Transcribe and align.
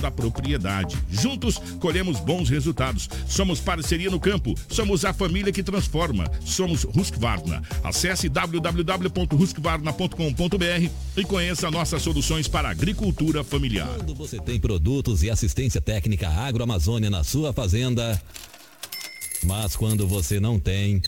da 0.00 0.10
propriedade. 0.10 0.96
Juntos 1.10 1.58
colhemos 1.78 2.18
bons 2.18 2.48
resultados. 2.48 3.10
Somos 3.28 3.60
parceria 3.60 4.10
no 4.10 4.18
campo. 4.18 4.54
Somos 4.70 5.04
a 5.04 5.12
família 5.12 5.52
que 5.52 5.62
transforma. 5.62 6.30
Somos 6.40 6.84
Husqvarna. 6.84 7.62
Acesse 7.84 8.30
www.husqvarna.com.br 8.30 10.90
e 11.14 11.24
conheça 11.24 11.70
nossas 11.70 12.00
soluções 12.00 12.48
para 12.48 12.70
agricultura 12.70 13.44
familiar. 13.44 13.98
Quando 13.98 14.14
você 14.14 14.40
tem 14.40 14.58
produtos 14.58 15.22
e 15.22 15.28
assistência 15.28 15.82
técnica 15.82 16.26
agroamazônia 16.26 17.10
na 17.10 17.22
sua 17.22 17.52
fazenda, 17.52 18.18
mas 19.44 19.76
quando 19.76 20.06
você 20.06 20.40
não 20.40 20.58
tem, 20.58 21.02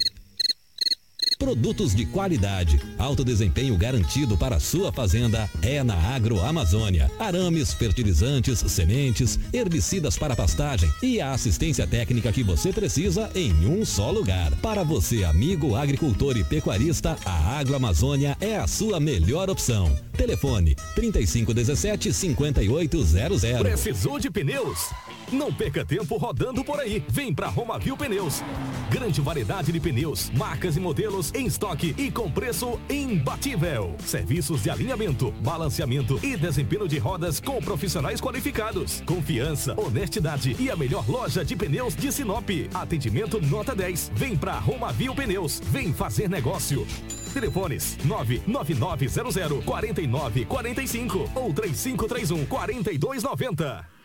Produtos 1.39 1.95
de 1.95 2.05
qualidade, 2.05 2.81
alto 2.99 3.25
desempenho 3.25 3.77
garantido 3.77 4.37
para 4.37 4.59
sua 4.59 4.93
fazenda 4.93 5.49
é 5.63 5.85
na 5.85 5.95
Agroamazônia. 5.95 7.09
Arames, 7.17 7.73
fertilizantes, 7.73 8.59
sementes, 8.59 9.39
herbicidas 9.53 10.19
para 10.19 10.35
pastagem 10.35 10.93
e 11.01 11.21
a 11.21 11.31
assistência 11.31 11.87
técnica 11.87 12.33
que 12.33 12.43
você 12.43 12.73
precisa 12.73 13.31
em 13.37 13.53
um 13.69 13.85
só 13.85 14.11
lugar. 14.11 14.51
Para 14.57 14.83
você, 14.83 15.23
amigo 15.23 15.77
agricultor 15.77 16.37
e 16.37 16.43
pecuarista, 16.43 17.17
a 17.25 17.57
Agroamazônia 17.57 18.37
é 18.41 18.57
a 18.57 18.67
sua 18.67 18.99
melhor 18.99 19.49
opção. 19.49 19.97
Telefone 20.17 20.75
3517 20.97 22.13
5800. 22.13 23.43
Precisou 23.61 24.19
de 24.19 24.29
pneus? 24.29 24.91
Não 25.31 25.53
perca 25.53 25.85
tempo 25.85 26.17
rodando 26.17 26.65
por 26.65 26.81
aí. 26.81 27.05
Vem 27.09 27.35
pra 27.35 27.49
Romavil 27.49 27.97
Pneus. 27.97 28.43
Grande 28.91 29.21
variedade 29.21 29.71
de 29.71 29.79
pneus, 29.79 30.31
marcas 30.31 30.77
e 30.77 30.81
modelos 30.81 31.28
em 31.35 31.47
estoque 31.47 31.95
e 31.99 32.11
com 32.11 32.31
preço 32.31 32.79
imbatível. 32.89 33.95
Serviços 34.05 34.63
de 34.63 34.71
alinhamento, 34.71 35.31
balanceamento 35.41 36.19
e 36.23 36.37
desempenho 36.37 36.89
de 36.89 36.99
rodas 36.99 37.41
com 37.41 37.61
profissionais 37.61 38.21
qualificados. 38.21 39.03
Confiança, 39.07 39.79
honestidade 39.79 40.57
e 40.59 40.71
a 40.71 40.77
melhor 40.77 41.09
loja 41.09 41.45
de 41.45 41.57
pneus 41.57 41.95
de 41.95 42.11
Sinop. 42.13 42.49
Atendimento 42.75 43.41
nota 43.41 43.75
10. 43.75 44.13
Vem 44.15 44.37
pra 44.37 44.59
Romavil 44.59 45.15
Pneus. 45.15 45.61
Vem 45.71 45.93
fazer 45.93 46.29
negócio. 46.29 46.87
Telefones 47.33 47.97
99900 48.05 49.65
4945 49.65 51.31
ou 51.35 51.53
3531 51.53 52.47
4290. 52.47 53.99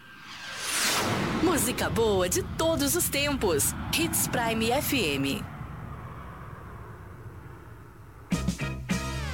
Música 1.43 1.89
boa 1.89 2.29
de 2.29 2.41
todos 2.57 2.95
os 2.95 3.09
tempos. 3.09 3.73
Hits 3.93 4.27
Prime 4.27 4.69
FM. 4.81 5.52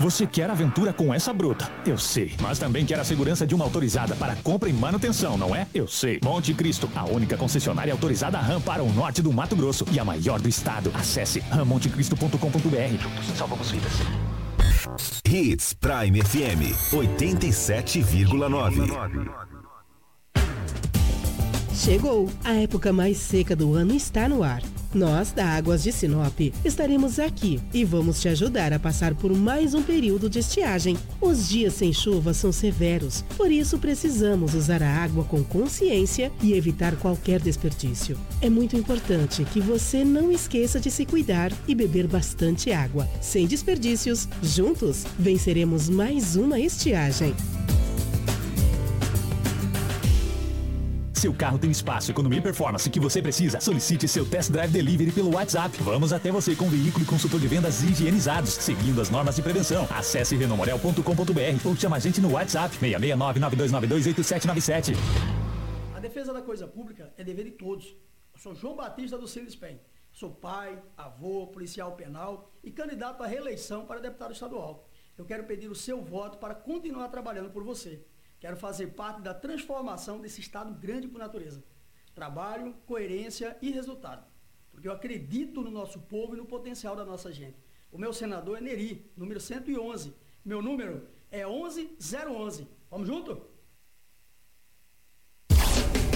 Você 0.00 0.26
quer 0.26 0.48
aventura 0.48 0.94
com 0.94 1.12
essa 1.12 1.30
bruta? 1.30 1.70
Eu 1.84 1.98
sei. 1.98 2.32
Mas 2.40 2.58
também 2.58 2.86
quer 2.86 2.98
a 2.98 3.04
segurança 3.04 3.46
de 3.46 3.54
uma 3.54 3.66
autorizada 3.66 4.16
para 4.16 4.34
compra 4.36 4.70
e 4.70 4.72
manutenção, 4.72 5.36
não 5.36 5.54
é? 5.54 5.66
Eu 5.74 5.86
sei. 5.86 6.18
Monte 6.24 6.54
Cristo, 6.54 6.88
a 6.96 7.04
única 7.04 7.36
concessionária 7.36 7.92
autorizada 7.92 8.38
RAM 8.38 8.62
para 8.62 8.82
o 8.82 8.90
norte 8.90 9.20
do 9.20 9.30
Mato 9.30 9.54
Grosso 9.54 9.84
e 9.92 10.00
a 10.00 10.04
maior 10.04 10.40
do 10.40 10.48
estado. 10.48 10.90
Acesse 10.94 11.40
rammontecristo.com.br. 11.40 12.96
Juntos 12.98 13.26
salvamos 13.36 13.70
vidas. 13.70 13.92
Hits 15.28 15.74
Prime 15.74 16.22
FM 16.22 16.72
87,9. 16.94 19.30
Chegou! 21.74 22.26
A 22.42 22.54
época 22.54 22.90
mais 22.90 23.18
seca 23.18 23.54
do 23.54 23.74
ano 23.74 23.94
está 23.94 24.26
no 24.30 24.42
ar. 24.42 24.62
Nós, 24.92 25.30
da 25.30 25.46
Águas 25.46 25.84
de 25.84 25.92
Sinop, 25.92 26.40
estaremos 26.64 27.20
aqui 27.20 27.60
e 27.72 27.84
vamos 27.84 28.20
te 28.20 28.28
ajudar 28.28 28.72
a 28.72 28.78
passar 28.78 29.14
por 29.14 29.32
mais 29.32 29.72
um 29.72 29.82
período 29.82 30.28
de 30.28 30.40
estiagem. 30.40 30.96
Os 31.20 31.48
dias 31.48 31.74
sem 31.74 31.92
chuva 31.92 32.34
são 32.34 32.50
severos, 32.50 33.22
por 33.36 33.52
isso 33.52 33.78
precisamos 33.78 34.52
usar 34.54 34.82
a 34.82 34.90
água 34.90 35.22
com 35.22 35.44
consciência 35.44 36.32
e 36.42 36.54
evitar 36.54 36.96
qualquer 36.96 37.40
desperdício. 37.40 38.18
É 38.40 38.50
muito 38.50 38.76
importante 38.76 39.44
que 39.44 39.60
você 39.60 40.04
não 40.04 40.30
esqueça 40.32 40.80
de 40.80 40.90
se 40.90 41.06
cuidar 41.06 41.52
e 41.68 41.74
beber 41.74 42.08
bastante 42.08 42.72
água. 42.72 43.08
Sem 43.20 43.46
desperdícios, 43.46 44.28
juntos 44.42 45.04
venceremos 45.16 45.88
mais 45.88 46.34
uma 46.34 46.58
estiagem. 46.58 47.32
Seu 51.20 51.34
carro 51.34 51.58
tem 51.58 51.70
espaço, 51.70 52.10
economia 52.10 52.38
e 52.38 52.42
performance 52.42 52.88
que 52.88 52.98
você 52.98 53.20
precisa. 53.20 53.60
Solicite 53.60 54.08
seu 54.08 54.24
test 54.24 54.50
drive 54.50 54.72
delivery 54.72 55.12
pelo 55.12 55.34
WhatsApp. 55.34 55.76
Vamos 55.82 56.14
até 56.14 56.32
você 56.32 56.56
com 56.56 56.66
veículo 56.66 57.04
e 57.04 57.06
consultor 57.06 57.38
de 57.38 57.46
vendas 57.46 57.82
higienizados, 57.82 58.54
seguindo 58.54 59.02
as 59.02 59.10
normas 59.10 59.36
de 59.36 59.42
prevenção. 59.42 59.86
Acesse 59.90 60.34
renomorel.com.br 60.34 61.66
ou 61.66 61.76
chama 61.76 61.96
a 61.96 61.98
gente 61.98 62.22
no 62.22 62.32
WhatsApp 62.32 62.74
669-9292-8797. 62.78 64.94
A 65.94 66.00
defesa 66.00 66.32
da 66.32 66.40
coisa 66.40 66.66
pública 66.66 67.12
é 67.18 67.22
dever 67.22 67.44
de 67.44 67.50
todos. 67.50 67.94
Eu 68.32 68.38
sou 68.38 68.54
João 68.54 68.76
Batista 68.76 69.18
do 69.18 69.28
Silispen. 69.28 69.78
Sou 70.10 70.30
pai, 70.30 70.82
avô, 70.96 71.48
policial 71.48 71.92
penal 71.96 72.50
e 72.64 72.70
candidato 72.70 73.22
à 73.22 73.26
reeleição 73.26 73.84
para 73.84 74.00
deputado 74.00 74.32
estadual. 74.32 74.88
Eu 75.18 75.26
quero 75.26 75.44
pedir 75.44 75.68
o 75.68 75.74
seu 75.74 76.00
voto 76.00 76.38
para 76.38 76.54
continuar 76.54 77.08
trabalhando 77.08 77.50
por 77.50 77.62
você. 77.62 78.06
Quero 78.40 78.56
fazer 78.56 78.88
parte 78.88 79.20
da 79.20 79.34
transformação 79.34 80.18
desse 80.18 80.40
Estado 80.40 80.72
grande 80.72 81.06
por 81.06 81.18
natureza. 81.18 81.62
Trabalho, 82.14 82.74
coerência 82.86 83.56
e 83.60 83.70
resultado. 83.70 84.24
Porque 84.72 84.88
eu 84.88 84.92
acredito 84.92 85.60
no 85.60 85.70
nosso 85.70 86.00
povo 86.00 86.34
e 86.34 86.38
no 86.38 86.46
potencial 86.46 86.96
da 86.96 87.04
nossa 87.04 87.30
gente. 87.30 87.58
O 87.92 87.98
meu 87.98 88.12
senador 88.14 88.56
é 88.56 88.60
Neri, 88.62 89.12
número 89.14 89.38
111. 89.38 90.14
Meu 90.42 90.62
número 90.62 91.06
é 91.30 91.44
11011. 91.44 92.66
Vamos 92.90 93.06
junto? 93.06 93.42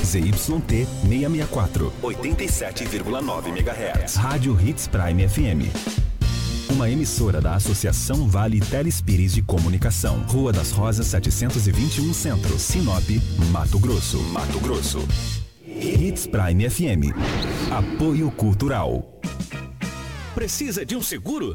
ZYT 0.02 0.38
664, 0.38 1.90
87,9 2.02 3.48
MHz. 3.48 4.14
Rádio 4.16 4.58
Hits 4.60 4.86
Prime 4.86 5.28
FM 5.28 6.03
uma 6.74 6.90
emissora 6.90 7.40
da 7.40 7.54
Associação 7.54 8.28
Vale 8.28 8.60
Telespires 8.60 9.32
de 9.32 9.42
Comunicação. 9.42 10.18
Rua 10.26 10.52
das 10.52 10.72
Rosas 10.72 11.06
721 11.06 12.12
Centro, 12.12 12.58
Sinop, 12.58 13.08
Mato 13.52 13.78
Grosso. 13.78 14.18
Mato 14.24 14.58
Grosso. 14.58 15.06
Hits 15.64 16.26
Prime 16.26 16.68
FM. 16.68 17.14
Apoio 17.70 18.28
Cultural. 18.32 19.20
Precisa 20.34 20.84
de 20.84 20.96
um 20.96 21.02
seguro? 21.02 21.54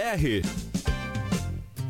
R 0.00 0.89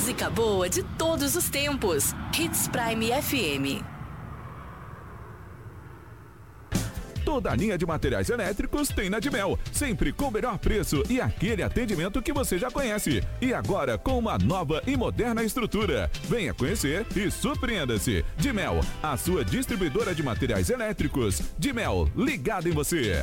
Música 0.00 0.30
boa 0.30 0.66
de 0.66 0.82
todos 0.96 1.36
os 1.36 1.50
tempos. 1.50 2.14
Hits 2.34 2.68
Prime 2.68 3.10
FM. 3.20 3.84
Toda 7.22 7.52
a 7.52 7.54
linha 7.54 7.76
de 7.76 7.84
materiais 7.84 8.30
elétricos 8.30 8.88
tem 8.88 9.10
na 9.10 9.20
Dimel, 9.20 9.58
sempre 9.70 10.10
com 10.10 10.28
o 10.28 10.30
melhor 10.30 10.56
preço 10.56 11.02
e 11.06 11.20
aquele 11.20 11.62
atendimento 11.62 12.22
que 12.22 12.32
você 12.32 12.56
já 12.56 12.70
conhece. 12.70 13.22
E 13.42 13.52
agora 13.52 13.98
com 13.98 14.18
uma 14.18 14.38
nova 14.38 14.82
e 14.86 14.96
moderna 14.96 15.44
estrutura. 15.44 16.10
Venha 16.26 16.54
conhecer 16.54 17.06
e 17.14 17.30
surpreenda-se. 17.30 18.24
Dimel, 18.38 18.80
a 19.02 19.18
sua 19.18 19.44
distribuidora 19.44 20.14
de 20.14 20.22
materiais 20.22 20.70
elétricos. 20.70 21.42
Dimel, 21.58 22.08
ligado 22.16 22.70
em 22.70 22.72
você. 22.72 23.22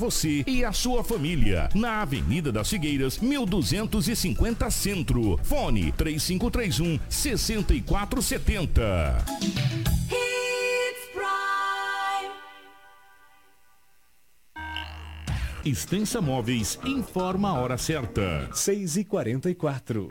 você 0.00 0.42
e 0.46 0.64
a 0.64 0.72
sua 0.72 1.04
família. 1.04 1.68
Na 1.74 2.00
Avenida 2.00 2.50
das 2.50 2.70
Figueiras, 2.70 3.18
1250 3.18 4.70
Centro. 4.70 5.38
Fone 5.42 5.92
3531 5.92 6.98
6470. 7.08 9.22
Extensa 15.62 16.22
Móveis 16.22 16.78
informa 16.86 17.50
a 17.50 17.60
hora 17.60 17.76
certa. 17.76 18.48
6 18.54 18.96
e 18.96 19.04
44 19.04 20.10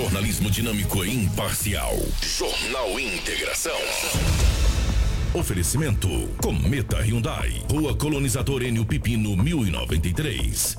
Jornalismo 0.00 0.50
dinâmico 0.50 1.04
e 1.04 1.14
imparcial. 1.14 1.94
Jornal 2.22 2.98
Integração. 2.98 3.76
Oferecimento: 5.34 6.08
Cometa 6.42 7.04
Hyundai, 7.04 7.62
Rua 7.70 7.94
Colonizador 7.94 8.62
Enio 8.62 8.86
Pipino 8.86 9.36
1093. 9.36 10.78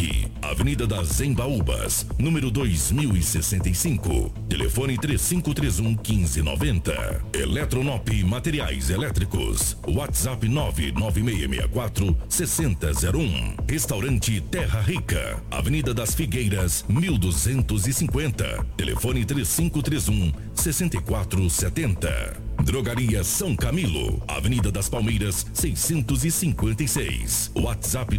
Avenida 0.41 0.87
das 0.87 1.21
Embaúbas, 1.21 2.05
número 2.17 2.49
2065. 2.51 4.31
Telefone 4.49 4.97
3531 4.97 5.97
1590. 5.97 7.23
Eletronop 7.33 8.09
Materiais 8.25 8.89
Elétricos. 8.89 9.77
WhatsApp 9.87 10.47
99664 10.47 12.17
6001. 12.27 13.55
Restaurante 13.67 14.41
Terra 14.41 14.81
Rica, 14.81 15.41
Avenida 15.49 15.93
das 15.93 16.15
Figueiras, 16.15 16.83
1250. 16.89 18.65
Telefone 18.75 19.23
3531 19.25 20.33
6470. 20.53 22.51
Drogaria 22.63 23.23
São 23.23 23.55
Camilo, 23.55 24.21
Avenida 24.27 24.71
das 24.71 24.87
Palmeiras, 24.87 25.47
656. 25.53 27.51
WhatsApp 27.55 28.17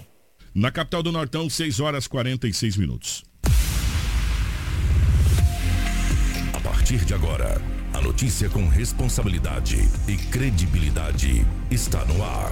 Na 0.54 0.70
capital 0.72 1.02
do 1.04 1.12
Nortão, 1.12 1.50
6 1.50 1.80
horas 1.80 2.08
46 2.08 2.78
minutos. 2.78 3.24
partir 6.90 7.06
de 7.06 7.14
agora, 7.14 7.62
a 7.94 8.02
notícia 8.02 8.50
com 8.50 8.68
responsabilidade 8.68 9.78
e 10.08 10.18
credibilidade 10.18 11.46
está 11.70 12.04
no 12.06 12.24
ar. 12.24 12.52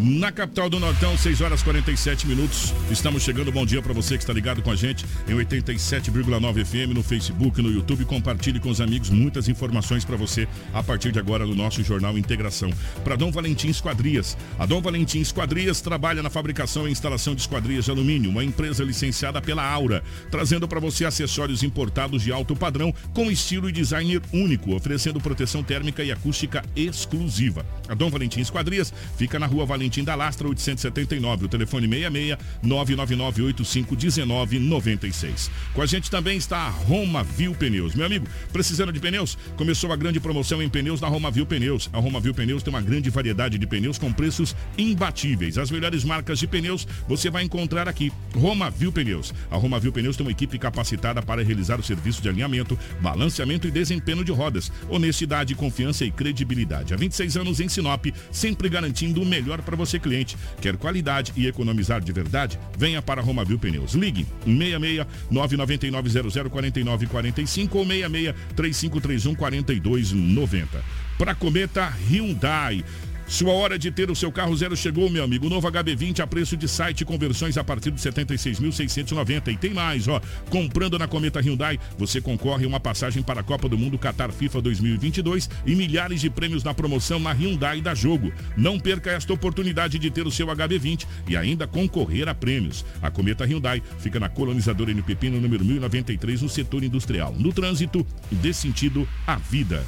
Na 0.00 0.30
capital 0.30 0.70
do 0.70 0.78
Nortão, 0.78 1.18
6 1.18 1.40
horas 1.40 1.60
47 1.60 2.24
minutos. 2.24 2.72
Estamos 2.88 3.20
chegando. 3.20 3.50
Bom 3.50 3.66
dia 3.66 3.82
para 3.82 3.92
você 3.92 4.16
que 4.16 4.22
está 4.22 4.32
ligado 4.32 4.62
com 4.62 4.70
a 4.70 4.76
gente 4.76 5.04
em 5.26 5.34
87,9 5.34 6.64
FM 6.64 6.94
no 6.94 7.02
Facebook, 7.02 7.60
no 7.60 7.68
YouTube. 7.68 8.04
Compartilhe 8.04 8.60
com 8.60 8.70
os 8.70 8.80
amigos 8.80 9.10
muitas 9.10 9.48
informações 9.48 10.04
para 10.04 10.16
você 10.16 10.46
a 10.72 10.84
partir 10.84 11.10
de 11.10 11.18
agora 11.18 11.44
no 11.44 11.52
nosso 11.52 11.82
jornal 11.82 12.16
Integração. 12.16 12.70
Para 13.02 13.16
Dom 13.16 13.32
Valentim 13.32 13.70
Esquadrias. 13.70 14.36
A 14.56 14.66
Dom 14.66 14.80
Valentim 14.80 15.18
Esquadrias 15.18 15.80
trabalha 15.80 16.22
na 16.22 16.30
fabricação 16.30 16.86
e 16.86 16.92
instalação 16.92 17.34
de 17.34 17.40
esquadrias 17.40 17.86
de 17.86 17.90
alumínio, 17.90 18.30
uma 18.30 18.44
empresa 18.44 18.84
licenciada 18.84 19.42
pela 19.42 19.68
Aura, 19.68 20.04
trazendo 20.30 20.68
para 20.68 20.78
você 20.78 21.06
acessórios 21.06 21.64
importados 21.64 22.22
de 22.22 22.30
alto 22.30 22.54
padrão 22.54 22.94
com 23.12 23.32
estilo 23.32 23.68
e 23.68 23.72
design 23.72 24.20
único, 24.32 24.76
oferecendo 24.76 25.20
proteção 25.20 25.64
térmica 25.64 26.04
e 26.04 26.12
acústica 26.12 26.64
exclusiva. 26.76 27.66
A 27.88 27.94
Dom 27.94 28.10
Valentim 28.10 28.42
Esquadrias 28.42 28.94
fica 29.16 29.40
na 29.40 29.46
Rua 29.46 29.66
Valentim 29.66 29.87
Valentim 29.88 30.04
da 30.04 30.14
Lastra 30.14 30.46
879, 30.46 31.46
o 31.46 31.48
telefone 31.48 31.88
66 31.88 32.36
999851996. 32.62 35.50
Com 35.72 35.80
a 35.80 35.86
gente 35.86 36.10
também 36.10 36.36
está 36.36 36.58
a 36.58 36.68
Roma 36.68 37.24
Viu 37.24 37.54
Pneus. 37.54 37.94
Meu 37.94 38.04
amigo, 38.04 38.26
precisando 38.52 38.92
de 38.92 39.00
pneus? 39.00 39.38
Começou 39.56 39.90
a 39.92 39.96
grande 39.96 40.20
promoção 40.20 40.62
em 40.62 40.68
pneus 40.68 41.00
na 41.00 41.08
Roma 41.08 41.30
Viu 41.30 41.46
Pneus. 41.46 41.88
A 41.92 41.98
Roma 41.98 42.20
Viu 42.20 42.34
Pneus 42.34 42.62
tem 42.62 42.70
uma 42.72 42.82
grande 42.82 43.08
variedade 43.08 43.56
de 43.56 43.66
pneus 43.66 43.96
com 43.96 44.12
preços 44.12 44.54
imbatíveis. 44.76 45.56
As 45.56 45.70
melhores 45.70 46.04
marcas 46.04 46.38
de 46.38 46.46
pneus 46.46 46.86
você 47.08 47.30
vai 47.30 47.44
encontrar 47.44 47.88
aqui. 47.88 48.12
Roma 48.34 48.68
Viu 48.70 48.92
Pneus. 48.92 49.32
A 49.50 49.56
Roma 49.56 49.80
Viu 49.80 49.92
Pneus 49.92 50.16
tem 50.16 50.26
uma 50.26 50.32
equipe 50.32 50.58
capacitada 50.58 51.22
para 51.22 51.42
realizar 51.42 51.80
o 51.80 51.82
serviço 51.82 52.20
de 52.20 52.28
alinhamento, 52.28 52.78
balanceamento 53.00 53.66
e 53.66 53.70
desempenho 53.70 54.22
de 54.22 54.32
rodas. 54.32 54.70
Honestidade, 54.90 55.54
confiança 55.54 56.04
e 56.04 56.10
credibilidade. 56.10 56.92
Há 56.92 56.96
26 56.96 57.38
anos 57.38 57.60
em 57.60 57.68
Sinop, 57.68 58.06
sempre 58.30 58.68
garantindo 58.68 59.22
o 59.22 59.26
melhor 59.26 59.62
para 59.62 59.77
você 59.78 59.98
cliente. 59.98 60.36
Quer 60.60 60.76
qualidade 60.76 61.32
e 61.36 61.46
economizar 61.46 62.02
de 62.02 62.12
verdade? 62.12 62.58
Venha 62.76 63.00
para 63.00 63.22
Romavil 63.22 63.58
Pneus. 63.58 63.94
Ligue 63.94 64.26
66 64.44 65.06
999 65.30 66.10
00 66.10 66.50
49 66.50 67.06
45 67.06 67.78
ou 67.78 67.86
66 67.86 68.34
3531 68.54 69.34
4290. 69.34 70.84
Para 71.16 71.34
Cometa 71.34 71.92
Hyundai. 72.08 72.84
Sua 73.28 73.52
hora 73.52 73.78
de 73.78 73.90
ter 73.90 74.10
o 74.10 74.16
seu 74.16 74.32
carro 74.32 74.56
zero 74.56 74.74
chegou, 74.74 75.10
meu 75.10 75.22
amigo. 75.22 75.46
O 75.46 75.50
novo 75.50 75.70
HB20 75.70 76.20
a 76.20 76.26
preço 76.26 76.56
de 76.56 76.66
site, 76.66 77.04
conversões 77.04 77.58
a 77.58 77.62
partir 77.62 77.90
de 77.90 78.00
76.690. 78.00 79.52
E 79.52 79.56
tem 79.58 79.74
mais, 79.74 80.08
ó. 80.08 80.18
Comprando 80.48 80.98
na 80.98 81.06
Cometa 81.06 81.38
Hyundai, 81.38 81.78
você 81.98 82.22
concorre 82.22 82.64
a 82.64 82.68
uma 82.68 82.80
passagem 82.80 83.22
para 83.22 83.40
a 83.40 83.44
Copa 83.44 83.68
do 83.68 83.76
Mundo 83.76 83.98
Qatar 83.98 84.32
FIFA 84.32 84.62
2022 84.62 85.50
e 85.66 85.76
milhares 85.76 86.22
de 86.22 86.30
prêmios 86.30 86.64
na 86.64 86.72
promoção 86.72 87.20
na 87.20 87.32
Hyundai 87.32 87.82
da 87.82 87.94
Jogo. 87.94 88.32
Não 88.56 88.80
perca 88.80 89.10
esta 89.10 89.30
oportunidade 89.34 89.98
de 89.98 90.10
ter 90.10 90.26
o 90.26 90.30
seu 90.30 90.46
HB20 90.46 91.06
e 91.28 91.36
ainda 91.36 91.66
concorrer 91.66 92.28
a 92.30 92.34
prêmios. 92.34 92.82
A 93.02 93.10
Cometa 93.10 93.44
Hyundai 93.44 93.82
fica 93.98 94.18
na 94.18 94.30
colonizadora 94.30 94.90
NPP 94.90 95.28
no 95.28 95.38
número 95.38 95.62
1093 95.66 96.40
no 96.40 96.48
setor 96.48 96.82
industrial. 96.82 97.34
No 97.38 97.52
trânsito, 97.52 98.06
dê 98.32 98.54
sentido 98.54 99.06
à 99.26 99.36
vida. 99.36 99.84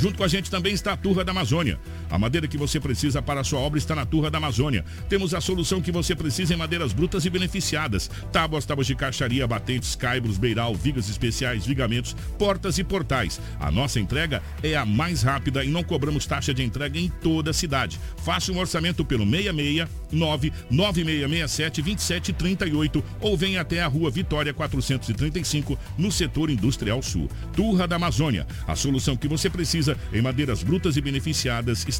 Junto 0.00 0.16
com 0.16 0.24
a 0.24 0.28
gente 0.28 0.50
também 0.50 0.72
está 0.72 0.94
a 0.94 0.96
Turra 0.96 1.22
da 1.22 1.32
Amazônia. 1.32 1.78
A 2.10 2.18
madeira 2.18 2.48
que 2.48 2.58
você 2.58 2.80
precisa 2.80 3.22
para 3.22 3.40
a 3.40 3.44
sua 3.44 3.60
obra 3.60 3.78
está 3.78 3.94
na 3.94 4.04
Turra 4.04 4.30
da 4.30 4.38
Amazônia. 4.38 4.84
Temos 5.08 5.32
a 5.32 5.40
solução 5.40 5.80
que 5.80 5.92
você 5.92 6.14
precisa 6.14 6.52
em 6.52 6.56
madeiras 6.56 6.92
brutas 6.92 7.24
e 7.24 7.30
beneficiadas. 7.30 8.10
Tábuas, 8.32 8.66
tábuas 8.66 8.86
de 8.86 8.96
caixaria, 8.96 9.46
batentes, 9.46 9.94
caibros, 9.94 10.36
beiral, 10.36 10.74
vigas 10.74 11.08
especiais, 11.08 11.64
vigamentos, 11.64 12.16
portas 12.36 12.78
e 12.78 12.84
portais. 12.84 13.40
A 13.60 13.70
nossa 13.70 14.00
entrega 14.00 14.42
é 14.62 14.76
a 14.76 14.84
mais 14.84 15.22
rápida 15.22 15.64
e 15.64 15.68
não 15.68 15.84
cobramos 15.84 16.26
taxa 16.26 16.52
de 16.52 16.62
entrega 16.62 16.98
em 16.98 17.08
toda 17.08 17.50
a 17.50 17.54
cidade. 17.54 18.00
Faça 18.24 18.50
um 18.50 18.58
orçamento 18.58 19.04
pelo 19.04 19.24
669 19.24 20.52
9667 20.70 21.82
2738 21.82 23.04
ou 23.20 23.36
venha 23.36 23.60
até 23.60 23.82
a 23.82 23.86
rua 23.86 24.10
Vitória 24.10 24.52
435 24.52 25.78
no 25.96 26.10
setor 26.10 26.50
industrial 26.50 27.02
sul. 27.02 27.30
Turra 27.54 27.86
da 27.86 27.96
Amazônia. 27.96 28.46
A 28.66 28.74
solução 28.74 29.16
que 29.16 29.28
você 29.28 29.48
precisa 29.48 29.96
em 30.12 30.22
madeiras 30.22 30.62
brutas 30.62 30.96
e 30.96 31.00
beneficiadas 31.00 31.86
está 31.86 31.99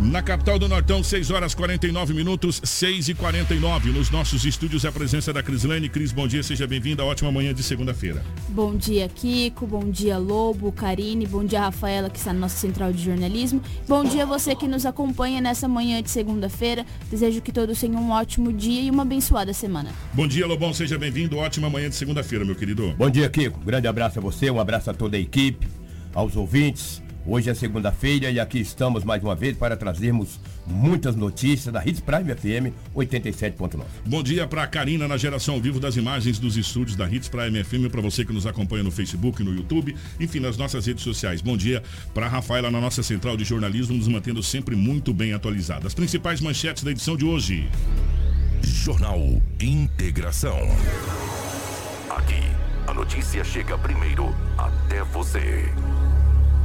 Na 0.00 0.22
capital 0.22 0.60
do 0.60 0.68
Nortão, 0.68 1.02
6 1.02 1.32
horas 1.32 1.56
49 1.56 2.14
minutos, 2.14 2.60
6 2.62 3.08
e 3.08 3.14
49 3.14 3.90
Nos 3.90 4.10
nossos 4.10 4.44
estúdios, 4.44 4.84
a 4.84 4.92
presença 4.92 5.32
da 5.32 5.42
Crislane. 5.42 5.88
Cris, 5.88 6.12
bom 6.12 6.28
dia, 6.28 6.40
seja 6.40 6.68
bem-vinda. 6.68 7.04
Ótima 7.04 7.32
manhã 7.32 7.52
de 7.52 7.64
segunda-feira. 7.64 8.22
Bom 8.48 8.76
dia, 8.76 9.08
Kiko. 9.08 9.66
Bom 9.66 9.90
dia, 9.90 10.16
Lobo, 10.16 10.70
Karine. 10.70 11.26
Bom 11.26 11.44
dia, 11.44 11.62
Rafaela, 11.62 12.08
que 12.08 12.16
está 12.16 12.32
na 12.32 12.38
nossa 12.38 12.56
central 12.56 12.92
de 12.92 13.02
jornalismo. 13.02 13.60
Bom 13.88 14.04
dia, 14.04 14.24
você 14.24 14.54
que 14.54 14.68
nos 14.68 14.86
acompanha 14.86 15.40
nessa 15.40 15.66
manhã 15.66 16.00
de 16.00 16.10
segunda-feira. 16.10 16.86
Desejo 17.10 17.40
que 17.40 17.50
todos 17.50 17.80
tenham 17.80 18.00
um 18.00 18.12
ótimo 18.12 18.52
dia 18.52 18.82
e 18.82 18.90
uma 18.92 19.02
abençoada 19.02 19.52
semana. 19.52 19.90
Bom 20.12 20.28
dia, 20.28 20.46
Lobão, 20.46 20.72
seja 20.72 20.96
bem-vindo. 20.96 21.38
Ótima 21.38 21.68
manhã 21.68 21.88
de 21.88 21.96
segunda-feira, 21.96 22.44
meu 22.44 22.54
querido. 22.54 22.94
Bom 22.96 23.10
dia, 23.10 23.28
Kiko. 23.28 23.58
Grande 23.64 23.88
abraço 23.88 24.20
a 24.20 24.22
você, 24.22 24.48
um 24.48 24.60
abraço 24.60 24.88
a 24.90 24.94
toda 24.94 25.16
a 25.16 25.20
equipe, 25.20 25.66
aos 26.14 26.36
ouvintes. 26.36 27.02
Hoje 27.30 27.50
é 27.50 27.54
segunda-feira 27.54 28.30
e 28.30 28.40
aqui 28.40 28.58
estamos 28.58 29.04
mais 29.04 29.22
uma 29.22 29.34
vez 29.34 29.54
para 29.54 29.76
trazermos 29.76 30.40
muitas 30.66 31.14
notícias 31.14 31.70
da 31.70 31.86
Hits 31.86 32.00
Prime 32.00 32.34
FM 32.34 32.74
87.9. 32.96 33.82
Bom 34.06 34.22
dia 34.22 34.46
para 34.46 34.62
a 34.62 34.66
Karina 34.66 35.06
na 35.06 35.18
geração 35.18 35.56
ao 35.56 35.60
vivo 35.60 35.78
das 35.78 35.94
imagens 35.96 36.38
dos 36.38 36.56
estúdios 36.56 36.96
da 36.96 37.06
Hits 37.06 37.28
Prime 37.28 37.62
FM, 37.62 37.90
para 37.90 38.00
você 38.00 38.24
que 38.24 38.32
nos 38.32 38.46
acompanha 38.46 38.82
no 38.82 38.90
Facebook, 38.90 39.44
no 39.44 39.54
YouTube, 39.54 39.94
enfim, 40.18 40.40
nas 40.40 40.56
nossas 40.56 40.86
redes 40.86 41.04
sociais. 41.04 41.42
Bom 41.42 41.54
dia 41.54 41.82
para 42.14 42.24
a 42.24 42.28
Rafaela 42.30 42.70
na 42.70 42.80
nossa 42.80 43.02
central 43.02 43.36
de 43.36 43.44
jornalismo, 43.44 43.94
nos 43.94 44.08
mantendo 44.08 44.42
sempre 44.42 44.74
muito 44.74 45.12
bem 45.12 45.34
atualizada. 45.34 45.86
As 45.86 45.92
principais 45.92 46.40
manchetes 46.40 46.82
da 46.82 46.92
edição 46.92 47.14
de 47.14 47.26
hoje. 47.26 47.68
Jornal 48.62 49.20
Integração. 49.60 50.56
Aqui, 52.08 52.40
a 52.86 52.94
notícia 52.94 53.44
chega 53.44 53.76
primeiro 53.76 54.34
até 54.56 55.04
você. 55.04 55.70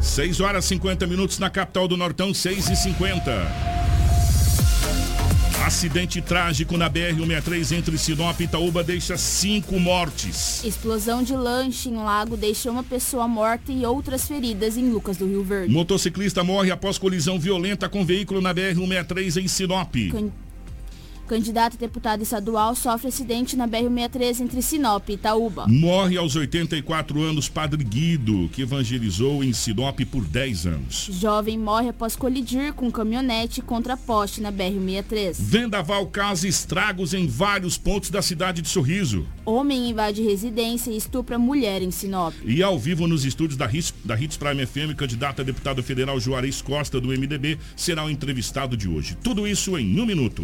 6 0.04 0.42
horas 0.42 0.66
50 0.66 1.08
minutos 1.08 1.40
na 1.40 1.50
capital 1.50 1.88
do 1.88 1.96
Nortão, 1.96 2.34
6 2.34 2.70
e 2.70 2.76
50. 2.76 3.84
Acidente 5.66 6.22
trágico 6.22 6.76
na 6.78 6.90
BR-163 6.90 7.78
entre 7.78 7.98
Sinop 7.98 8.38
e 8.42 8.44
Itaúba 8.44 8.84
deixa 8.84 9.16
cinco 9.18 9.80
mortes. 9.80 10.62
Explosão 10.64 11.24
de 11.24 11.34
lanche 11.34 11.88
em 11.88 11.96
lago 11.96 12.36
deixa 12.36 12.70
uma 12.70 12.84
pessoa 12.84 13.30
morta 13.30 13.72
e 13.72 13.86
outras 13.86 14.28
feridas 14.28 14.76
em 14.76 14.90
Lucas 14.90 15.16
do 15.16 15.26
Rio 15.26 15.42
Verde. 15.42 15.74
Motociclista 15.74 16.44
morre 16.44 16.70
após 16.70 16.98
colisão 16.98 17.40
violenta 17.40 17.88
com 17.88 18.06
veículo 18.06 18.42
na 18.42 18.54
BR-163 18.54 19.42
em 19.42 19.48
Sinop. 19.48 19.96
Candidato 21.28 21.76
a 21.76 21.80
deputado 21.80 22.22
estadual 22.22 22.76
sofre 22.76 23.08
acidente 23.08 23.56
na 23.56 23.68
BR-63 23.68 24.42
entre 24.42 24.62
Sinop 24.62 25.08
e 25.10 25.14
Itaúba. 25.14 25.66
Morre 25.68 26.18
aos 26.18 26.36
84 26.36 27.22
anos 27.22 27.48
Padre 27.48 27.84
Guido, 27.84 28.50
que 28.52 28.62
evangelizou 28.64 29.44
em 29.44 29.54
Sinop 29.54 30.00
por 30.12 30.26
10 30.26 30.66
anos. 30.66 31.10
Jovem 31.12 31.58
morre 31.58 31.90
após 31.90 32.16
colidir 32.16 32.74
com 32.74 32.92
caminhonete 32.92 33.62
contra 33.62 33.96
poste 33.96 34.42
na 34.42 34.52
BR-63. 34.52 35.36
Vendaval 35.40 36.08
causa 36.08 36.48
estragos 36.48 37.14
em 37.14 37.26
vários 37.26 37.78
pontos 37.78 38.10
da 38.10 38.22
cidade 38.22 38.62
de 38.62 38.68
Sorriso. 38.68 39.26
Homem 39.46 39.90
invade 39.90 40.22
residência 40.22 40.92
e 40.92 40.98
estupra 40.98 41.40
mulher 41.40 41.82
em 41.82 41.92
Sinop. 41.92 42.34
E 42.44 42.62
ao 42.62 42.78
vivo 42.78 43.08
nos 43.08 43.24
estúdios 43.24 43.58
da 43.58 43.72
Hits, 43.72 43.94
da 44.04 44.20
Hits 44.20 44.38
Prime 44.38 44.66
FM, 44.66 44.96
candidato 44.96 45.42
a 45.42 45.44
deputado 45.44 45.82
federal 45.82 46.20
Juarez 46.20 46.62
Costa, 46.62 47.00
do 47.00 47.10
MDB, 47.10 47.58
será 47.76 48.04
o 48.04 48.10
entrevistado 48.10 48.76
de 48.76 48.90
hoje. 48.90 49.18
Tudo 49.24 49.48
isso 49.48 49.78
em 49.78 50.00
um 50.00 50.06
minuto. 50.06 50.44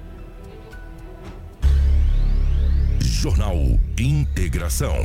Jornal 3.21 3.55
Integração. 3.99 4.95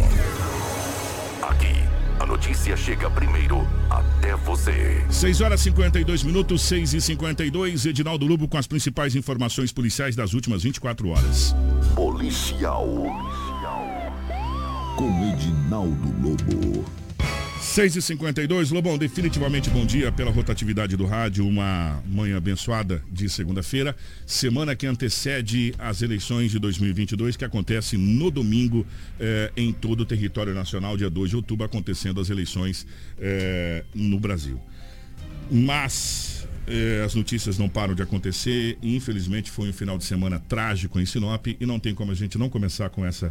Aqui, 1.42 1.74
a 2.18 2.24
notícia 2.24 2.74
chega 2.74 3.10
primeiro 3.10 3.68
até 3.90 4.34
você. 4.36 5.04
6 5.10 5.42
horas 5.42 5.60
52 5.60 6.22
minutos, 6.22 6.62
6 6.62 6.94
e 6.94 7.00
52 7.02 7.84
Edinaldo 7.84 8.24
Lobo 8.24 8.48
com 8.48 8.56
as 8.56 8.66
principais 8.66 9.14
informações 9.14 9.70
policiais 9.70 10.16
das 10.16 10.32
últimas 10.32 10.62
24 10.62 11.10
horas. 11.10 11.54
Policial. 11.94 12.88
Com 14.96 15.34
Edinaldo 15.34 16.14
Lobo. 16.22 17.05
6 17.76 17.94
e 17.94 18.00
52 18.00 18.70
Lobão, 18.70 18.96
definitivamente 18.96 19.68
bom 19.68 19.84
dia 19.84 20.10
pela 20.10 20.30
rotatividade 20.30 20.96
do 20.96 21.04
rádio. 21.04 21.46
Uma 21.46 22.02
manhã 22.06 22.38
abençoada 22.38 23.04
de 23.12 23.28
segunda-feira. 23.28 23.94
Semana 24.24 24.74
que 24.74 24.86
antecede 24.86 25.74
as 25.78 26.00
eleições 26.00 26.50
de 26.50 26.58
2022, 26.58 27.36
que 27.36 27.44
acontece 27.44 27.98
no 27.98 28.30
domingo 28.30 28.86
eh, 29.20 29.52
em 29.54 29.74
todo 29.74 30.00
o 30.00 30.06
território 30.06 30.54
nacional, 30.54 30.96
dia 30.96 31.10
2 31.10 31.28
de 31.28 31.36
outubro, 31.36 31.66
acontecendo 31.66 32.18
as 32.18 32.30
eleições 32.30 32.86
eh, 33.18 33.84
no 33.94 34.18
Brasil. 34.18 34.58
Mas 35.50 36.48
eh, 36.66 37.02
as 37.04 37.14
notícias 37.14 37.58
não 37.58 37.68
param 37.68 37.94
de 37.94 38.00
acontecer. 38.00 38.78
Infelizmente 38.82 39.50
foi 39.50 39.68
um 39.68 39.72
final 39.74 39.98
de 39.98 40.04
semana 40.04 40.38
trágico 40.48 40.98
em 40.98 41.04
Sinop 41.04 41.46
e 41.46 41.66
não 41.66 41.78
tem 41.78 41.94
como 41.94 42.10
a 42.10 42.14
gente 42.14 42.38
não 42.38 42.48
começar 42.48 42.88
com 42.88 43.04
essa 43.04 43.30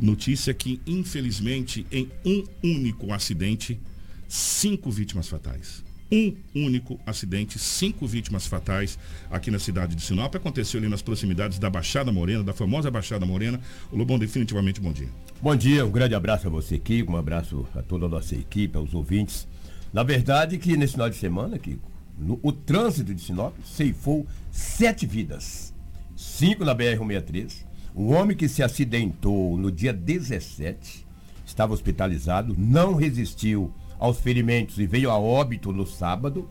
notícia 0.00 0.52
que, 0.52 0.80
infelizmente, 0.86 1.86
em 1.90 2.10
um 2.24 2.44
único 2.62 3.12
acidente, 3.12 3.80
cinco 4.28 4.90
vítimas 4.90 5.28
fatais. 5.28 5.84
Um 6.12 6.36
único 6.54 7.00
acidente, 7.06 7.58
cinco 7.58 8.06
vítimas 8.06 8.46
fatais 8.46 8.98
aqui 9.30 9.50
na 9.50 9.58
cidade 9.58 9.96
de 9.96 10.02
Sinop. 10.02 10.34
Aconteceu 10.34 10.78
ali 10.78 10.88
nas 10.88 11.02
proximidades 11.02 11.58
da 11.58 11.70
Baixada 11.70 12.12
Morena, 12.12 12.44
da 12.44 12.52
famosa 12.52 12.90
Baixada 12.90 13.24
Morena. 13.24 13.60
O 13.90 13.96
Lobão, 13.96 14.18
definitivamente, 14.18 14.80
bom 14.80 14.92
dia. 14.92 15.08
Bom 15.42 15.56
dia, 15.56 15.84
um 15.84 15.90
grande 15.90 16.14
abraço 16.14 16.46
a 16.46 16.50
você, 16.50 16.78
Kiko, 16.78 17.12
um 17.12 17.16
abraço 17.16 17.66
a 17.74 17.82
toda 17.82 18.06
a 18.06 18.08
nossa 18.08 18.34
equipe, 18.34 18.76
aos 18.76 18.94
ouvintes. 18.94 19.48
Na 19.92 20.02
verdade, 20.02 20.58
que 20.58 20.76
nesse 20.76 20.92
final 20.92 21.08
de 21.08 21.16
semana, 21.16 21.58
Kiko, 21.58 21.90
no, 22.18 22.38
o 22.42 22.52
trânsito 22.52 23.14
de 23.14 23.20
Sinop 23.20 23.54
ceifou 23.64 24.26
sete 24.50 25.06
vidas. 25.06 25.74
Cinco 26.16 26.64
na 26.64 26.74
BR-163, 26.74 27.64
um 27.94 28.12
homem 28.12 28.36
que 28.36 28.48
se 28.48 28.62
acidentou 28.62 29.56
no 29.56 29.70
dia 29.70 29.92
17 29.92 31.06
estava 31.46 31.72
hospitalizado, 31.72 32.54
não 32.58 32.94
resistiu 32.94 33.72
aos 33.98 34.18
ferimentos 34.18 34.78
e 34.78 34.86
veio 34.86 35.10
a 35.10 35.18
óbito 35.18 35.72
no 35.72 35.86
sábado. 35.86 36.48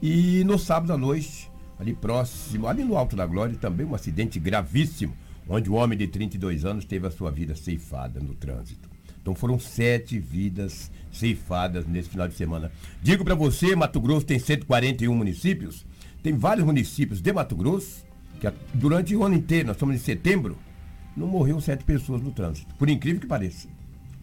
E 0.00 0.42
no 0.44 0.58
sábado 0.58 0.92
à 0.92 0.96
noite, 0.96 1.50
ali 1.78 1.92
próximo, 1.92 2.66
ali 2.66 2.84
no 2.84 2.96
Alto 2.96 3.16
da 3.16 3.26
Glória, 3.26 3.54
também 3.56 3.84
um 3.84 3.94
acidente 3.94 4.38
gravíssimo, 4.38 5.14
onde 5.46 5.70
um 5.70 5.74
homem 5.74 5.98
de 5.98 6.06
32 6.06 6.64
anos 6.64 6.84
teve 6.84 7.06
a 7.06 7.10
sua 7.10 7.30
vida 7.30 7.54
ceifada 7.54 8.18
no 8.20 8.34
trânsito. 8.34 8.88
Então 9.20 9.34
foram 9.34 9.58
sete 9.58 10.18
vidas 10.18 10.90
ceifadas 11.12 11.86
nesse 11.86 12.08
final 12.08 12.28
de 12.28 12.34
semana. 12.34 12.72
Digo 13.02 13.24
para 13.24 13.34
você, 13.34 13.76
Mato 13.76 14.00
Grosso 14.00 14.24
tem 14.24 14.38
141 14.38 15.14
municípios, 15.14 15.84
tem 16.22 16.34
vários 16.34 16.64
municípios 16.64 17.20
de 17.20 17.30
Mato 17.30 17.54
Grosso, 17.54 18.06
que 18.40 18.50
durante 18.72 19.14
o 19.14 19.24
ano 19.24 19.34
inteiro, 19.34 19.66
nós 19.66 19.76
estamos 19.76 19.96
em 19.96 19.98
setembro, 19.98 20.56
não 21.18 21.26
morreu 21.26 21.60
sete 21.60 21.84
pessoas 21.84 22.22
no 22.22 22.30
trânsito. 22.30 22.72
Por 22.76 22.88
incrível 22.88 23.20
que 23.20 23.26
pareça. 23.26 23.68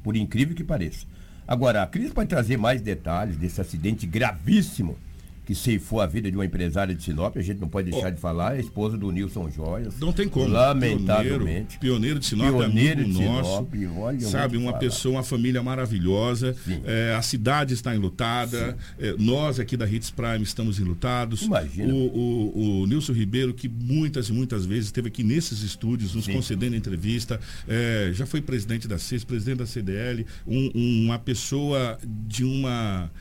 Por 0.04 0.16
incrível 0.16 0.56
que 0.56 0.64
pareça. 0.64 1.06
Agora, 1.48 1.84
a 1.84 1.88
Cris 1.88 2.12
pode 2.12 2.30
trazer 2.30 2.58
mais 2.58 2.82
detalhes 2.82 3.38
desse 3.38 3.62
acidente 3.62 4.08
gravíssimo 4.08 4.98
que 5.46 5.54
ceifou 5.54 6.02
a 6.02 6.08
vida 6.08 6.30
de 6.30 6.36
uma 6.36 6.46
empresária 6.46 6.94
de 6.94 7.04
Sinop, 7.04 7.38
a 7.38 7.42
gente 7.42 7.62
não 7.62 7.70
pode 7.70 7.92
deixar 7.92 8.08
oh. 8.08 8.12
de 8.12 8.20
falar, 8.20 8.56
é 8.56 8.58
a 8.58 8.60
esposa 8.60 8.98
do 8.98 9.12
Nilson 9.12 9.50
Joias. 9.52 10.00
Não 10.00 10.12
tem 10.12 10.28
como. 10.28 10.48
Lamentavelmente. 10.48 11.78
Pioneiro, 11.78 11.80
pioneiro 11.80 12.20
de 12.20 12.26
Sinop, 12.26 12.48
pioneiro 12.48 13.02
amigo 13.02 13.20
de 13.20 13.26
nosso. 13.26 13.68
olha 13.98 14.20
sabe, 14.22 14.58
uma 14.58 14.72
falar. 14.72 14.80
pessoa, 14.80 15.16
uma 15.16 15.24
família 15.24 15.62
maravilhosa. 15.62 16.56
É, 16.84 17.16
a 17.16 17.22
cidade 17.22 17.74
está 17.74 17.96
enlutada. 17.96 18.76
É, 18.98 19.16
nós 19.20 19.60
aqui 19.60 19.78
da 19.78 19.88
Hits 19.88 20.10
Prime 20.10 20.42
estamos 20.42 20.80
enlutados. 20.80 21.44
Imagina. 21.44 21.94
O, 21.94 21.98
o, 21.98 22.82
o, 22.82 22.88
Nilson 22.88 23.14
Ribeiro, 23.14 23.54
que 23.54 23.70
muitas 23.70 24.30
e 24.30 24.34
muitas 24.34 24.66
vezes 24.66 24.86
esteve 24.86 25.10
aqui 25.10 25.24
nesses 25.24 25.62
estúdios, 25.62 26.16
nos 26.16 26.26
Sim. 26.26 26.34
concedendo 26.34 26.76
entrevista, 26.76 27.40
é, 27.68 28.10
já 28.14 28.26
foi 28.26 28.42
presidente 28.42 28.88
da 28.88 28.98
CES, 28.98 29.24
presidente 29.24 29.60
da 29.60 29.66
CDL, 29.68 30.26
um, 30.48 31.06
uma 31.06 31.20
pessoa 31.20 32.00
de 32.04 32.44
uma 32.44 33.12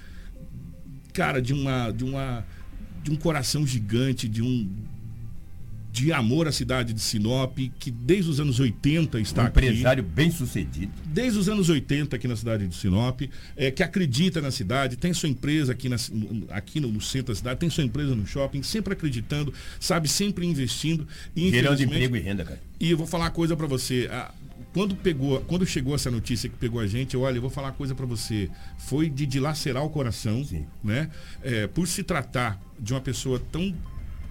cara, 1.14 1.40
de 1.40 1.54
uma, 1.54 1.90
de 1.90 2.04
uma, 2.04 2.44
de 3.02 3.10
um 3.10 3.16
coração 3.16 3.66
gigante, 3.66 4.28
de 4.28 4.42
um 4.42 4.68
de 5.94 6.12
amor 6.12 6.48
à 6.48 6.50
cidade 6.50 6.92
de 6.92 7.00
Sinop, 7.00 7.56
que 7.78 7.88
desde 7.88 8.28
os 8.28 8.40
anos 8.40 8.58
80 8.58 9.20
está 9.20 9.44
um 9.44 9.46
aqui. 9.46 9.60
empresário 9.60 10.02
bem 10.02 10.28
sucedido. 10.28 10.90
Desde 11.06 11.38
os 11.38 11.48
anos 11.48 11.68
80 11.68 12.16
aqui 12.16 12.26
na 12.26 12.34
cidade 12.34 12.66
de 12.66 12.74
Sinop, 12.74 13.20
é, 13.56 13.70
que 13.70 13.80
acredita 13.80 14.40
na 14.40 14.50
cidade, 14.50 14.96
tem 14.96 15.14
sua 15.14 15.28
empresa 15.28 15.70
aqui, 15.70 15.88
na, 15.88 15.94
aqui 16.50 16.80
no, 16.80 16.88
no, 16.88 17.00
centro 17.00 17.32
da 17.32 17.36
cidade, 17.36 17.60
tem 17.60 17.70
sua 17.70 17.84
empresa 17.84 18.12
no 18.12 18.26
shopping, 18.26 18.60
sempre 18.64 18.92
acreditando, 18.92 19.54
sabe, 19.78 20.08
sempre 20.08 20.44
investindo. 20.44 21.06
Gerando 21.36 21.80
emprego 21.80 22.16
e 22.16 22.20
renda, 22.20 22.44
cara. 22.44 22.60
E 22.80 22.90
eu 22.90 22.98
vou 22.98 23.06
falar 23.06 23.26
uma 23.26 23.30
coisa 23.30 23.56
para 23.56 23.68
você. 23.68 24.08
A, 24.10 24.34
quando 24.74 24.96
pegou, 24.96 25.40
quando 25.42 25.64
chegou 25.64 25.94
essa 25.94 26.10
notícia 26.10 26.50
que 26.50 26.56
pegou 26.56 26.80
a 26.80 26.86
gente, 26.86 27.16
olha, 27.16 27.36
eu 27.36 27.40
vou 27.40 27.48
falar 27.48 27.68
uma 27.68 27.74
coisa 27.74 27.94
para 27.94 28.04
você, 28.04 28.50
foi 28.76 29.08
de 29.08 29.24
dilacerar 29.24 29.84
o 29.84 29.88
coração, 29.88 30.44
Sim. 30.44 30.66
né? 30.82 31.08
É, 31.42 31.68
por 31.68 31.86
se 31.86 32.02
tratar 32.02 32.60
de 32.78 32.92
uma 32.92 33.00
pessoa 33.00 33.40
tão 33.52 33.72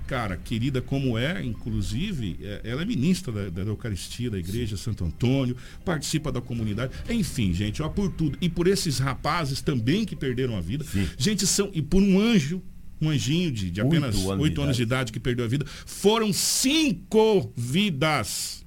cara 0.06 0.36
querida 0.36 0.82
como 0.82 1.18
é, 1.18 1.42
inclusive, 1.42 2.38
é, 2.42 2.60
ela 2.66 2.82
é 2.82 2.86
ministra 2.86 3.32
da, 3.32 3.64
da 3.64 3.72
Eucaristia 3.72 4.30
da 4.30 4.38
Igreja 4.38 4.76
Sim. 4.76 4.84
Santo 4.84 5.06
Antônio, 5.06 5.56
participa 5.86 6.30
da 6.30 6.42
comunidade, 6.42 6.92
enfim, 7.10 7.54
gente, 7.54 7.82
ó, 7.82 7.88
por 7.88 8.12
tudo 8.12 8.38
e 8.42 8.50
por 8.50 8.68
esses 8.68 9.00
rapazes 9.00 9.62
também 9.62 10.04
que 10.04 10.14
perderam 10.14 10.58
a 10.58 10.62
vida, 10.62 10.84
Sim. 10.84 11.08
gente 11.18 11.48
são 11.48 11.72
e 11.74 11.82
por 11.82 12.04
um 12.04 12.20
anjo 12.20 12.62
um 13.02 13.10
anjinho 13.10 13.52
de, 13.52 13.70
de 13.70 13.82
apenas 13.82 14.16
oito 14.16 14.36
anos, 14.38 14.60
anos 14.60 14.78
de 14.78 14.84
idade 14.84 15.12
que 15.12 15.20
perdeu 15.20 15.44
a 15.44 15.48
vida, 15.48 15.66
foram 15.86 16.32
cinco 16.32 17.52
vidas 17.56 18.63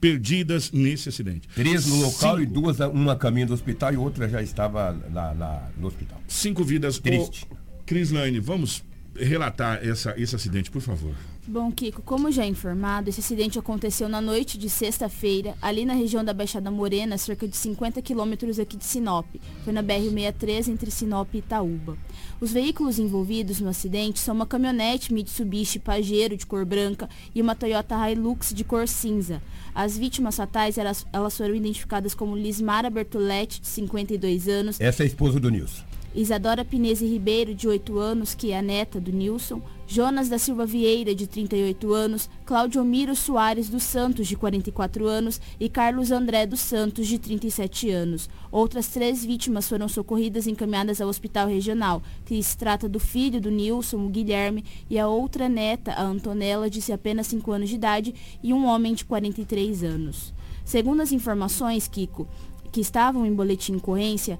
perdidas 0.00 0.72
nesse 0.72 1.08
acidente. 1.08 1.48
Três 1.54 1.86
no 1.86 1.96
local 1.96 2.38
Cinco. 2.38 2.42
e 2.42 2.46
duas, 2.46 2.80
uma 2.80 3.12
a 3.12 3.16
caminho 3.16 3.48
do 3.48 3.54
hospital 3.54 3.92
e 3.92 3.96
outra 3.96 4.28
já 4.28 4.42
estava 4.42 4.92
na, 5.10 5.34
na 5.34 5.68
no 5.76 5.86
hospital. 5.86 6.20
Cinco 6.26 6.64
vidas. 6.64 6.98
Triste. 6.98 7.46
Cris 7.84 8.10
Lane, 8.10 8.40
vamos 8.40 8.84
relatar 9.16 9.80
essa, 9.86 10.14
esse 10.16 10.34
acidente, 10.34 10.70
por 10.70 10.80
favor. 10.80 11.14
Bom, 11.50 11.72
Kiko, 11.72 12.00
como 12.02 12.30
já 12.30 12.46
informado, 12.46 13.10
esse 13.10 13.18
acidente 13.18 13.58
aconteceu 13.58 14.08
na 14.08 14.20
noite 14.20 14.56
de 14.56 14.70
sexta-feira, 14.70 15.56
ali 15.60 15.84
na 15.84 15.94
região 15.94 16.24
da 16.24 16.32
Baixada 16.32 16.70
Morena, 16.70 17.18
cerca 17.18 17.48
de 17.48 17.56
50 17.56 18.00
quilômetros 18.02 18.60
aqui 18.60 18.76
de 18.76 18.84
Sinop. 18.84 19.26
Foi 19.64 19.72
na 19.72 19.82
BR-63 19.82 20.68
entre 20.68 20.92
Sinop 20.92 21.34
e 21.34 21.38
Itaúba. 21.38 21.98
Os 22.40 22.52
veículos 22.52 23.00
envolvidos 23.00 23.60
no 23.60 23.68
acidente 23.68 24.20
são 24.20 24.36
uma 24.36 24.46
caminhonete 24.46 25.12
Mitsubishi 25.12 25.80
Pajero 25.80 26.36
de 26.36 26.46
cor 26.46 26.64
branca 26.64 27.10
e 27.34 27.42
uma 27.42 27.56
Toyota 27.56 27.96
Hilux 28.08 28.54
de 28.54 28.62
cor 28.62 28.86
cinza. 28.86 29.42
As 29.74 29.98
vítimas 29.98 30.36
fatais, 30.36 30.78
elas, 30.78 31.04
elas 31.12 31.36
foram 31.36 31.56
identificadas 31.56 32.14
como 32.14 32.36
Lismara 32.36 32.88
Bertoletti, 32.88 33.60
de 33.60 33.66
52 33.66 34.46
anos. 34.46 34.80
Essa 34.80 35.02
é 35.02 35.04
a 35.04 35.06
esposa 35.08 35.40
do 35.40 35.50
Nilson. 35.50 35.89
Isadora 36.14 36.64
Pinese 36.64 37.06
Ribeiro, 37.06 37.54
de 37.54 37.68
8 37.68 37.98
anos, 37.98 38.34
que 38.34 38.50
é 38.50 38.58
a 38.58 38.62
neta 38.62 39.00
do 39.00 39.12
Nilson, 39.12 39.62
Jonas 39.86 40.28
da 40.28 40.38
Silva 40.38 40.66
Vieira, 40.66 41.14
de 41.14 41.26
38 41.26 41.92
anos, 41.92 42.28
Cláudio 42.44 42.84
Miro 42.84 43.14
Soares 43.14 43.68
dos 43.68 43.84
Santos, 43.84 44.26
de 44.26 44.36
44 44.36 45.06
anos, 45.06 45.40
e 45.58 45.68
Carlos 45.68 46.10
André 46.10 46.46
dos 46.46 46.60
Santos, 46.60 47.06
de 47.06 47.18
37 47.18 47.90
anos. 47.90 48.28
Outras 48.50 48.88
três 48.88 49.24
vítimas 49.24 49.68
foram 49.68 49.88
socorridas 49.88 50.46
e 50.46 50.50
encaminhadas 50.50 51.00
ao 51.00 51.08
hospital 51.08 51.48
regional, 51.48 52.02
que 52.24 52.42
se 52.42 52.56
trata 52.56 52.88
do 52.88 52.98
filho 52.98 53.40
do 53.40 53.50
Nilson, 53.50 54.04
o 54.04 54.08
Guilherme, 54.08 54.64
e 54.88 54.98
a 54.98 55.06
outra 55.08 55.48
neta, 55.48 55.92
a 55.92 56.02
Antonella, 56.02 56.68
de 56.68 56.92
apenas 56.92 57.28
5 57.28 57.52
anos 57.52 57.68
de 57.68 57.76
idade, 57.76 58.14
e 58.42 58.52
um 58.52 58.66
homem 58.66 58.94
de 58.94 59.04
43 59.04 59.84
anos. 59.84 60.34
Segundo 60.64 61.02
as 61.02 61.12
informações, 61.12 61.88
Kiko, 61.88 62.28
que 62.70 62.80
estavam 62.80 63.26
em 63.26 63.34
boletim 63.34 63.76
ocorrência, 63.76 64.38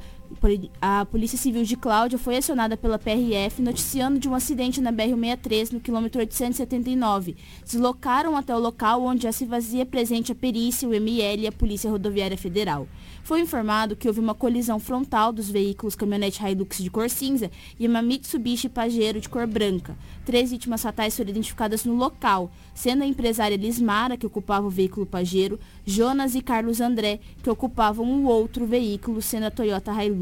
a 0.81 1.05
Polícia 1.05 1.37
Civil 1.37 1.65
de 1.65 1.77
Cláudia 1.77 2.19
foi 2.19 2.37
acionada 2.37 2.77
pela 2.77 2.99
PRF 2.99 3.61
noticiando 3.61 4.19
de 4.19 4.29
um 4.29 4.35
acidente 4.35 4.81
na 4.81 4.93
BR-163 4.93 5.73
no 5.73 5.81
quilômetro 5.81 6.21
879. 6.21 7.37
Deslocaram 7.65 8.37
até 8.37 8.55
o 8.55 8.59
local 8.59 9.03
onde 9.03 9.25
já 9.25 9.33
se 9.33 9.47
fazia 9.47 9.85
presente 9.85 10.33
a 10.33 10.35
perícia, 10.35 10.89
o 10.89 10.95
ML 10.95 11.43
e 11.43 11.47
a 11.47 11.53
Polícia 11.53 11.91
Rodoviária 11.91 12.39
Federal. 12.39 12.87
Foi 13.23 13.41
informado 13.41 13.95
que 13.95 14.09
houve 14.09 14.21
uma 14.21 14.35
colisão 14.35 14.81
frontal 14.81 15.33
dos 15.33 15.51
veículos 15.51 15.95
caminhonete 15.95 16.43
Hilux 16.43 16.79
de 16.79 16.91
cor 16.91 17.09
cinza 17.11 17.51
e 17.79 17.87
uma 17.87 18.03
Mitsubishi 18.03 18.69
Pajero 18.69 19.21
de 19.21 19.29
cor 19.29 19.47
branca. 19.47 19.97
Três 20.25 20.51
vítimas 20.51 20.83
fatais 20.83 21.17
foram 21.17 21.31
identificadas 21.31 21.85
no 21.85 21.95
local, 21.95 22.51
sendo 22.75 23.03
a 23.03 23.07
empresária 23.07 23.57
Lismara, 23.57 24.17
que 24.17 24.27
ocupava 24.27 24.67
o 24.67 24.71
veículo 24.71 25.07
Pajero, 25.07 25.61
Jonas 25.85 26.35
e 26.35 26.41
Carlos 26.41 26.81
André, 26.81 27.21
que 27.43 27.51
ocupavam 27.51 28.07
o 28.07 28.27
outro 28.27 28.67
veículo, 28.67 29.21
sendo 29.21 29.47
a 29.47 29.51
Toyota 29.51 29.93
Hilux. 29.93 30.20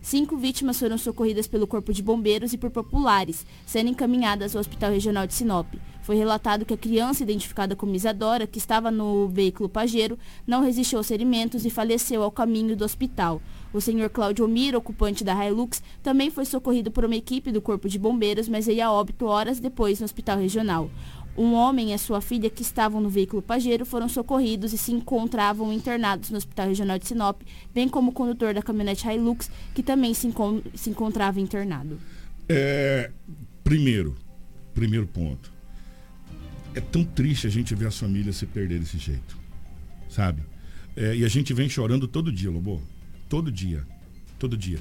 Cinco 0.00 0.36
vítimas 0.36 0.78
foram 0.78 0.96
socorridas 0.96 1.46
pelo 1.46 1.66
Corpo 1.66 1.92
de 1.92 2.02
Bombeiros 2.02 2.52
e 2.52 2.58
por 2.58 2.70
populares, 2.70 3.44
sendo 3.66 3.90
encaminhadas 3.90 4.54
ao 4.54 4.60
Hospital 4.60 4.92
Regional 4.92 5.26
de 5.26 5.34
Sinop. 5.34 5.66
Foi 6.02 6.14
relatado 6.14 6.64
que 6.64 6.72
a 6.72 6.76
criança 6.76 7.24
identificada 7.24 7.74
como 7.74 7.94
Isadora, 7.94 8.46
que 8.46 8.58
estava 8.58 8.92
no 8.92 9.26
veículo 9.26 9.68
Pajero, 9.68 10.16
não 10.46 10.62
resistiu 10.62 10.98
aos 10.98 11.08
ferimentos 11.08 11.66
e 11.66 11.70
faleceu 11.70 12.22
ao 12.22 12.30
caminho 12.30 12.76
do 12.76 12.84
hospital. 12.84 13.42
O 13.72 13.80
senhor 13.80 14.08
Claudio 14.08 14.46
Miro, 14.46 14.78
ocupante 14.78 15.24
da 15.24 15.34
Hilux, 15.44 15.82
também 16.04 16.30
foi 16.30 16.44
socorrido 16.44 16.92
por 16.92 17.04
uma 17.04 17.16
equipe 17.16 17.50
do 17.50 17.60
Corpo 17.60 17.88
de 17.88 17.98
Bombeiros, 17.98 18.48
mas 18.48 18.66
veio 18.66 18.86
a 18.86 18.92
óbito 18.92 19.26
horas 19.26 19.58
depois 19.58 19.98
no 19.98 20.04
hospital 20.04 20.38
regional. 20.38 20.88
Um 21.36 21.52
homem 21.52 21.92
e 21.92 21.98
sua 21.98 22.20
filha 22.20 22.48
que 22.48 22.62
estavam 22.62 23.00
no 23.00 23.10
veículo 23.10 23.42
Pajero 23.42 23.84
foram 23.84 24.08
socorridos 24.08 24.72
e 24.72 24.78
se 24.78 24.92
encontravam 24.92 25.72
internados 25.72 26.30
no 26.30 26.38
Hospital 26.38 26.68
Regional 26.68 26.98
de 26.98 27.06
Sinop, 27.06 27.42
bem 27.74 27.88
como 27.88 28.10
o 28.10 28.14
condutor 28.14 28.54
da 28.54 28.62
caminhonete 28.62 29.06
Hilux, 29.06 29.50
que 29.74 29.82
também 29.82 30.14
se, 30.14 30.32
se 30.74 30.90
encontrava 30.90 31.40
internado. 31.40 32.00
É, 32.48 33.10
primeiro, 33.62 34.16
primeiro 34.72 35.06
ponto. 35.06 35.52
É 36.74 36.80
tão 36.80 37.04
triste 37.04 37.46
a 37.46 37.50
gente 37.50 37.74
ver 37.74 37.88
as 37.88 37.98
famílias 37.98 38.36
se 38.36 38.46
perder 38.46 38.78
desse 38.78 38.98
jeito, 38.98 39.36
sabe? 40.08 40.42
É, 40.96 41.14
e 41.14 41.24
a 41.24 41.28
gente 41.28 41.52
vem 41.52 41.68
chorando 41.68 42.08
todo 42.08 42.32
dia, 42.32 42.50
Lobo. 42.50 42.82
Todo 43.28 43.52
dia. 43.52 43.84
Todo 44.38 44.56
dia. 44.56 44.78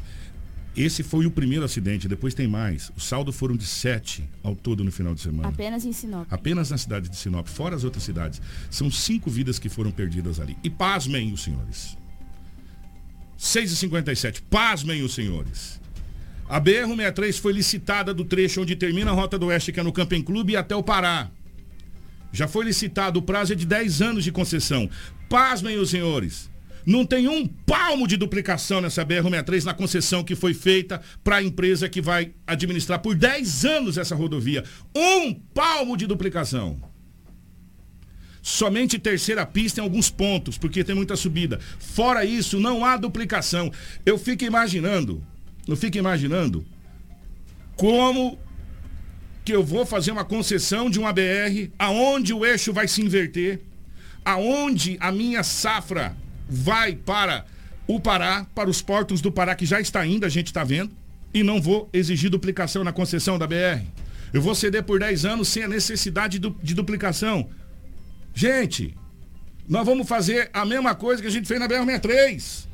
Esse 0.75 1.03
foi 1.03 1.25
o 1.25 1.31
primeiro 1.31 1.63
acidente, 1.63 2.07
depois 2.07 2.33
tem 2.33 2.47
mais. 2.47 2.91
O 2.97 2.99
saldo 2.99 3.31
foram 3.31 3.55
de 3.55 3.65
sete 3.65 4.27
ao 4.43 4.55
todo 4.55 4.83
no 4.83 4.91
final 4.91 5.15
de 5.15 5.21
semana. 5.21 5.47
Apenas 5.47 5.85
em 5.85 5.93
Sinop. 5.93 6.27
Apenas 6.29 6.69
na 6.69 6.77
cidade 6.77 7.07
de 7.07 7.15
Sinop, 7.15 7.47
fora 7.47 7.75
as 7.75 7.85
outras 7.85 8.03
cidades. 8.03 8.41
São 8.69 8.91
cinco 8.91 9.29
vidas 9.29 9.57
que 9.57 9.69
foram 9.69 9.89
perdidas 9.89 10.39
ali. 10.39 10.57
E 10.63 10.69
pasmem 10.69 11.31
os 11.31 11.43
senhores. 11.43 11.97
6h57, 13.39 14.41
pasmem 14.49 15.01
os 15.01 15.13
senhores. 15.13 15.79
A 16.47 16.59
BR-163 16.59 17.39
foi 17.39 17.53
licitada 17.53 18.13
do 18.13 18.25
trecho 18.25 18.61
onde 18.61 18.75
termina 18.75 19.11
a 19.11 19.13
Rota 19.13 19.39
do 19.39 19.47
Oeste, 19.47 19.71
que 19.71 19.79
é 19.79 19.83
no 19.83 19.93
Camping 19.93 20.21
Clube, 20.21 20.57
até 20.57 20.75
o 20.75 20.83
Pará. 20.83 21.31
Já 22.31 22.47
foi 22.47 22.65
licitado, 22.65 23.19
o 23.19 23.21
prazo 23.21 23.53
é 23.53 23.55
de 23.55 23.65
10 23.65 24.01
anos 24.01 24.23
de 24.23 24.31
concessão. 24.31 24.89
Pasmem 25.29 25.77
os 25.77 25.89
senhores. 25.89 26.49
Não 26.85 27.03
tem 27.05 27.27
um 27.27 27.47
palmo 27.47 28.07
de 28.07 28.15
duplicação 28.15 28.79
nessa 28.79 29.03
BR-163 29.03 29.63
na 29.63 29.73
concessão 29.73 30.23
que 30.23 30.35
foi 30.35 30.53
feita 30.53 31.01
para 31.23 31.37
a 31.37 31.43
empresa 31.43 31.89
que 31.89 32.01
vai 32.01 32.33
administrar 32.45 32.99
por 32.99 33.15
10 33.15 33.65
anos 33.65 33.97
essa 33.97 34.15
rodovia. 34.15 34.63
Um 34.95 35.33
palmo 35.33 35.97
de 35.97 36.05
duplicação. 36.05 36.79
Somente 38.41 38.99
terceira 38.99 39.43
pista 39.43 39.81
em 39.81 39.83
alguns 39.83 40.11
pontos, 40.11 40.55
porque 40.55 40.83
tem 40.83 40.93
muita 40.93 41.15
subida. 41.15 41.59
Fora 41.79 42.23
isso, 42.23 42.59
não 42.59 42.85
há 42.85 42.95
duplicação. 42.95 43.71
Eu 44.05 44.19
fico 44.19 44.43
imaginando, 44.43 45.23
eu 45.67 45.75
fico 45.75 45.97
imaginando 45.97 46.63
como 47.75 48.37
que 49.43 49.51
eu 49.51 49.63
vou 49.63 49.85
fazer 49.85 50.11
uma 50.11 50.23
concessão 50.23 50.89
de 50.89 50.99
uma 50.99 51.11
BR 51.11 51.71
aonde 51.79 52.33
o 52.33 52.45
eixo 52.45 52.71
vai 52.71 52.87
se 52.87 53.01
inverter, 53.01 53.61
aonde 54.23 54.97
a 54.99 55.11
minha 55.11 55.41
safra 55.41 56.15
vai 56.47 56.95
para 56.95 57.45
o 57.87 57.99
Pará, 57.99 58.45
para 58.55 58.69
os 58.69 58.81
portos 58.81 59.21
do 59.21 59.31
Pará, 59.31 59.55
que 59.55 59.65
já 59.65 59.79
está 59.79 60.05
indo, 60.05 60.25
a 60.25 60.29
gente 60.29 60.47
está 60.47 60.63
vendo, 60.63 60.91
e 61.33 61.43
não 61.43 61.61
vou 61.61 61.89
exigir 61.91 62.29
duplicação 62.29 62.83
na 62.83 62.91
concessão 62.91 63.37
da 63.37 63.45
BR. 63.45 63.85
Eu 64.33 64.41
vou 64.41 64.55
ceder 64.55 64.83
por 64.83 64.99
10 64.99 65.25
anos 65.25 65.47
sem 65.47 65.63
a 65.63 65.67
necessidade 65.67 66.39
de 66.39 66.73
duplicação. 66.73 67.49
Gente, 68.33 68.95
nós 69.67 69.85
vamos 69.85 70.07
fazer 70.07 70.49
a 70.53 70.65
mesma 70.65 70.95
coisa 70.95 71.21
que 71.21 71.27
a 71.27 71.31
gente 71.31 71.47
fez 71.47 71.59
na 71.59 71.67
BR-63. 71.67 72.67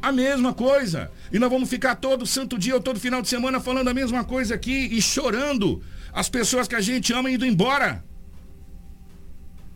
A 0.00 0.12
mesma 0.12 0.52
coisa. 0.52 1.10
E 1.32 1.38
nós 1.38 1.50
vamos 1.50 1.68
ficar 1.68 1.94
todo 1.96 2.26
santo 2.26 2.58
dia 2.58 2.74
ou 2.74 2.80
todo 2.80 2.98
final 2.98 3.22
de 3.22 3.28
semana 3.28 3.60
falando 3.60 3.88
a 3.88 3.94
mesma 3.94 4.24
coisa 4.24 4.54
aqui 4.54 4.88
e 4.90 5.00
chorando 5.00 5.82
as 6.12 6.28
pessoas 6.28 6.66
que 6.66 6.74
a 6.74 6.80
gente 6.80 7.12
ama 7.12 7.30
indo 7.30 7.46
embora 7.46 8.04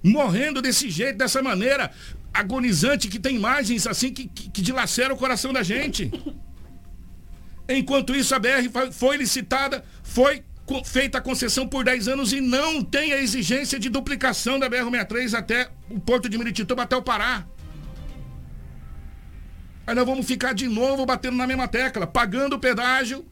morrendo 0.02 0.62
desse 0.62 0.90
jeito, 0.90 1.18
dessa 1.18 1.42
maneira, 1.42 1.90
agonizante, 2.32 3.09
que 3.09 3.18
tem 3.18 3.37
imagens 3.37 3.87
assim 3.87 4.12
que, 4.12 4.28
que, 4.28 4.50
que 4.50 4.62
dilacera 4.62 5.12
o 5.12 5.16
coração 5.16 5.52
da 5.52 5.62
gente. 5.62 6.11
Enquanto 7.68 8.14
isso, 8.14 8.35
a 8.35 8.38
BR 8.38 8.70
foi 8.92 9.16
licitada, 9.16 9.85
foi 10.02 10.44
feita 10.85 11.18
a 11.18 11.20
concessão 11.20 11.66
por 11.66 11.85
10 11.85 12.09
anos 12.09 12.32
e 12.32 12.40
não 12.40 12.82
tem 12.82 13.12
a 13.12 13.20
exigência 13.20 13.78
de 13.78 13.88
duplicação 13.88 14.59
da 14.59 14.68
BR-63 14.68 15.35
até 15.35 15.70
o 15.88 16.00
porto 16.00 16.28
de 16.28 16.37
Miritituba, 16.37 16.82
até 16.82 16.96
o 16.96 17.02
Pará. 17.02 17.46
Aí 19.87 19.94
nós 19.94 20.04
vamos 20.04 20.26
ficar 20.26 20.52
de 20.52 20.66
novo 20.68 21.06
batendo 21.06 21.37
na 21.37 21.46
mesma 21.46 21.68
tecla, 21.68 22.06
pagando 22.06 22.56
o 22.56 22.59
pedágio 22.59 23.24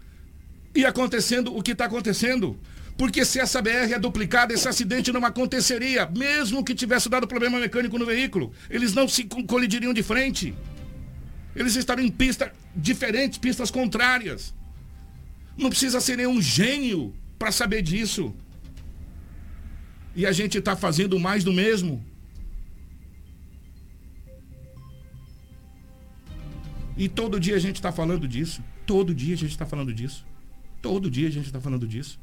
e 0.74 0.86
acontecendo 0.86 1.56
o 1.56 1.62
que 1.62 1.72
está 1.72 1.86
acontecendo. 1.86 2.58
Porque 2.96 3.24
se 3.24 3.40
essa 3.40 3.60
BR 3.60 3.92
é 3.92 3.98
duplicada, 3.98 4.52
esse 4.52 4.68
acidente 4.68 5.10
não 5.12 5.24
aconteceria, 5.24 6.06
mesmo 6.06 6.64
que 6.64 6.74
tivesse 6.74 7.08
dado 7.08 7.26
problema 7.26 7.58
mecânico 7.58 7.98
no 7.98 8.06
veículo. 8.06 8.52
Eles 8.70 8.94
não 8.94 9.08
se 9.08 9.24
colidiriam 9.24 9.92
de 9.92 10.02
frente. 10.02 10.54
Eles 11.56 11.74
estariam 11.74 12.06
em 12.06 12.10
pistas 12.10 12.50
diferentes, 12.74 13.38
pistas 13.38 13.70
contrárias. 13.70 14.54
Não 15.56 15.70
precisa 15.70 16.00
ser 16.00 16.16
nenhum 16.16 16.40
gênio 16.40 17.12
para 17.38 17.50
saber 17.50 17.82
disso. 17.82 18.34
E 20.14 20.24
a 20.24 20.32
gente 20.32 20.58
está 20.58 20.76
fazendo 20.76 21.18
mais 21.18 21.42
do 21.42 21.52
mesmo. 21.52 22.04
E 26.96 27.08
todo 27.08 27.40
dia 27.40 27.56
a 27.56 27.58
gente 27.58 27.76
está 27.76 27.90
falando 27.90 28.28
disso. 28.28 28.62
Todo 28.86 29.12
dia 29.12 29.34
a 29.34 29.38
gente 29.38 29.50
está 29.50 29.66
falando 29.66 29.92
disso. 29.92 30.24
Todo 30.80 31.10
dia 31.10 31.26
a 31.26 31.30
gente 31.30 31.46
está 31.46 31.60
falando 31.60 31.88
disso. 31.88 32.20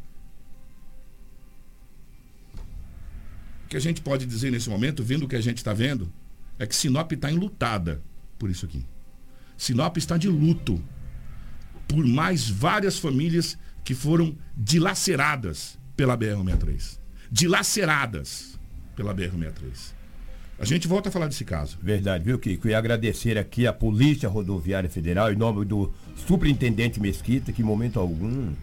Que 3.71 3.77
a 3.77 3.79
gente 3.79 4.01
pode 4.01 4.25
dizer 4.25 4.51
nesse 4.51 4.69
momento, 4.69 5.01
vendo 5.01 5.23
o 5.23 5.27
que 5.29 5.35
a 5.37 5.41
gente 5.41 5.59
está 5.59 5.71
vendo, 5.71 6.11
é 6.59 6.67
que 6.67 6.75
Sinop 6.75 7.09
está 7.13 7.31
enlutada 7.31 8.03
por 8.37 8.49
isso 8.49 8.65
aqui. 8.65 8.85
Sinop 9.57 9.95
está 9.95 10.17
de 10.17 10.27
luto 10.27 10.83
por 11.87 12.05
mais 12.05 12.49
várias 12.49 12.99
famílias 12.99 13.57
que 13.81 13.95
foram 13.95 14.35
dilaceradas 14.57 15.79
pela 15.95 16.17
BR-63. 16.17 16.99
Dilaceradas 17.31 18.59
pela 18.93 19.15
BR-63. 19.15 19.93
A 20.59 20.65
gente 20.65 20.85
volta 20.85 21.07
a 21.07 21.11
falar 21.11 21.27
desse 21.27 21.45
caso. 21.45 21.79
Verdade, 21.81 22.25
viu, 22.25 22.37
Kiko? 22.37 22.67
E 22.67 22.73
agradecer 22.73 23.37
aqui 23.37 23.65
a 23.65 23.71
Polícia 23.71 24.27
Rodoviária 24.27 24.89
Federal, 24.89 25.31
em 25.31 25.37
nome 25.37 25.63
do 25.63 25.93
Superintendente 26.27 26.99
Mesquita, 26.99 27.53
que 27.53 27.61
em 27.61 27.65
momento 27.65 28.01
algum 28.01 28.53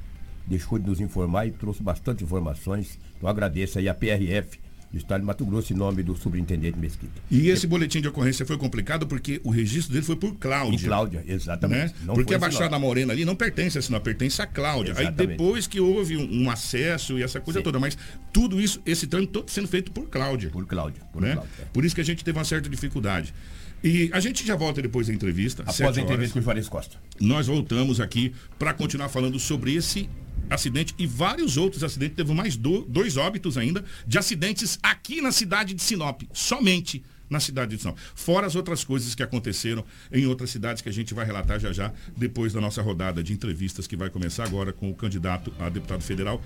deixou 0.46 0.78
de 0.78 0.86
nos 0.86 1.00
informar 1.00 1.46
e 1.46 1.50
trouxe 1.50 1.82
bastante 1.82 2.22
informações. 2.22 2.98
Então 3.16 3.26
agradeço 3.26 3.78
aí 3.78 3.88
a 3.88 3.94
PRF 3.94 4.67
do 4.90 4.96
Estado 4.96 5.20
de 5.20 5.26
Mato 5.26 5.44
Grosso, 5.44 5.72
em 5.72 5.76
nome 5.76 6.02
do 6.02 6.16
superintendente 6.16 6.78
Mesquita. 6.78 7.20
E 7.30 7.48
esse 7.48 7.66
boletim 7.66 8.00
de 8.00 8.08
ocorrência 8.08 8.46
foi 8.46 8.56
complicado 8.56 9.06
porque 9.06 9.40
o 9.44 9.50
registro 9.50 9.92
dele 9.92 10.04
foi 10.04 10.16
por 10.16 10.34
Cláudia. 10.36 10.76
Em 10.76 10.78
Cláudia, 10.78 11.24
exatamente. 11.26 11.94
Né? 12.02 12.14
Porque 12.14 12.34
a 12.34 12.38
Baixada 12.38 12.78
Morena 12.78 13.12
ali 13.12 13.24
não 13.24 13.36
pertence 13.36 13.76
a 13.76 13.82
Sinop, 13.82 14.02
pertence 14.02 14.40
a 14.40 14.46
Cláudia. 14.46 14.92
Exatamente. 14.92 15.20
Aí 15.20 15.26
depois 15.26 15.66
que 15.66 15.78
houve 15.80 16.16
um, 16.16 16.44
um 16.44 16.50
acesso 16.50 17.18
e 17.18 17.22
essa 17.22 17.40
coisa 17.40 17.60
Sim. 17.60 17.64
toda, 17.64 17.78
mas 17.78 17.98
tudo 18.32 18.60
isso, 18.60 18.80
esse 18.86 19.06
trâmite 19.06 19.32
todo 19.32 19.50
sendo 19.50 19.68
feito 19.68 19.92
por 19.92 20.08
Cláudia. 20.08 20.48
Por 20.50 20.66
Cláudia. 20.66 21.02
Por, 21.12 21.20
né? 21.20 21.34
Cláudia, 21.34 21.52
é. 21.60 21.64
por 21.66 21.84
isso 21.84 21.94
que 21.94 22.00
a 22.00 22.04
gente 22.04 22.24
teve 22.24 22.38
uma 22.38 22.44
certa 22.44 22.68
dificuldade. 22.68 23.34
E 23.82 24.10
a 24.12 24.20
gente 24.20 24.44
já 24.44 24.56
volta 24.56 24.82
depois 24.82 25.06
da 25.06 25.12
entrevista. 25.12 25.62
Após 25.62 25.80
a 25.80 25.86
entrevista 26.00 26.14
horas. 26.16 26.32
com 26.32 26.38
o 26.38 26.42
Juarez 26.42 26.68
Costa. 26.68 26.96
Nós 27.20 27.46
voltamos 27.46 28.00
aqui 28.00 28.32
para 28.58 28.72
continuar 28.74 29.08
falando 29.08 29.38
sobre 29.38 29.74
esse 29.74 30.08
acidente 30.50 30.94
e 30.98 31.06
vários 31.06 31.56
outros 31.56 31.82
acidentes. 31.84 32.16
Teve 32.16 32.32
mais 32.32 32.56
do, 32.56 32.82
dois 32.82 33.16
óbitos 33.16 33.56
ainda 33.56 33.84
de 34.06 34.18
acidentes 34.18 34.78
aqui 34.82 35.20
na 35.20 35.32
cidade 35.32 35.74
de 35.74 35.82
Sinop, 35.82 36.22
somente 36.32 37.02
na 37.28 37.40
cidade 37.40 37.76
de 37.76 37.82
Sinop. 37.82 37.98
Fora 38.14 38.46
as 38.46 38.54
outras 38.54 38.84
coisas 38.84 39.14
que 39.14 39.22
aconteceram 39.22 39.84
em 40.12 40.26
outras 40.26 40.50
cidades 40.50 40.82
que 40.82 40.88
a 40.88 40.92
gente 40.92 41.14
vai 41.14 41.24
relatar 41.24 41.60
já 41.60 41.72
já, 41.72 41.92
depois 42.16 42.52
da 42.52 42.60
nossa 42.60 42.82
rodada 42.82 43.22
de 43.22 43.32
entrevistas 43.32 43.86
que 43.86 43.96
vai 43.96 44.10
começar 44.10 44.44
agora 44.44 44.72
com 44.72 44.90
o 44.90 44.94
candidato 44.94 45.52
a 45.58 45.68
deputado 45.68 46.02
federal, 46.02 46.42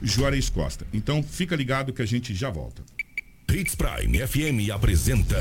Juarez 0.00 0.48
Costa. 0.48 0.86
Então 0.92 1.22
fica 1.22 1.54
ligado 1.54 1.92
que 1.92 2.02
a 2.02 2.06
gente 2.06 2.34
já 2.34 2.50
volta. 2.50 2.82
Hits 3.50 3.74
Prime 3.74 4.26
FM 4.26 4.70
apresenta 4.72 5.36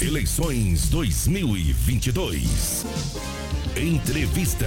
Eleições 0.00 0.88
2022. 0.88 2.86
Entrevista. 3.76 4.66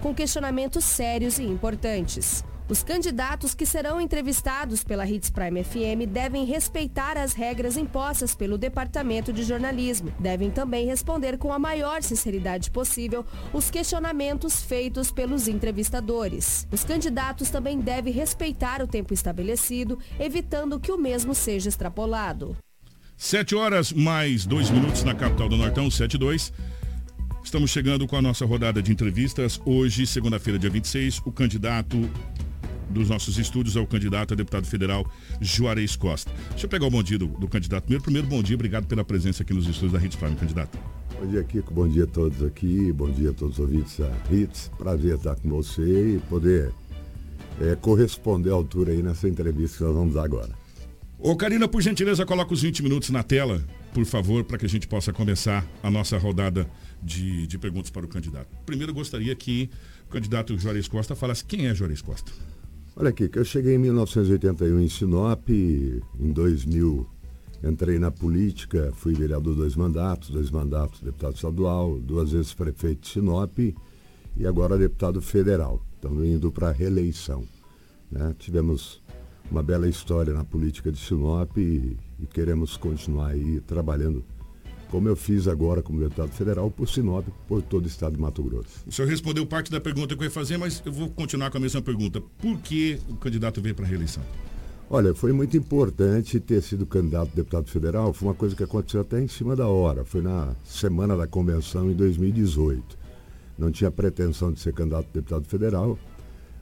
com 0.00 0.14
questionamentos 0.14 0.84
sérios 0.84 1.38
e 1.38 1.42
importantes. 1.42 2.44
Os 2.68 2.82
candidatos 2.82 3.54
que 3.54 3.66
serão 3.66 4.00
entrevistados 4.00 4.82
pela 4.82 5.06
Hits 5.06 5.28
Prime 5.28 5.62
FM 5.62 6.08
devem 6.08 6.46
respeitar 6.46 7.18
as 7.18 7.34
regras 7.34 7.76
impostas 7.76 8.34
pelo 8.34 8.56
Departamento 8.56 9.30
de 9.30 9.42
Jornalismo. 9.42 10.10
Devem 10.18 10.50
também 10.50 10.86
responder 10.86 11.36
com 11.36 11.52
a 11.52 11.58
maior 11.58 12.02
sinceridade 12.02 12.70
possível 12.70 13.26
os 13.52 13.70
questionamentos 13.70 14.62
feitos 14.62 15.10
pelos 15.10 15.48
entrevistadores. 15.48 16.66
Os 16.72 16.82
candidatos 16.82 17.50
também 17.50 17.78
devem 17.78 18.12
respeitar 18.12 18.80
o 18.80 18.86
tempo 18.86 19.12
estabelecido, 19.12 19.98
evitando 20.18 20.80
que 20.80 20.92
o 20.92 20.96
mesmo 20.96 21.34
seja 21.34 21.68
extrapolado. 21.68 22.56
Sete 23.16 23.54
horas 23.54 23.92
mais 23.92 24.46
dois 24.46 24.70
minutos 24.70 25.04
na 25.04 25.14
capital 25.14 25.48
do 25.48 25.56
Nortão, 25.56 25.90
sete 25.90 26.16
dois. 26.16 26.52
Estamos 27.44 27.70
chegando 27.70 28.06
com 28.06 28.16
a 28.16 28.22
nossa 28.22 28.46
rodada 28.46 28.80
de 28.80 28.92
entrevistas. 28.92 29.60
Hoje, 29.64 30.06
segunda-feira, 30.06 30.58
dia 30.58 30.70
26, 30.70 31.20
o 31.26 31.32
candidato 31.32 31.98
dos 32.88 33.08
nossos 33.08 33.36
estúdios 33.36 33.76
é 33.76 33.80
o 33.80 33.86
candidato 33.86 34.32
a 34.32 34.36
deputado 34.36 34.66
federal 34.66 35.04
Juarez 35.40 35.96
Costa. 35.96 36.30
Deixa 36.50 36.66
eu 36.66 36.70
pegar 36.70 36.86
o 36.86 36.90
bom 36.90 37.02
dia 37.02 37.18
do, 37.18 37.26
do 37.26 37.48
candidato 37.48 37.84
primeiro. 37.84 38.02
Primeiro, 38.02 38.28
bom 38.28 38.42
dia, 38.42 38.54
obrigado 38.54 38.86
pela 38.86 39.04
presença 39.04 39.42
aqui 39.42 39.52
nos 39.52 39.66
estúdios 39.66 39.92
da 39.92 40.06
Hits 40.06 40.16
Prime, 40.16 40.36
candidato. 40.36 40.78
Bom 41.18 41.26
dia, 41.26 41.42
Kiko. 41.42 41.74
Bom 41.74 41.88
dia 41.88 42.04
a 42.04 42.06
todos 42.06 42.42
aqui. 42.42 42.92
Bom 42.92 43.10
dia 43.10 43.30
a 43.30 43.32
todos 43.32 43.58
os 43.58 43.60
ouvintes 43.60 43.98
da 43.98 44.10
Hits. 44.30 44.70
Prazer 44.78 45.16
estar 45.16 45.36
com 45.36 45.48
você 45.48 46.16
e 46.16 46.18
poder 46.28 46.72
é, 47.60 47.74
corresponder 47.76 48.50
à 48.50 48.54
altura 48.54 48.92
aí 48.92 49.02
nessa 49.02 49.28
entrevista 49.28 49.78
que 49.78 49.84
nós 49.84 49.94
vamos 49.94 50.14
dar 50.14 50.24
agora. 50.24 50.50
Ô, 51.18 51.36
Karina, 51.36 51.68
por 51.68 51.80
gentileza, 51.80 52.26
coloca 52.26 52.52
os 52.52 52.62
20 52.62 52.82
minutos 52.82 53.10
na 53.10 53.22
tela, 53.22 53.62
por 53.94 54.04
favor, 54.04 54.42
para 54.42 54.58
que 54.58 54.66
a 54.66 54.68
gente 54.68 54.88
possa 54.88 55.12
começar 55.12 55.64
a 55.80 55.88
nossa 55.88 56.18
rodada 56.18 56.68
de, 57.02 57.46
de 57.46 57.58
perguntas 57.58 57.90
para 57.90 58.04
o 58.04 58.08
candidato. 58.08 58.48
Primeiro, 58.64 58.94
gostaria 58.94 59.34
que 59.34 59.68
o 60.08 60.12
candidato 60.12 60.56
Juarez 60.58 60.88
Costa 60.88 61.16
falasse 61.16 61.44
quem 61.44 61.66
é 61.66 61.74
Juarez 61.74 62.00
Costa. 62.00 62.30
Olha 62.94 63.08
aqui, 63.08 63.30
eu 63.34 63.44
cheguei 63.44 63.74
em 63.74 63.78
1981 63.78 64.80
em 64.80 64.88
Sinop, 64.88 65.48
em 65.48 66.32
2000 66.32 67.08
entrei 67.64 67.98
na 67.98 68.10
política, 68.10 68.92
fui 68.96 69.14
vereador 69.14 69.54
dois 69.54 69.76
mandatos, 69.76 70.30
dois 70.30 70.50
mandatos 70.50 71.00
deputado 71.00 71.36
estadual, 71.36 71.98
duas 71.98 72.32
vezes 72.32 72.52
prefeito 72.52 73.02
de 73.02 73.08
Sinop 73.08 73.58
e 73.58 74.46
agora 74.46 74.76
deputado 74.76 75.22
federal. 75.22 75.80
Estamos 75.94 76.24
indo 76.26 76.50
para 76.50 76.70
a 76.70 76.72
reeleição. 76.72 77.44
Né? 78.10 78.34
Tivemos 78.38 79.00
uma 79.50 79.62
bela 79.62 79.88
história 79.88 80.34
na 80.34 80.44
política 80.44 80.90
de 80.90 80.98
Sinop 80.98 81.56
e, 81.56 81.96
e 82.18 82.26
queremos 82.26 82.76
continuar 82.76 83.28
aí 83.28 83.60
trabalhando 83.60 84.24
como 84.92 85.08
eu 85.08 85.16
fiz 85.16 85.48
agora 85.48 85.80
como 85.80 85.98
deputado 85.98 86.28
federal, 86.32 86.70
por 86.70 86.86
Sinop, 86.86 87.26
por 87.48 87.62
todo 87.62 87.86
o 87.86 87.88
estado 87.88 88.14
de 88.14 88.20
Mato 88.20 88.42
Grosso. 88.42 88.84
O 88.86 88.92
senhor 88.92 89.08
respondeu 89.08 89.46
parte 89.46 89.70
da 89.70 89.80
pergunta 89.80 90.14
que 90.14 90.20
eu 90.20 90.26
ia 90.26 90.30
fazer, 90.30 90.58
mas 90.58 90.82
eu 90.84 90.92
vou 90.92 91.08
continuar 91.08 91.50
com 91.50 91.56
a 91.56 91.60
mesma 91.62 91.80
pergunta. 91.80 92.20
Por 92.20 92.58
que 92.58 93.00
o 93.08 93.16
candidato 93.16 93.62
veio 93.62 93.74
para 93.74 93.86
a 93.86 93.88
reeleição? 93.88 94.22
Olha, 94.90 95.14
foi 95.14 95.32
muito 95.32 95.56
importante 95.56 96.38
ter 96.38 96.60
sido 96.60 96.84
candidato 96.84 97.30
a 97.32 97.36
deputado 97.36 97.70
federal. 97.70 98.12
Foi 98.12 98.28
uma 98.28 98.34
coisa 98.34 98.54
que 98.54 98.62
aconteceu 98.62 99.00
até 99.00 99.18
em 99.18 99.26
cima 99.28 99.56
da 99.56 99.66
hora. 99.66 100.04
Foi 100.04 100.20
na 100.20 100.54
semana 100.62 101.16
da 101.16 101.26
convenção 101.26 101.90
em 101.90 101.94
2018. 101.94 102.98
Não 103.56 103.70
tinha 103.70 103.90
pretensão 103.90 104.52
de 104.52 104.60
ser 104.60 104.74
candidato 104.74 105.06
a 105.08 105.14
deputado 105.14 105.46
federal, 105.46 105.98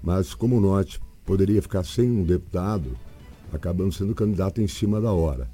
mas 0.00 0.36
como 0.36 0.58
o 0.58 0.60
Norte 0.60 1.00
poderia 1.26 1.60
ficar 1.60 1.82
sem 1.82 2.08
um 2.08 2.22
deputado, 2.22 2.96
acabamos 3.52 3.96
sendo 3.96 4.14
candidato 4.14 4.60
em 4.60 4.68
cima 4.68 5.00
da 5.00 5.10
hora. 5.10 5.50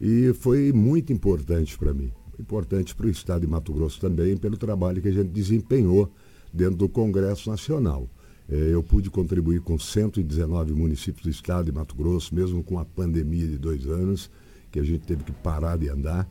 E 0.00 0.32
foi 0.32 0.72
muito 0.72 1.12
importante 1.12 1.76
para 1.76 1.92
mim 1.92 2.12
importante 2.40 2.94
para 2.94 3.06
o 3.06 3.10
Estado 3.10 3.42
de 3.42 3.46
Mato 3.46 3.72
Grosso 3.72 4.00
também, 4.00 4.36
pelo 4.36 4.56
trabalho 4.56 5.00
que 5.00 5.08
a 5.08 5.12
gente 5.12 5.28
desempenhou 5.28 6.10
dentro 6.52 6.76
do 6.76 6.88
Congresso 6.88 7.50
Nacional. 7.50 8.08
É, 8.48 8.54
eu 8.72 8.82
pude 8.82 9.10
contribuir 9.10 9.60
com 9.60 9.78
119 9.78 10.72
municípios 10.72 11.22
do 11.22 11.30
Estado 11.30 11.66
de 11.66 11.72
Mato 11.72 11.94
Grosso, 11.94 12.34
mesmo 12.34 12.62
com 12.64 12.78
a 12.78 12.84
pandemia 12.84 13.46
de 13.46 13.56
dois 13.56 13.86
anos, 13.86 14.30
que 14.70 14.80
a 14.80 14.82
gente 14.82 15.06
teve 15.06 15.22
que 15.22 15.32
parar 15.32 15.76
de 15.76 15.88
andar, 15.88 16.28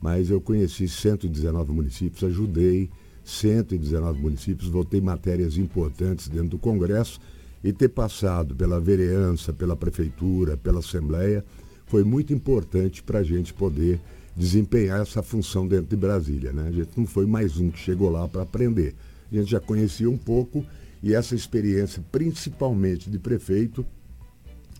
mas 0.00 0.30
eu 0.30 0.40
conheci 0.40 0.88
119 0.88 1.72
municípios, 1.72 2.24
ajudei 2.24 2.90
119 3.24 4.20
municípios, 4.20 4.68
votei 4.68 5.00
matérias 5.00 5.56
importantes 5.56 6.28
dentro 6.28 6.48
do 6.48 6.58
Congresso 6.58 7.20
e 7.62 7.72
ter 7.72 7.88
passado 7.88 8.54
pela 8.54 8.80
vereança, 8.80 9.52
pela 9.52 9.76
prefeitura, 9.76 10.56
pela 10.56 10.80
Assembleia, 10.80 11.44
foi 11.86 12.04
muito 12.04 12.32
importante 12.32 13.02
para 13.02 13.20
a 13.20 13.22
gente 13.22 13.52
poder 13.52 14.00
desempenhar 14.36 15.00
essa 15.00 15.22
função 15.22 15.66
dentro 15.66 15.86
de 15.86 15.96
Brasília. 15.96 16.52
Né? 16.52 16.68
A 16.68 16.72
gente 16.72 16.90
não 16.96 17.06
foi 17.06 17.26
mais 17.26 17.58
um 17.58 17.70
que 17.70 17.78
chegou 17.78 18.10
lá 18.10 18.26
para 18.26 18.42
aprender. 18.42 18.94
A 19.30 19.34
gente 19.34 19.50
já 19.50 19.60
conhecia 19.60 20.08
um 20.08 20.18
pouco 20.18 20.64
e 21.02 21.14
essa 21.14 21.34
experiência, 21.34 22.02
principalmente 22.12 23.10
de 23.10 23.18
prefeito, 23.18 23.84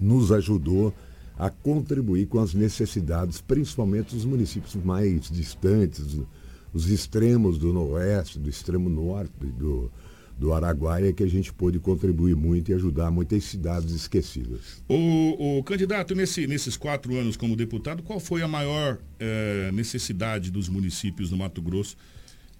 nos 0.01 0.31
ajudou 0.33 0.95
a 1.37 1.51
contribuir 1.51 2.27
com 2.27 2.39
as 2.39 2.55
necessidades, 2.55 3.41
principalmente 3.41 4.15
dos 4.15 4.25
municípios 4.25 4.75
mais 4.77 5.31
distantes, 5.31 6.21
os 6.73 6.89
extremos 6.89 7.59
do 7.59 7.73
noroeste, 7.73 8.39
do 8.39 8.49
extremo 8.49 8.89
norte, 8.89 9.33
do, 9.59 9.91
do 10.43 10.53
Araguaia 10.53 11.13
que 11.13 11.23
a 11.23 11.27
gente 11.29 11.53
pôde 11.53 11.79
contribuir 11.79 12.35
muito 12.35 12.73
e 12.73 12.75
ajudar 12.75 13.13
muitas 13.13 13.45
cidades 13.45 13.95
esquecidas. 13.95 14.83
O, 14.89 15.59
o 15.59 15.63
candidato, 15.63 16.17
nesse, 16.17 16.49
nesses 16.49 16.77
quatro 16.77 17.17
anos 17.17 17.37
como 17.37 17.55
deputado, 17.55 18.03
qual 18.03 18.19
foi 18.19 18.43
a 18.43 18.49
maior 18.49 18.99
eh, 19.21 19.71
necessidade 19.73 20.51
dos 20.51 20.69
municípios 20.69 21.31
do 21.31 21.37
Mato 21.37 21.63
Grosso 21.63 21.97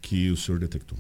que 0.01 0.31
o 0.31 0.37
senhor 0.37 0.61
detectou? 0.61 0.97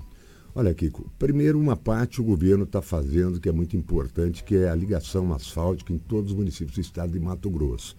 Olha, 0.53 0.75
Kiko, 0.75 1.09
primeiro 1.21 1.57
uma 1.57 1.77
parte 1.77 2.21
o 2.21 2.25
governo 2.25 2.65
está 2.65 2.83
fazendo 2.83 3.39
que 3.39 3.49
é 3.49 3.53
muito 3.53 3.77
importante, 3.77 4.43
que 4.43 4.57
é 4.57 4.69
a 4.69 4.75
ligação 4.75 5.33
asfáltica 5.33 5.93
em 5.93 5.99
todos 5.99 6.33
os 6.33 6.37
municípios 6.37 6.75
do 6.75 6.81
estado 6.81 7.13
de 7.13 7.21
Mato 7.21 7.49
Grosso. 7.49 7.97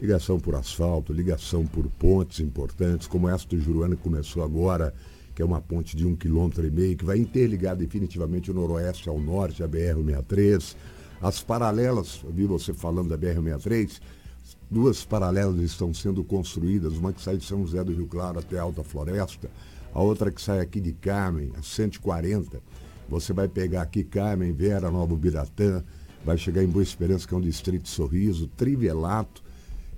Ligação 0.00 0.40
por 0.40 0.54
asfalto, 0.54 1.12
ligação 1.12 1.66
por 1.66 1.86
pontes 1.98 2.40
importantes, 2.40 3.06
como 3.06 3.28
essa 3.28 3.46
do 3.46 3.60
Juruana 3.60 3.94
que 3.94 4.02
começou 4.02 4.42
agora, 4.42 4.94
que 5.34 5.42
é 5.42 5.44
uma 5.44 5.60
ponte 5.60 5.96
de 5.96 6.06
um 6.06 6.14
quilômetro 6.14 6.66
e 6.66 6.70
meio, 6.70 6.96
que 6.96 7.04
vai 7.04 7.18
interligar 7.18 7.76
definitivamente 7.76 8.50
o 8.50 8.54
noroeste 8.54 9.08
ao 9.08 9.18
norte, 9.18 9.62
a 9.62 9.68
BR-63. 9.68 10.76
As 11.20 11.42
paralelas, 11.42 12.20
vi 12.30 12.44
você 12.46 12.74
falando 12.74 13.08
da 13.08 13.18
BR-63, 13.18 14.00
duas 14.70 15.04
paralelas 15.04 15.60
estão 15.60 15.92
sendo 15.94 16.24
construídas, 16.24 16.94
uma 16.94 17.12
que 17.12 17.22
sai 17.22 17.36
de 17.36 17.44
São 17.44 17.64
José 17.64 17.82
do 17.84 17.92
Rio 17.92 18.06
Claro 18.06 18.38
até 18.38 18.58
Alta 18.58 18.82
Floresta, 18.82 19.50
a 19.94 20.00
outra 20.00 20.30
que 20.30 20.40
sai 20.40 20.60
aqui 20.60 20.80
de 20.80 20.92
Carmen, 20.92 21.52
a 21.58 21.62
140. 21.62 22.60
Você 23.08 23.32
vai 23.32 23.48
pegar 23.48 23.82
aqui 23.82 24.02
Carmen, 24.02 24.52
Vera, 24.52 24.90
Nova 24.90 25.14
Biratã, 25.14 25.82
vai 26.24 26.38
chegar 26.38 26.62
em 26.62 26.68
Boa 26.68 26.82
Esperança, 26.82 27.26
que 27.26 27.34
é 27.34 27.36
um 27.36 27.42
distrito 27.42 27.88
Sorriso, 27.88 28.48
Trivelato, 28.48 29.42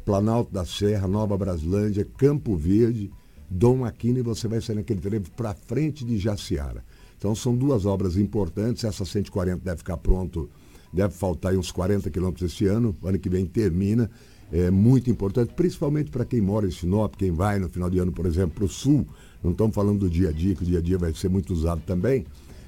Planalto 0.04 0.52
da 0.52 0.64
Serra, 0.64 1.06
Nova 1.06 1.36
Braslândia, 1.36 2.06
Campo 2.16 2.56
Verde, 2.56 3.10
Dom 3.54 3.84
Aquino 3.84 4.18
e 4.18 4.22
você 4.22 4.48
vai 4.48 4.60
sair 4.60 4.74
naquele 4.74 5.00
trevo 5.00 5.30
para 5.30 5.54
frente 5.54 6.04
de 6.04 6.18
Jaciara. 6.18 6.84
Então 7.16 7.36
são 7.36 7.54
duas 7.54 7.86
obras 7.86 8.16
importantes, 8.16 8.82
essa 8.82 9.04
140 9.04 9.64
deve 9.64 9.76
ficar 9.78 9.96
pronto, 9.96 10.50
deve 10.92 11.14
faltar 11.14 11.54
uns 11.54 11.70
40 11.70 12.10
quilômetros 12.10 12.52
esse 12.52 12.66
ano, 12.66 12.94
ano 13.04 13.16
que 13.16 13.28
vem 13.28 13.46
termina. 13.46 14.10
É 14.52 14.72
muito 14.72 15.08
importante, 15.08 15.54
principalmente 15.54 16.10
para 16.10 16.24
quem 16.24 16.40
mora 16.40 16.66
em 16.66 16.70
Sinop, 16.72 17.14
quem 17.14 17.30
vai 17.30 17.60
no 17.60 17.68
final 17.68 17.88
de 17.88 18.00
ano, 18.00 18.10
por 18.10 18.26
exemplo, 18.26 18.56
para 18.56 18.64
o 18.64 18.68
sul. 18.68 19.06
Não 19.42 19.52
estamos 19.52 19.74
falando 19.74 20.00
do 20.00 20.10
dia 20.10 20.30
a 20.30 20.32
dia, 20.32 20.54
que 20.56 20.62
o 20.62 20.66
dia 20.66 20.80
a 20.80 20.82
dia 20.82 20.98
vai 20.98 21.14
ser 21.14 21.28
muito 21.28 21.52
usado 21.52 21.80
também, 21.86 22.26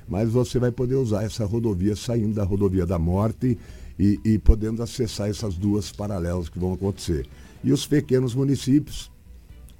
mas 0.08 0.30
você 0.30 0.60
vai 0.60 0.70
poder 0.70 0.94
usar 0.94 1.24
essa 1.24 1.44
rodovia 1.44 1.96
saindo 1.96 2.34
da 2.34 2.44
rodovia 2.44 2.86
da 2.86 2.98
morte 2.98 3.58
e, 3.98 4.20
e 4.24 4.38
podendo 4.38 4.84
acessar 4.84 5.28
essas 5.28 5.56
duas 5.56 5.90
paralelas 5.90 6.48
que 6.48 6.60
vão 6.60 6.72
acontecer. 6.72 7.26
E 7.64 7.72
os 7.72 7.86
pequenos 7.88 8.36
municípios, 8.36 9.10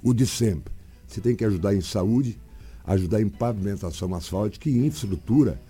o 0.03 0.13
de 0.13 0.27
sempre 0.27 0.76
você 1.07 1.21
tem 1.21 1.35
que 1.35 1.45
ajudar 1.45 1.73
em 1.73 1.81
saúde, 1.81 2.39
ajudar 2.85 3.21
em 3.21 3.29
pavimentação 3.29 4.13
asfáltica 4.13 4.69
e 4.69 4.85
infraestrutura, 4.85 5.61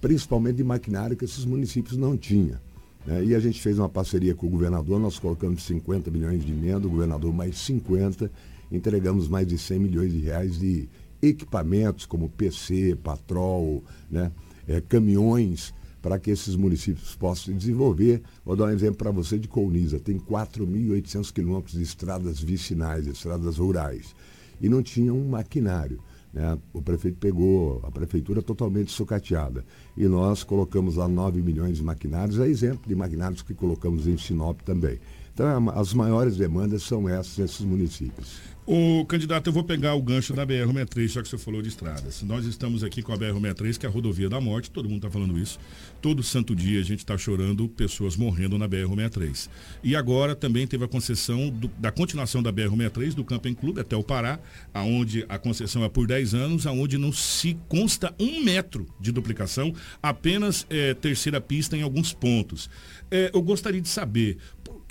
principalmente 0.00 0.56
de 0.56 0.64
maquinário 0.64 1.16
que 1.16 1.24
esses 1.24 1.44
municípios 1.44 1.96
não 1.96 2.16
tinham. 2.16 2.58
Né? 3.06 3.24
E 3.24 3.34
a 3.34 3.40
gente 3.40 3.60
fez 3.60 3.78
uma 3.78 3.88
parceria 3.88 4.34
com 4.34 4.46
o 4.46 4.50
governador, 4.50 4.98
nós 5.00 5.18
colocamos 5.18 5.62
50 5.64 6.10
milhões 6.10 6.44
de 6.44 6.52
emenda, 6.52 6.86
o 6.86 6.90
governador 6.90 7.32
mais 7.32 7.58
50, 7.58 8.30
entregamos 8.70 9.28
mais 9.28 9.46
de 9.46 9.58
100 9.58 9.78
milhões 9.78 10.12
de 10.12 10.20
reais 10.20 10.58
de 10.58 10.88
equipamentos 11.20 12.06
como 12.06 12.28
PC, 12.28 12.96
Patrol, 13.02 13.82
né? 14.10 14.30
é, 14.68 14.80
caminhões 14.80 15.72
para 16.02 16.18
que 16.18 16.30
esses 16.30 16.54
municípios 16.54 17.16
possam 17.16 17.46
se 17.46 17.54
desenvolver. 17.54 18.22
Vou 18.44 18.54
dar 18.54 18.66
um 18.66 18.70
exemplo 18.70 18.96
para 18.96 19.10
você 19.10 19.38
de 19.38 19.48
Colniza. 19.48 19.98
Tem 19.98 20.18
4.800 20.18 21.32
quilômetros 21.32 21.78
de 21.78 21.82
estradas 21.82 22.40
vicinais, 22.40 23.06
estradas 23.06 23.56
rurais. 23.56 24.14
E 24.60 24.68
não 24.68 24.82
tinha 24.82 25.12
um 25.12 25.28
maquinário. 25.28 26.00
Né? 26.32 26.58
O 26.72 26.82
prefeito 26.82 27.18
pegou 27.18 27.80
a 27.84 27.90
prefeitura 27.90 28.42
totalmente 28.42 28.90
sucateada. 28.90 29.64
E 29.96 30.06
nós 30.06 30.42
colocamos 30.42 30.96
lá 30.96 31.06
9 31.06 31.40
milhões 31.40 31.76
de 31.76 31.82
maquinários, 31.82 32.38
é 32.40 32.48
exemplo 32.48 32.88
de 32.88 32.94
maquinários 32.94 33.42
que 33.42 33.54
colocamos 33.54 34.06
em 34.06 34.18
Sinop 34.18 34.60
também. 34.62 34.98
Então, 35.32 35.70
as 35.70 35.92
maiores 35.94 36.36
demandas 36.36 36.82
são 36.82 37.08
essas 37.08 37.38
nesses 37.38 37.60
municípios. 37.60 38.53
O 38.66 39.04
candidato, 39.04 39.46
eu 39.48 39.52
vou 39.52 39.62
pegar 39.62 39.94
o 39.94 40.00
gancho 40.00 40.32
da 40.32 40.46
BR-63, 40.46 41.08
já 41.08 41.22
que 41.22 41.28
você 41.28 41.36
falou 41.36 41.60
de 41.60 41.68
estradas. 41.68 42.22
Nós 42.22 42.46
estamos 42.46 42.82
aqui 42.82 43.02
com 43.02 43.12
a 43.12 43.16
BR-63, 43.16 43.76
que 43.76 43.84
é 43.84 43.88
a 43.90 43.92
rodovia 43.92 44.26
da 44.26 44.40
morte, 44.40 44.70
todo 44.70 44.88
mundo 44.88 45.04
está 45.04 45.10
falando 45.10 45.38
isso. 45.38 45.58
Todo 46.00 46.22
santo 46.22 46.56
dia 46.56 46.80
a 46.80 46.82
gente 46.82 47.00
está 47.00 47.18
chorando 47.18 47.68
pessoas 47.68 48.16
morrendo 48.16 48.56
na 48.56 48.66
BR-63. 48.66 49.50
E 49.82 49.94
agora 49.94 50.34
também 50.34 50.66
teve 50.66 50.82
a 50.82 50.88
concessão 50.88 51.50
do, 51.50 51.68
da 51.76 51.92
continuação 51.92 52.42
da 52.42 52.50
BR-63 52.50 53.12
do 53.12 53.22
Camping 53.22 53.52
Clube 53.52 53.82
até 53.82 53.94
o 53.96 54.02
Pará, 54.02 54.40
aonde 54.72 55.26
a 55.28 55.36
concessão 55.36 55.84
é 55.84 55.90
por 55.90 56.06
10 56.06 56.32
anos, 56.32 56.66
aonde 56.66 56.96
não 56.96 57.12
se 57.12 57.58
consta 57.68 58.14
um 58.18 58.42
metro 58.42 58.86
de 58.98 59.12
duplicação, 59.12 59.74
apenas 60.02 60.66
é, 60.70 60.94
terceira 60.94 61.38
pista 61.38 61.76
em 61.76 61.82
alguns 61.82 62.14
pontos. 62.14 62.70
É, 63.10 63.30
eu 63.34 63.42
gostaria 63.42 63.82
de 63.82 63.88
saber 63.90 64.38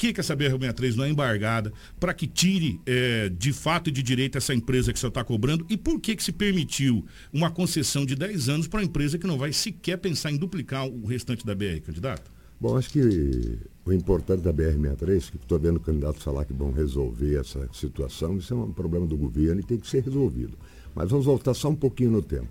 que, 0.03 0.11
que 0.11 0.19
essa 0.19 0.35
BR-63 0.35 0.95
não 0.95 1.05
é 1.05 1.09
embargada, 1.09 1.71
para 1.97 2.13
que 2.13 2.27
tire 2.27 2.81
é, 2.85 3.29
de 3.29 3.53
fato 3.53 3.89
e 3.89 3.91
de 3.91 4.03
direito 4.03 4.37
essa 4.37 4.53
empresa 4.53 4.91
que 4.91 4.99
você 4.99 5.07
está 5.07 5.23
cobrando 5.23 5.65
e 5.69 5.77
por 5.77 5.97
que, 5.97 6.13
que 6.13 6.21
se 6.21 6.33
permitiu 6.33 7.05
uma 7.31 7.49
concessão 7.49 8.05
de 8.05 8.13
10 8.13 8.49
anos 8.49 8.67
para 8.67 8.81
uma 8.81 8.85
empresa 8.85 9.17
que 9.17 9.25
não 9.25 9.37
vai 9.37 9.53
sequer 9.53 9.97
pensar 9.97 10.29
em 10.29 10.35
duplicar 10.35 10.85
o 10.85 11.05
restante 11.05 11.45
da 11.45 11.55
BR, 11.55 11.79
candidato? 11.85 12.29
Bom, 12.59 12.77
acho 12.77 12.89
que 12.89 13.57
o 13.85 13.93
importante 13.93 14.41
da 14.41 14.51
BR-63, 14.51 15.31
que 15.31 15.37
estou 15.37 15.57
vendo 15.57 15.79
candidatos 15.79 16.21
falar 16.21 16.43
que 16.43 16.53
vão 16.53 16.73
resolver 16.73 17.39
essa 17.39 17.69
situação, 17.71 18.37
isso 18.37 18.53
é 18.53 18.57
um 18.57 18.73
problema 18.73 19.07
do 19.07 19.15
governo 19.15 19.61
e 19.61 19.63
tem 19.63 19.77
que 19.77 19.87
ser 19.87 20.03
resolvido. 20.03 20.57
Mas 20.93 21.09
vamos 21.09 21.25
voltar 21.25 21.53
só 21.53 21.69
um 21.69 21.75
pouquinho 21.75 22.11
no 22.11 22.21
tempo. 22.21 22.49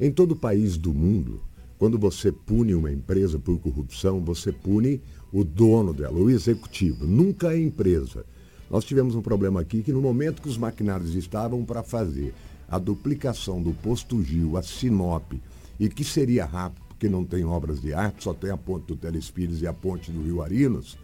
Em 0.00 0.10
todo 0.10 0.34
país 0.34 0.78
do 0.78 0.94
mundo, 0.94 1.42
quando 1.78 1.98
você 1.98 2.32
pune 2.32 2.74
uma 2.74 2.90
empresa 2.90 3.38
por 3.38 3.58
corrupção, 3.60 4.20
você 4.24 4.50
pune 4.50 5.02
o 5.32 5.44
dono 5.44 5.92
dela, 5.92 6.18
o 6.18 6.30
executivo, 6.30 7.06
nunca 7.06 7.48
a 7.48 7.58
empresa. 7.58 8.24
Nós 8.70 8.84
tivemos 8.84 9.14
um 9.14 9.22
problema 9.22 9.60
aqui 9.60 9.82
que 9.82 9.92
no 9.92 10.00
momento 10.00 10.42
que 10.42 10.48
os 10.48 10.58
maquinários 10.58 11.14
estavam 11.14 11.64
para 11.64 11.82
fazer 11.82 12.34
a 12.68 12.78
duplicação 12.78 13.62
do 13.62 13.72
posto 13.72 14.22
Gil 14.22 14.56
a 14.56 14.62
Sinop, 14.62 15.32
e 15.80 15.88
que 15.88 16.04
seria 16.04 16.44
rápido, 16.44 16.82
porque 16.88 17.08
não 17.08 17.24
tem 17.24 17.44
obras 17.44 17.80
de 17.80 17.94
arte, 17.94 18.24
só 18.24 18.34
tem 18.34 18.50
a 18.50 18.56
ponte 18.56 18.86
do 18.86 18.96
Telespires 18.96 19.62
e 19.62 19.66
a 19.66 19.72
ponte 19.72 20.10
do 20.10 20.22
Rio 20.22 20.42
Arinos, 20.42 20.98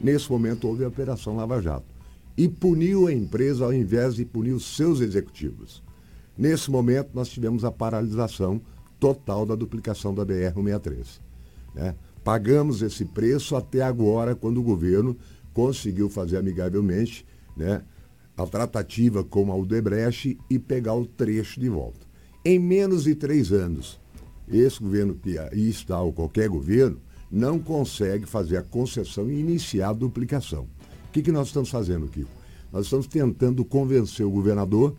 nesse 0.00 0.30
momento 0.30 0.68
houve 0.68 0.84
a 0.84 0.88
Operação 0.88 1.36
Lava 1.36 1.60
Jato. 1.60 1.86
E 2.36 2.48
puniu 2.48 3.06
a 3.06 3.12
empresa 3.12 3.64
ao 3.64 3.72
invés 3.72 4.14
de 4.14 4.24
punir 4.24 4.52
os 4.52 4.76
seus 4.76 5.00
executivos. 5.00 5.82
Nesse 6.36 6.70
momento, 6.70 7.10
nós 7.12 7.28
tivemos 7.28 7.64
a 7.64 7.72
paralisação 7.72 8.60
total 8.98 9.44
da 9.44 9.54
duplicação 9.54 10.14
da 10.14 10.24
BR-163. 10.24 11.20
Né? 11.74 11.94
Pagamos 12.22 12.82
esse 12.82 13.04
preço 13.04 13.56
até 13.56 13.82
agora, 13.82 14.34
quando 14.34 14.58
o 14.58 14.62
governo 14.62 15.16
conseguiu 15.52 16.08
fazer 16.08 16.36
amigavelmente 16.36 17.26
né, 17.56 17.82
a 18.36 18.46
tratativa 18.46 19.24
com 19.24 19.50
a 19.50 19.54
Aldebrecht 19.54 20.38
e 20.48 20.58
pegar 20.58 20.94
o 20.94 21.06
trecho 21.06 21.58
de 21.58 21.68
volta. 21.68 22.06
Em 22.44 22.58
menos 22.58 23.04
de 23.04 23.14
três 23.14 23.52
anos, 23.52 24.00
esse 24.48 24.80
governo 24.80 25.14
que 25.14 25.38
aí 25.38 25.68
está, 25.68 26.00
ou 26.00 26.12
qualquer 26.12 26.48
governo, 26.48 26.98
não 27.30 27.58
consegue 27.58 28.26
fazer 28.26 28.56
a 28.56 28.62
concessão 28.62 29.30
e 29.30 29.38
iniciar 29.38 29.90
a 29.90 29.92
duplicação. 29.94 30.64
O 31.08 31.12
que, 31.12 31.22
que 31.22 31.32
nós 31.32 31.48
estamos 31.48 31.70
fazendo, 31.70 32.08
Kiko? 32.08 32.30
Nós 32.72 32.86
estamos 32.86 33.06
tentando 33.06 33.64
convencer 33.64 34.24
o 34.24 34.30
governador, 34.30 34.96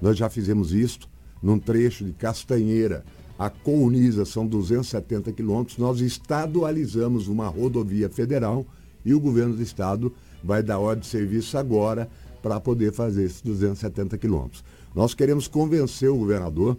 nós 0.00 0.16
já 0.16 0.28
fizemos 0.28 0.72
isso, 0.72 1.00
num 1.42 1.58
trecho 1.58 2.04
de 2.04 2.12
Castanheira 2.12 3.04
a 3.44 3.50
Colniza 3.50 4.24
são 4.24 4.46
270 4.46 5.32
quilômetros, 5.32 5.76
nós 5.76 6.00
estadualizamos 6.00 7.26
uma 7.26 7.48
rodovia 7.48 8.08
federal 8.08 8.64
e 9.04 9.12
o 9.12 9.18
governo 9.18 9.56
do 9.56 9.62
estado 9.62 10.12
vai 10.44 10.62
dar 10.62 10.78
ordem 10.78 11.00
de 11.00 11.08
serviço 11.08 11.58
agora 11.58 12.08
para 12.40 12.60
poder 12.60 12.92
fazer 12.92 13.24
esses 13.24 13.42
270 13.42 14.16
quilômetros. 14.16 14.62
Nós 14.94 15.12
queremos 15.12 15.48
convencer 15.48 16.08
o 16.08 16.18
governador, 16.18 16.76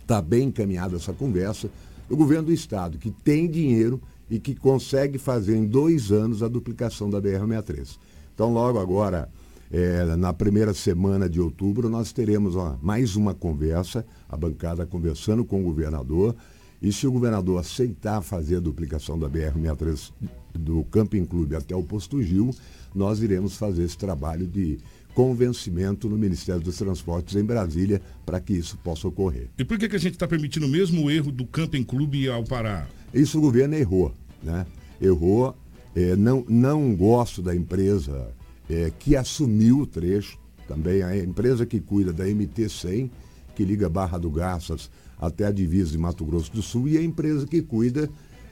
está 0.00 0.22
bem 0.22 0.44
encaminhada 0.44 0.96
essa 0.96 1.12
conversa, 1.12 1.68
o 2.08 2.16
governo 2.16 2.44
do 2.44 2.52
estado, 2.54 2.96
que 2.96 3.10
tem 3.10 3.46
dinheiro 3.46 4.00
e 4.30 4.40
que 4.40 4.54
consegue 4.54 5.18
fazer 5.18 5.56
em 5.56 5.66
dois 5.66 6.10
anos 6.10 6.42
a 6.42 6.48
duplicação 6.48 7.10
da 7.10 7.20
BR-63. 7.20 7.98
Então, 8.34 8.50
logo 8.50 8.78
agora, 8.78 9.28
é, 9.70 10.16
na 10.16 10.32
primeira 10.32 10.72
semana 10.72 11.28
de 11.28 11.38
outubro, 11.38 11.90
nós 11.90 12.12
teremos 12.12 12.56
ó, 12.56 12.78
mais 12.80 13.14
uma 13.14 13.34
conversa, 13.34 14.06
a 14.28 14.36
bancada 14.36 14.86
conversando 14.86 15.44
com 15.44 15.60
o 15.60 15.64
governador. 15.64 16.34
E 16.80 16.92
se 16.92 17.06
o 17.06 17.12
governador 17.12 17.58
aceitar 17.58 18.20
fazer 18.20 18.56
a 18.56 18.60
duplicação 18.60 19.18
da 19.18 19.28
BR-63 19.28 20.12
do 20.54 20.84
Camping 20.84 21.24
Clube 21.24 21.56
até 21.56 21.74
o 21.74 21.82
Posto 21.82 22.22
Gil, 22.22 22.50
nós 22.94 23.20
iremos 23.20 23.56
fazer 23.56 23.84
esse 23.84 23.96
trabalho 23.96 24.46
de 24.46 24.78
convencimento 25.14 26.10
no 26.10 26.18
Ministério 26.18 26.60
dos 26.60 26.76
Transportes 26.76 27.34
em 27.36 27.42
Brasília 27.42 28.02
para 28.26 28.38
que 28.38 28.52
isso 28.52 28.76
possa 28.84 29.08
ocorrer. 29.08 29.48
E 29.58 29.64
por 29.64 29.78
que, 29.78 29.88
que 29.88 29.96
a 29.96 29.98
gente 29.98 30.12
está 30.12 30.28
permitindo 30.28 30.66
o 30.66 30.68
mesmo 30.68 31.10
erro 31.10 31.32
do 31.32 31.46
Camping 31.46 31.82
Clube 31.82 32.28
ao 32.28 32.44
Pará? 32.44 32.86
Isso 33.14 33.38
o 33.38 33.40
governo 33.40 33.74
errou, 33.74 34.12
né? 34.42 34.66
Errou. 35.00 35.56
É, 35.94 36.14
não, 36.14 36.44
não 36.46 36.94
gosto 36.94 37.40
da 37.40 37.56
empresa 37.56 38.28
é, 38.68 38.92
que 38.98 39.16
assumiu 39.16 39.80
o 39.80 39.86
trecho, 39.86 40.38
também 40.68 41.02
a 41.02 41.16
empresa 41.16 41.64
que 41.64 41.80
cuida 41.80 42.12
da 42.12 42.26
MT-100, 42.26 43.08
que 43.56 43.64
liga 43.64 43.88
Barra 43.88 44.18
do 44.18 44.30
Garças 44.30 44.90
até 45.18 45.46
a 45.46 45.50
divisa 45.50 45.90
de 45.90 45.98
Mato 45.98 46.24
Grosso 46.24 46.52
do 46.52 46.62
Sul, 46.62 46.86
e 46.88 46.98
a 46.98 47.02
empresa 47.02 47.46
que 47.46 47.62
cuida 47.62 48.08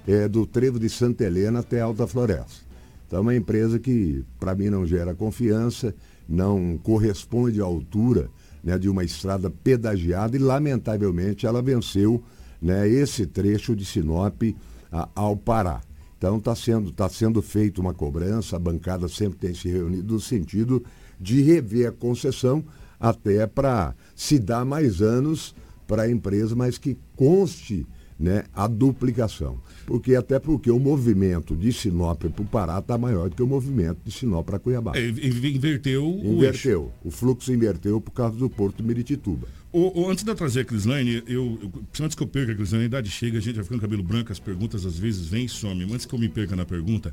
é, 0.09 0.27
do 0.27 0.47
trevo 0.47 0.79
de 0.79 0.89
Santa 0.89 1.25
Helena 1.25 1.61
até 1.61 1.81
Alta 1.81 2.07
Floresta. 2.07 2.65
Então 3.07 3.19
é 3.19 3.23
uma 3.23 3.37
empresa 3.37 3.79
que, 3.79 4.25
para 4.41 4.55
mim, 4.55 4.71
não 4.71 4.87
gera 4.87 5.15
confiança, 5.15 5.95
não 6.27 6.79
corresponde 6.83 7.61
à 7.61 7.65
altura 7.65 8.31
né, 8.63 8.79
de 8.79 8.89
uma 8.89 9.05
estrada 9.05 9.51
pedagiada 9.51 10.37
e, 10.37 10.41
lamentavelmente, 10.41 11.47
ela 11.47 11.61
venceu 11.61 12.25
né, 12.61 12.89
esse 12.89 13.27
trecho 13.27 13.77
de 13.77 13.85
Sinop 13.85 14.43
a, 14.91 15.09
ao 15.15 15.37
Pará. 15.37 15.83
Então 16.17 16.39
está 16.39 16.55
sendo, 16.55 16.91
tá 16.91 17.07
sendo 17.11 17.43
feita 17.43 17.83
uma 17.83 17.93
cobrança, 17.93 18.57
a 18.57 18.59
bancada 18.59 19.07
sempre 19.09 19.39
tem 19.39 19.55
se 19.55 19.69
reunido 19.69 20.15
no 20.15 20.21
sentido 20.21 20.83
de 21.21 21.43
rever 21.43 21.89
a 21.89 21.93
concessão 21.93 22.65
até 23.05 23.47
para 23.47 23.95
se 24.17 24.39
dar 24.39 24.65
mais 24.65 25.03
anos 25.03 25.55
para 25.87 26.05
a 26.05 26.11
empresa, 26.11 26.57
mas 26.57 26.79
que 26.79 26.97
conste 27.15 27.87
né, 28.19 28.45
a 28.55 28.67
duplicação. 28.67 29.61
Porque 29.85 30.15
até 30.15 30.39
porque 30.39 30.71
o 30.71 30.79
movimento 30.79 31.55
de 31.55 31.71
Sinop 31.71 32.25
para 32.25 32.43
o 32.43 32.47
Pará 32.47 32.79
está 32.79 32.97
maior 32.97 33.29
do 33.29 33.37
que 33.37 33.43
o 33.43 33.47
movimento 33.47 33.99
de 34.03 34.11
Sinop 34.11 34.47
para 34.47 34.59
Cuiabá. 34.59 34.93
É, 34.95 35.07
inverteu 35.07 36.07
o 36.07 36.37
Inverteu. 36.37 36.85
Eixo. 36.85 36.91
O 37.05 37.11
fluxo 37.11 37.53
inverteu 37.53 38.01
por 38.01 38.13
causa 38.13 38.37
do 38.37 38.49
Porto 38.49 38.83
Miritituba. 38.83 39.47
O, 39.71 40.03
o, 40.03 40.11
antes 40.11 40.25
de 40.25 40.31
eu 40.31 40.35
trazer 40.35 40.61
a 40.61 40.65
Crislane, 40.65 41.23
eu, 41.27 41.59
eu, 41.61 41.73
antes 42.01 42.17
que 42.17 42.23
eu 42.23 42.27
perca 42.27 42.53
a 42.53 42.55
Crislane, 42.55 42.85
a 42.85 42.87
idade 42.87 43.11
chega, 43.11 43.37
a 43.37 43.41
gente 43.41 43.57
vai 43.57 43.65
ficando 43.65 43.83
cabelo 43.83 44.03
branco, 44.03 44.33
as 44.33 44.41
perguntas 44.41 44.87
às 44.87 44.99
vezes 44.99 45.27
vêm 45.27 45.45
e 45.45 45.49
somem. 45.49 45.93
Antes 45.93 46.07
que 46.07 46.15
eu 46.15 46.19
me 46.19 46.29
perca 46.31 46.57
na 46.57 46.65
pergunta, 46.65 47.13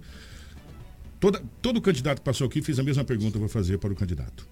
toda, 1.19 1.43
todo 1.61 1.81
candidato 1.81 2.19
que 2.19 2.25
passou 2.25 2.47
aqui 2.47 2.61
fez 2.61 2.79
a 2.79 2.83
mesma 2.83 3.03
pergunta, 3.03 3.35
eu 3.35 3.41
vou 3.41 3.49
fazer 3.49 3.77
para 3.77 3.91
o 3.91 3.95
candidato. 3.95 4.47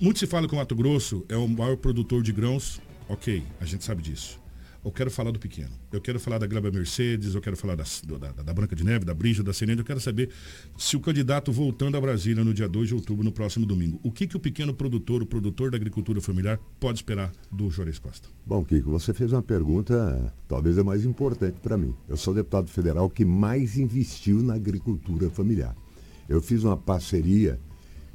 Muito 0.00 0.18
se 0.18 0.26
fala 0.26 0.48
que 0.48 0.54
o 0.54 0.56
Mato 0.56 0.74
Grosso 0.74 1.24
é 1.28 1.36
o 1.36 1.46
maior 1.46 1.76
produtor 1.76 2.22
de 2.22 2.32
grãos, 2.32 2.80
ok, 3.08 3.42
a 3.60 3.64
gente 3.64 3.84
sabe 3.84 4.02
disso 4.02 4.40
eu 4.84 4.92
quero 4.92 5.10
falar 5.10 5.30
do 5.30 5.38
pequeno. 5.38 5.70
Eu 5.92 6.00
quero 6.00 6.18
falar 6.18 6.38
da 6.38 6.46
Graba 6.46 6.70
Mercedes, 6.70 7.34
eu 7.34 7.40
quero 7.40 7.56
falar 7.56 7.74
da, 7.74 7.84
da, 8.18 8.42
da 8.42 8.54
Branca 8.54 8.74
de 8.74 8.84
Neve, 8.84 9.04
da 9.04 9.14
Brígida, 9.14 9.44
da 9.44 9.52
Serena. 9.52 9.80
Eu 9.80 9.84
quero 9.84 10.00
saber 10.00 10.30
se 10.76 10.96
o 10.96 11.00
candidato 11.00 11.52
voltando 11.52 11.96
a 11.96 12.00
Brasília 12.00 12.44
no 12.44 12.54
dia 12.54 12.68
2 12.68 12.88
de 12.88 12.94
outubro, 12.94 13.24
no 13.24 13.32
próximo 13.32 13.66
domingo, 13.66 14.00
o 14.02 14.10
que, 14.10 14.26
que 14.26 14.36
o 14.36 14.40
pequeno 14.40 14.72
produtor, 14.72 15.22
o 15.22 15.26
produtor 15.26 15.70
da 15.70 15.76
agricultura 15.76 16.20
familiar, 16.20 16.58
pode 16.80 16.98
esperar 16.98 17.32
do 17.50 17.70
Juarez 17.70 17.98
Costa? 17.98 18.28
Bom, 18.46 18.64
Kiko, 18.64 18.90
você 18.90 19.12
fez 19.12 19.32
uma 19.32 19.42
pergunta 19.42 20.32
talvez 20.46 20.78
a 20.78 20.84
mais 20.84 21.04
importante 21.04 21.58
para 21.60 21.76
mim. 21.76 21.94
Eu 22.08 22.16
sou 22.16 22.32
deputado 22.32 22.68
federal 22.68 23.10
que 23.10 23.24
mais 23.24 23.76
investiu 23.76 24.42
na 24.42 24.54
agricultura 24.54 25.28
familiar. 25.28 25.76
Eu 26.28 26.40
fiz 26.40 26.62
uma 26.64 26.76
parceria 26.76 27.58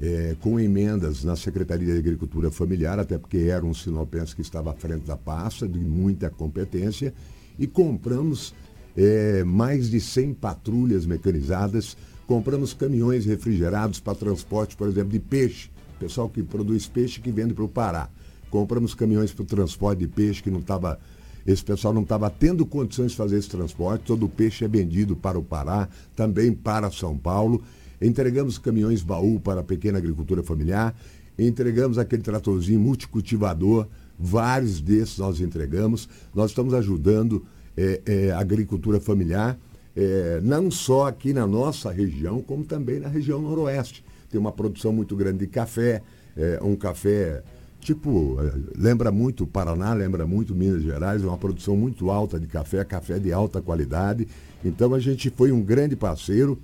é, 0.04 0.36
com 0.42 0.60
emendas 0.60 1.24
na 1.24 1.34
Secretaria 1.34 1.94
de 1.94 1.98
Agricultura 1.98 2.52
Familiar, 2.52 3.00
até 3.00 3.18
porque 3.18 3.38
era 3.38 3.66
um 3.66 3.74
sinopense 3.74 4.36
que 4.36 4.42
estava 4.42 4.72
à 4.72 4.74
frente 4.74 5.06
da 5.06 5.16
pasta, 5.16 5.66
de 5.66 5.80
muita 5.80 6.30
competência, 6.30 7.14
e 7.58 7.66
compramos 7.66 8.54
é, 8.98 9.46
mais 9.46 9.90
de 9.90 10.02
100 10.02 10.34
patrulhas 10.34 11.06
mecanizadas, 11.06 11.96
compramos 12.28 12.74
caminhões 12.74 13.26
refrigerados 13.26 14.02
para 14.02 14.14
transporte, 14.14 14.76
por 14.76 14.90
exemplo, 14.90 15.12
de 15.12 15.20
peixe, 15.20 15.72
pessoal 15.98 16.28
que 16.28 16.44
produz 16.44 16.86
peixe 16.86 17.22
que 17.22 17.32
vende 17.32 17.54
para 17.54 17.64
o 17.64 17.70
Pará. 17.70 18.10
Compramos 18.50 18.94
caminhões 18.94 19.32
para 19.32 19.44
o 19.44 19.46
transporte 19.46 20.00
de 20.00 20.08
peixe 20.08 20.44
que 20.44 20.52
não 20.52 20.60
estava 20.60 21.00
esse 21.46 21.64
pessoal 21.64 21.94
não 21.94 22.04
estava 22.04 22.30
tendo 22.30 22.66
condições 22.66 23.12
de 23.12 23.18
fazer 23.18 23.38
esse 23.38 23.50
transporte, 23.50 24.06
todo 24.06 24.26
o 24.26 24.30
peixe 24.30 24.64
é 24.64 24.68
vendido 24.68 25.14
para 25.14 25.38
o 25.38 25.44
Pará, 25.44 25.90
também 26.16 26.54
para 26.54 26.90
São 26.90 27.18
Paulo. 27.18 27.62
Entregamos 28.04 28.58
caminhões 28.58 29.02
baú 29.02 29.40
para 29.40 29.62
a 29.62 29.64
pequena 29.64 29.98
agricultura 29.98 30.44
familiar, 30.44 30.96
entregamos 31.40 31.98
aquele 31.98 32.22
tratorzinho 32.22 32.80
multicultivador, 32.80 33.88
vários 34.20 34.82
desses 34.82 35.18
nós 35.18 35.40
entregamos. 35.40 36.10
Nós 36.34 36.52
estamos 36.52 36.74
ajudando 36.74 37.46
é, 37.78 38.02
é, 38.06 38.32
a 38.32 38.40
agricultura 38.40 39.00
familiar, 39.00 39.58
é, 39.96 40.40
não 40.44 40.70
só 40.70 41.08
aqui 41.08 41.34
na 41.34 41.48
nossa 41.48 41.92
região, 41.92 42.42
como 42.42 42.64
também 42.64 43.00
na 43.00 43.08
região 43.08 43.42
noroeste. 43.42 44.04
Tem 44.30 44.40
uma 44.40 44.52
produção 44.52 44.92
muito 44.92 45.16
grande 45.16 45.40
de 45.40 45.48
café, 45.48 46.02
é, 46.36 46.60
um 46.62 46.76
café 46.76 47.44
tipo, 47.80 48.38
é, 48.42 48.52
lembra 48.78 49.12
muito 49.12 49.46
Paraná, 49.46 49.94
lembra 49.94 50.26
muito 50.26 50.56
Minas 50.56 50.82
Gerais, 50.82 51.24
é 51.24 51.28
uma 51.28 51.38
produção 51.38 51.76
muito 51.76 52.10
alta 52.10 52.40
de 52.40 52.48
café, 52.48 52.84
café 52.84 53.20
de 53.20 53.32
alta 53.32 53.62
qualidade. 53.62 54.28
Então 54.64 54.94
a 54.94 55.00
gente 55.00 55.30
foi 55.30 55.52
um 55.52 55.62
grande 55.62 55.96
parceiro, 55.96 56.58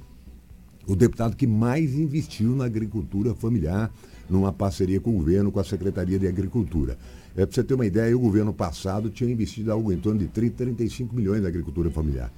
o 0.89 0.95
deputado 0.95 1.35
que 1.35 1.45
mais 1.45 1.93
investiu 1.93 2.55
na 2.55 2.65
agricultura 2.65 3.35
familiar, 3.35 3.93
numa 4.27 4.51
parceria 4.51 4.99
com 4.99 5.11
o 5.11 5.19
governo, 5.19 5.51
com 5.51 5.59
a 5.59 5.63
Secretaria 5.63 6.17
de 6.17 6.27
Agricultura. 6.27 6.97
É, 7.37 7.45
para 7.45 7.53
você 7.53 7.63
ter 7.63 7.75
uma 7.75 7.85
ideia, 7.85 8.17
o 8.17 8.19
governo 8.19 8.51
passado 8.51 9.07
tinha 9.11 9.31
investido 9.31 9.71
algo 9.71 9.93
em 9.93 9.97
torno 9.97 10.19
de 10.19 10.25
30, 10.25 10.55
35 10.57 11.15
milhões 11.15 11.43
na 11.43 11.47
agricultura 11.47 11.91
familiar. 11.91 12.33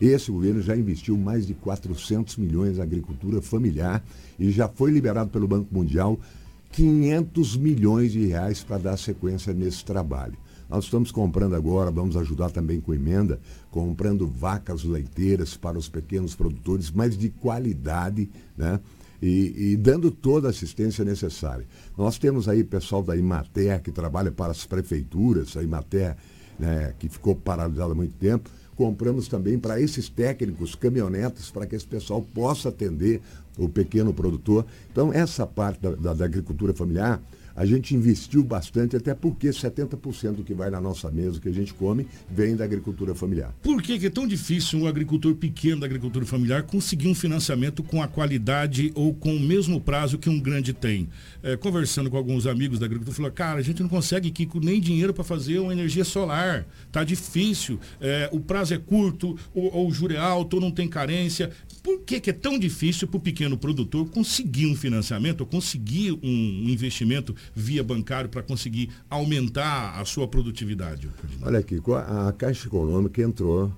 Esse 0.00 0.30
governo 0.30 0.62
já 0.62 0.76
investiu 0.76 1.18
mais 1.18 1.44
de 1.44 1.54
400 1.54 2.36
milhões 2.36 2.76
na 2.76 2.84
agricultura 2.84 3.42
familiar 3.42 4.00
e 4.38 4.48
já 4.52 4.68
foi 4.68 4.92
liberado 4.92 5.30
pelo 5.30 5.48
Banco 5.48 5.74
Mundial 5.74 6.20
500 6.70 7.56
milhões 7.56 8.12
de 8.12 8.26
reais 8.26 8.62
para 8.62 8.78
dar 8.78 8.96
sequência 8.96 9.52
nesse 9.52 9.84
trabalho. 9.84 10.34
Nós 10.68 10.84
estamos 10.84 11.10
comprando 11.10 11.54
agora, 11.54 11.90
vamos 11.90 12.16
ajudar 12.16 12.50
também 12.50 12.80
com 12.80 12.92
emenda, 12.92 13.40
comprando 13.70 14.26
vacas 14.26 14.84
leiteiras 14.84 15.56
para 15.56 15.78
os 15.78 15.88
pequenos 15.88 16.34
produtores, 16.34 16.90
mas 16.90 17.16
de 17.16 17.30
qualidade, 17.30 18.28
né? 18.56 18.78
E, 19.20 19.72
e, 19.72 19.76
dando 19.76 20.12
toda 20.12 20.46
a 20.46 20.50
assistência 20.50 21.04
necessária. 21.04 21.66
Nós 21.96 22.18
temos 22.18 22.48
aí 22.48 22.62
pessoal 22.62 23.02
da 23.02 23.16
Imater 23.16 23.82
que 23.82 23.90
trabalha 23.90 24.30
para 24.30 24.52
as 24.52 24.64
prefeituras, 24.64 25.56
a 25.56 25.62
Imater 25.62 26.16
né, 26.56 26.94
que 26.98 27.08
ficou 27.08 27.34
paralisada 27.34 27.92
há 27.92 27.94
muito 27.96 28.14
tempo. 28.14 28.48
Compramos 28.76 29.26
também 29.26 29.58
para 29.58 29.80
esses 29.80 30.08
técnicos 30.08 30.76
caminhonetas 30.76 31.50
para 31.50 31.66
que 31.66 31.74
esse 31.74 31.86
pessoal 31.86 32.22
possa 32.22 32.68
atender 32.68 33.20
o 33.56 33.68
pequeno 33.68 34.14
produtor. 34.14 34.64
Então, 34.92 35.12
essa 35.12 35.44
parte 35.44 35.80
da, 35.80 35.90
da, 35.96 36.14
da 36.14 36.24
agricultura 36.24 36.72
familiar, 36.72 37.20
a 37.58 37.66
gente 37.66 37.92
investiu 37.92 38.44
bastante, 38.44 38.94
até 38.94 39.12
porque 39.12 39.48
70% 39.48 40.36
do 40.36 40.44
que 40.44 40.54
vai 40.54 40.70
na 40.70 40.80
nossa 40.80 41.10
mesa, 41.10 41.40
que 41.40 41.48
a 41.48 41.52
gente 41.52 41.74
come, 41.74 42.06
vem 42.30 42.54
da 42.54 42.62
agricultura 42.62 43.16
familiar. 43.16 43.52
Por 43.60 43.82
que, 43.82 43.98
que 43.98 44.06
é 44.06 44.10
tão 44.10 44.28
difícil 44.28 44.78
um 44.78 44.86
agricultor 44.86 45.34
pequeno 45.34 45.80
da 45.80 45.86
agricultura 45.86 46.24
familiar 46.24 46.62
conseguir 46.62 47.08
um 47.08 47.16
financiamento 47.16 47.82
com 47.82 48.00
a 48.00 48.06
qualidade 48.06 48.92
ou 48.94 49.12
com 49.12 49.34
o 49.34 49.40
mesmo 49.40 49.80
prazo 49.80 50.18
que 50.18 50.30
um 50.30 50.38
grande 50.38 50.72
tem? 50.72 51.08
É, 51.42 51.56
conversando 51.56 52.08
com 52.08 52.16
alguns 52.16 52.46
amigos 52.46 52.78
da 52.78 52.86
agricultura, 52.86 53.16
falou, 53.16 53.32
cara, 53.32 53.58
a 53.58 53.62
gente 53.62 53.82
não 53.82 53.88
consegue, 53.88 54.30
Kiko, 54.30 54.60
nem 54.60 54.80
dinheiro 54.80 55.12
para 55.12 55.24
fazer 55.24 55.58
uma 55.58 55.72
energia 55.72 56.04
solar. 56.04 56.64
Tá 56.92 57.02
difícil, 57.02 57.80
é, 58.00 58.28
o 58.32 58.38
prazo 58.38 58.72
é 58.72 58.78
curto, 58.78 59.36
ou, 59.52 59.74
ou 59.74 59.88
o 59.88 59.92
juro 59.92 60.14
é 60.14 60.16
alto, 60.16 60.54
ou 60.54 60.60
não 60.60 60.70
tem 60.70 60.86
carência. 60.86 61.50
Por 61.82 62.02
que, 62.02 62.20
que 62.20 62.30
é 62.30 62.32
tão 62.32 62.56
difícil 62.56 63.08
para 63.08 63.16
o 63.16 63.20
pequeno 63.20 63.58
produtor 63.58 64.08
conseguir 64.10 64.66
um 64.66 64.76
financiamento, 64.76 65.40
ou 65.40 65.46
conseguir 65.46 66.12
um 66.22 66.68
investimento 66.68 67.34
via 67.54 67.82
bancário 67.82 68.30
para 68.30 68.42
conseguir 68.42 68.90
aumentar 69.08 70.00
a 70.00 70.04
sua 70.04 70.28
produtividade? 70.28 71.10
Olha 71.42 71.58
aqui, 71.58 71.80
a 72.06 72.32
Caixa 72.32 72.66
Econômica 72.66 73.22
entrou 73.22 73.72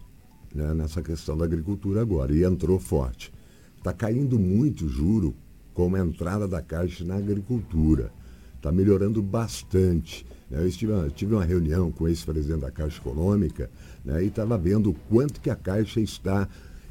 né, 0.54 0.74
nessa 0.74 1.02
questão 1.02 1.36
da 1.36 1.44
agricultura 1.44 2.00
agora 2.00 2.32
e 2.32 2.44
entrou 2.44 2.78
forte. 2.78 3.32
Está 3.78 3.92
caindo 3.92 4.38
muito 4.38 4.84
o 4.84 4.88
juro 4.88 5.34
com 5.72 5.94
a 5.94 6.00
entrada 6.00 6.46
da 6.46 6.60
Caixa 6.60 7.04
na 7.04 7.16
agricultura. 7.16 8.12
Está 8.56 8.70
melhorando 8.70 9.22
bastante. 9.22 10.26
Né? 10.50 10.60
Eu 10.60 10.68
estive, 10.68 10.92
tive 11.14 11.34
uma 11.34 11.44
reunião 11.44 11.90
com 11.90 12.06
esse 12.06 12.24
presidente 12.24 12.60
da 12.60 12.70
Caixa 12.70 12.98
Econômica 12.98 13.70
né, 14.04 14.22
e 14.22 14.26
estava 14.26 14.58
vendo 14.58 14.90
o 14.90 14.94
quanto 14.94 15.40
que 15.40 15.48
a 15.48 15.56
Caixa 15.56 16.00
está 16.00 16.46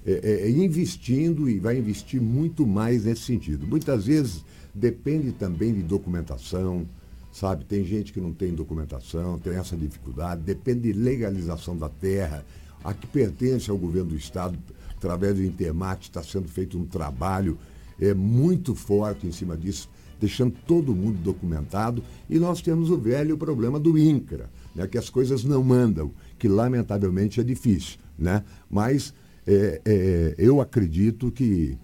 é, 0.05 0.47
é, 0.47 0.49
investindo 0.49 1.49
e 1.49 1.59
vai 1.59 1.77
investir 1.77 2.21
muito 2.21 2.65
mais 2.65 3.05
nesse 3.05 3.21
sentido. 3.21 3.67
Muitas 3.67 4.05
vezes 4.05 4.43
depende 4.73 5.31
também 5.31 5.73
de 5.73 5.81
documentação, 5.81 6.85
sabe? 7.31 7.65
Tem 7.65 7.83
gente 7.83 8.13
que 8.13 8.21
não 8.21 8.33
tem 8.33 8.53
documentação, 8.53 9.37
tem 9.39 9.53
essa 9.53 9.75
dificuldade, 9.75 10.41
depende 10.41 10.81
de 10.81 10.93
legalização 10.93 11.77
da 11.77 11.89
terra, 11.89 12.45
a 12.83 12.93
que 12.93 13.07
pertence 13.07 13.69
ao 13.69 13.77
governo 13.77 14.09
do 14.09 14.15
Estado, 14.15 14.57
através 14.95 15.35
do 15.35 15.43
Intermate, 15.43 16.09
está 16.09 16.23
sendo 16.23 16.47
feito 16.47 16.77
um 16.77 16.85
trabalho 16.85 17.57
é, 17.99 18.13
muito 18.13 18.73
forte 18.73 19.27
em 19.27 19.31
cima 19.31 19.57
disso, 19.57 19.89
deixando 20.19 20.55
todo 20.65 20.95
mundo 20.95 21.17
documentado. 21.17 22.03
E 22.29 22.39
nós 22.39 22.61
temos 22.61 22.89
o 22.89 22.97
velho 22.97 23.37
problema 23.37 23.79
do 23.79 23.97
INCRA, 23.97 24.49
né, 24.75 24.87
que 24.87 24.97
as 24.97 25.09
coisas 25.09 25.43
não 25.43 25.63
mandam, 25.63 26.11
que 26.37 26.47
lamentavelmente 26.47 27.39
é 27.39 27.43
difícil. 27.43 27.97
Né? 28.17 28.43
Mas 28.69 29.13
é, 29.45 29.81
é, 29.85 30.35
eu 30.37 30.61
acredito 30.61 31.31
que, 31.31 31.77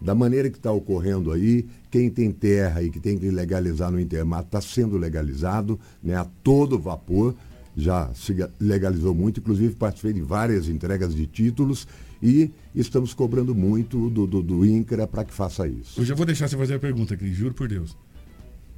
da 0.00 0.14
maneira 0.14 0.48
que 0.50 0.56
está 0.56 0.70
ocorrendo 0.70 1.32
aí, 1.32 1.66
quem 1.90 2.10
tem 2.10 2.30
terra 2.30 2.82
e 2.82 2.90
que 2.90 3.00
tem 3.00 3.18
que 3.18 3.30
legalizar 3.30 3.90
no 3.90 4.00
Intermato 4.00 4.46
está 4.46 4.60
sendo 4.60 4.96
legalizado 4.96 5.78
né, 6.02 6.14
a 6.14 6.24
todo 6.24 6.78
vapor. 6.78 7.34
Já 7.76 8.12
se 8.12 8.34
legalizou 8.58 9.14
muito, 9.14 9.38
inclusive 9.38 9.74
participei 9.74 10.12
de 10.12 10.20
várias 10.20 10.68
entregas 10.68 11.14
de 11.14 11.26
títulos 11.26 11.86
e 12.20 12.50
estamos 12.74 13.14
cobrando 13.14 13.54
muito 13.54 14.10
do, 14.10 14.26
do, 14.26 14.42
do 14.42 14.66
INCRA 14.66 15.06
para 15.06 15.24
que 15.24 15.32
faça 15.32 15.66
isso. 15.68 16.00
Eu 16.00 16.04
já 16.04 16.14
vou 16.14 16.26
deixar 16.26 16.48
você 16.48 16.56
fazer 16.56 16.74
a 16.74 16.78
pergunta, 16.78 17.16
Cris, 17.16 17.36
juro 17.36 17.54
por 17.54 17.68
Deus. 17.68 17.96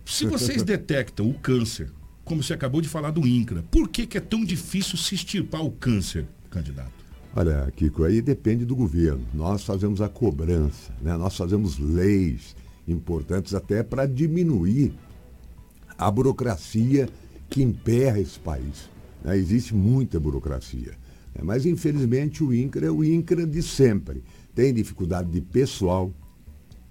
Se 0.04 0.26
vocês 0.26 0.60
detectam 0.64 1.30
o 1.30 1.34
câncer, 1.34 1.90
como 2.24 2.42
você 2.42 2.52
acabou 2.52 2.80
de 2.80 2.88
falar 2.88 3.10
do 3.10 3.26
INCRA, 3.26 3.64
por 3.70 3.88
que, 3.88 4.06
que 4.06 4.18
é 4.18 4.20
tão 4.20 4.44
difícil 4.44 4.98
se 4.98 5.14
extirpar 5.14 5.64
o 5.64 5.70
câncer, 5.70 6.26
candidato? 6.50 6.99
Olha, 7.34 7.70
Kiko, 7.76 8.02
aí 8.02 8.20
depende 8.20 8.64
do 8.64 8.74
governo. 8.74 9.24
Nós 9.32 9.62
fazemos 9.62 10.00
a 10.00 10.08
cobrança, 10.08 10.92
né? 11.00 11.16
nós 11.16 11.36
fazemos 11.36 11.78
leis 11.78 12.56
importantes 12.88 13.54
até 13.54 13.84
para 13.84 14.04
diminuir 14.04 14.92
a 15.96 16.10
burocracia 16.10 17.08
que 17.48 17.62
emperra 17.62 18.18
esse 18.18 18.38
país. 18.38 18.90
Né? 19.22 19.36
Existe 19.36 19.74
muita 19.74 20.18
burocracia. 20.18 20.92
Né? 21.34 21.42
Mas, 21.42 21.66
infelizmente, 21.66 22.42
o 22.42 22.52
INCRA 22.52 22.86
é 22.86 22.90
o 22.90 23.04
INCRA 23.04 23.46
de 23.46 23.62
sempre. 23.62 24.24
Tem 24.52 24.74
dificuldade 24.74 25.30
de 25.30 25.40
pessoal, 25.40 26.12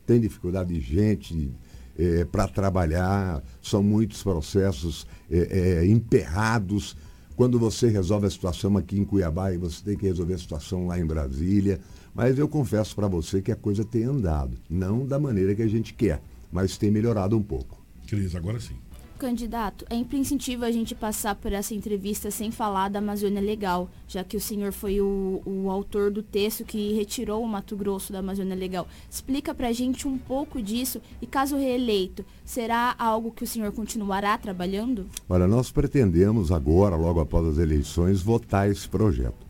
tem 0.06 0.22
dificuldade 0.22 0.74
de 0.74 0.80
gente 0.80 1.52
é, 1.98 2.24
para 2.24 2.48
trabalhar, 2.48 3.44
são 3.62 3.84
muitos 3.84 4.24
processos 4.24 5.06
é, 5.30 5.82
é, 5.82 5.86
emperrados 5.86 6.96
quando 7.40 7.58
você 7.58 7.88
resolve 7.88 8.28
a 8.28 8.30
situação 8.30 8.76
aqui 8.76 9.00
em 9.00 9.06
Cuiabá 9.06 9.54
e 9.54 9.58
você 9.58 9.82
tem 9.82 9.96
que 9.96 10.06
resolver 10.06 10.34
a 10.34 10.38
situação 10.38 10.88
lá 10.88 11.00
em 11.00 11.06
Brasília. 11.06 11.80
Mas 12.14 12.38
eu 12.38 12.50
confesso 12.50 12.94
para 12.94 13.08
você 13.08 13.42
que 13.42 13.50
a 13.50 13.56
coisa 13.56 13.86
tem 13.86 14.04
andado. 14.04 14.58
Não 14.70 15.08
da 15.08 15.18
maneira 15.18 15.56
que 15.56 15.62
a 15.62 15.68
gente 15.68 15.94
quer, 15.94 16.22
mas 16.52 16.78
tem 16.78 16.92
melhorado 16.92 17.38
um 17.38 17.42
pouco. 17.42 17.82
Cris, 18.08 18.36
agora 18.36 18.60
sim. 18.60 18.76
Candidato, 19.20 19.86
é 19.90 19.96
imprescindível 19.96 20.66
a 20.66 20.72
gente 20.72 20.96
passar 20.96 21.36
por 21.36 21.52
essa 21.52 21.76
entrevista 21.76 22.32
sem 22.32 22.52
falar 22.52 22.88
da 22.88 23.00
Amazônia 23.00 23.42
Legal, 23.42 23.90
já 24.08 24.24
que 24.24 24.38
o 24.38 24.40
senhor 24.40 24.72
foi 24.72 25.02
o, 25.02 25.42
o 25.46 25.70
autor 25.70 26.10
do 26.10 26.24
texto 26.24 26.64
que 26.64 26.94
retirou 26.94 27.44
o 27.44 27.48
Mato 27.48 27.76
Grosso 27.76 28.14
da 28.14 28.20
Amazônia 28.20 28.56
Legal. 28.56 28.88
Explica 29.12 29.54
pra 29.54 29.74
gente 29.74 30.08
um 30.08 30.18
pouco 30.18 30.62
disso 30.62 31.02
e, 31.22 31.28
caso 31.28 31.58
reeleito, 31.58 32.24
será 32.46 32.96
algo 32.98 33.30
que 33.30 33.44
o 33.44 33.48
senhor 33.48 33.74
continuará 33.74 34.38
trabalhando? 34.38 35.06
Olha, 35.28 35.48
nós 35.48 35.70
pretendemos 35.70 36.50
agora, 36.50 36.96
logo 36.96 37.20
após 37.20 37.46
as 37.46 37.58
eleições, 37.58 38.22
votar 38.22 38.72
esse 38.72 38.88
projeto. 38.88 39.46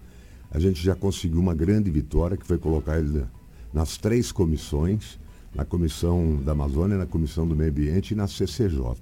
A 0.49 0.59
gente 0.59 0.84
já 0.84 0.95
conseguiu 0.95 1.39
uma 1.39 1.53
grande 1.53 1.91
vitória, 1.91 2.36
que 2.36 2.45
foi 2.45 2.57
colocar 2.57 2.97
ele 2.97 3.24
nas 3.72 3.97
três 3.97 4.32
comissões, 4.32 5.20
na 5.53 5.63
Comissão 5.63 6.38
da 6.43 6.53
Amazônia, 6.53 6.97
na 6.97 7.05
Comissão 7.05 7.47
do 7.47 7.55
Meio 7.55 7.70
Ambiente 7.70 8.11
e 8.11 8.15
na 8.15 8.28
CCJ. 8.28 8.97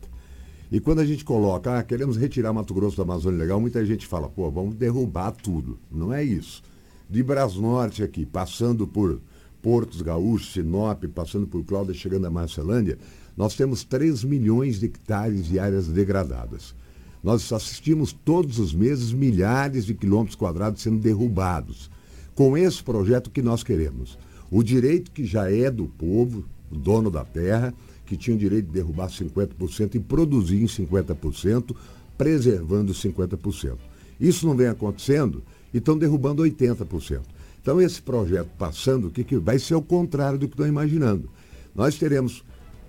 E 0.69 0.79
quando 0.81 0.99
a 0.99 1.05
gente 1.05 1.23
coloca, 1.23 1.79
ah, 1.79 1.83
queremos 1.83 2.17
retirar 2.17 2.51
Mato 2.51 2.73
Grosso 2.73 2.97
da 2.97 3.03
Amazônia 3.03 3.39
Legal, 3.39 3.59
muita 3.59 3.85
gente 3.85 4.05
fala, 4.05 4.27
pô, 4.27 4.51
vamos 4.51 4.75
derrubar 4.75 5.31
tudo. 5.31 5.79
Não 5.89 6.13
é 6.13 6.23
isso. 6.23 6.61
De 7.09 7.23
Brasnorte 7.23 8.03
aqui, 8.03 8.25
passando 8.25 8.85
por 8.85 9.21
Portos 9.61 10.01
Gaúchos, 10.01 10.51
Sinop, 10.51 11.05
passando 11.15 11.47
por 11.47 11.63
Cláudia, 11.63 11.93
chegando 11.93 12.27
a 12.27 12.29
Marcelândia, 12.29 12.97
nós 13.35 13.55
temos 13.55 13.85
3 13.85 14.25
milhões 14.25 14.79
de 14.79 14.87
hectares 14.87 15.45
de 15.45 15.57
áreas 15.57 15.87
degradadas. 15.87 16.75
Nós 17.23 17.51
assistimos 17.53 18.11
todos 18.11 18.59
os 18.59 18.73
meses 18.73 19.13
milhares 19.13 19.85
de 19.85 19.93
quilômetros 19.93 20.35
quadrados 20.35 20.81
sendo 20.81 20.99
derrubados. 20.99 21.89
Com 22.35 22.57
esse 22.57 22.83
projeto 22.83 23.31
que 23.31 23.41
nós 23.41 23.63
queremos. 23.63 24.17
O 24.51 24.61
direito 24.61 25.11
que 25.11 25.25
já 25.25 25.51
é 25.51 25.71
do 25.71 25.85
povo, 25.85 26.45
dono 26.69 27.09
da 27.09 27.23
terra, 27.23 27.73
que 28.07 28.17
tinham 28.17 28.37
direito 28.37 28.65
de 28.65 28.71
derrubar 28.71 29.09
50% 29.09 29.95
e 29.95 29.99
produzir 29.99 30.63
em 30.63 30.65
50%, 30.65 31.75
preservando 32.17 32.93
50%. 32.93 33.77
Isso 34.19 34.47
não 34.47 34.55
vem 34.55 34.67
acontecendo 34.67 35.43
e 35.73 35.77
estão 35.77 35.97
derrubando 35.97 36.41
80%. 36.41 37.21
Então, 37.61 37.81
esse 37.81 38.01
projeto 38.01 38.49
passando, 38.57 39.07
o 39.07 39.11
que, 39.11 39.23
que 39.23 39.37
vai 39.37 39.59
ser 39.59 39.75
o 39.75 39.81
contrário 39.81 40.39
do 40.39 40.47
que 40.47 40.53
estão 40.53 40.65
imaginando. 40.65 41.29
Nós 41.75 41.97
teremos 41.97 42.43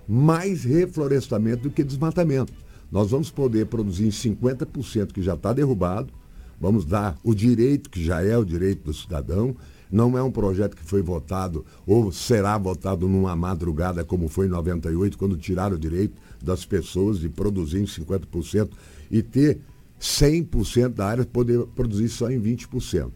mais 0.07 0.63
reflorestamento 0.63 1.63
do 1.63 1.69
que 1.69 1.83
desmatamento. 1.83 2.53
Nós 2.91 3.11
vamos 3.11 3.29
poder 3.29 3.67
produzir 3.67 4.05
em 4.05 4.09
50% 4.09 5.11
que 5.11 5.21
já 5.21 5.35
está 5.35 5.53
derrubado, 5.53 6.11
vamos 6.59 6.85
dar 6.85 7.19
o 7.23 7.35
direito, 7.35 7.89
que 7.89 8.03
já 8.03 8.23
é 8.23 8.35
o 8.37 8.45
direito 8.45 8.85
do 8.85 8.93
cidadão, 8.93 9.55
não 9.91 10.17
é 10.17 10.21
um 10.21 10.31
projeto 10.31 10.75
que 10.75 10.83
foi 10.83 11.01
votado 11.01 11.65
ou 11.85 12.11
será 12.11 12.57
votado 12.57 13.07
numa 13.07 13.35
madrugada, 13.35 14.03
como 14.03 14.27
foi 14.27 14.45
em 14.45 14.49
98, 14.49 15.17
quando 15.17 15.37
tiraram 15.37 15.75
o 15.75 15.79
direito 15.79 16.15
das 16.41 16.65
pessoas 16.65 17.19
de 17.19 17.29
produzir 17.29 17.79
em 17.79 17.85
50% 17.85 18.69
e 19.09 19.21
ter 19.21 19.59
100% 19.99 20.89
da 20.89 21.07
área 21.07 21.25
poder 21.25 21.65
produzir 21.75 22.09
só 22.09 22.29
em 22.29 22.39
20%. 22.39 23.11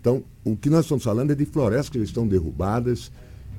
Então, 0.00 0.24
o 0.44 0.56
que 0.56 0.70
nós 0.70 0.84
estamos 0.84 1.04
falando 1.04 1.30
é 1.30 1.34
de 1.34 1.44
florestas 1.44 1.90
que 1.90 1.98
estão 1.98 2.26
derrubadas, 2.26 3.12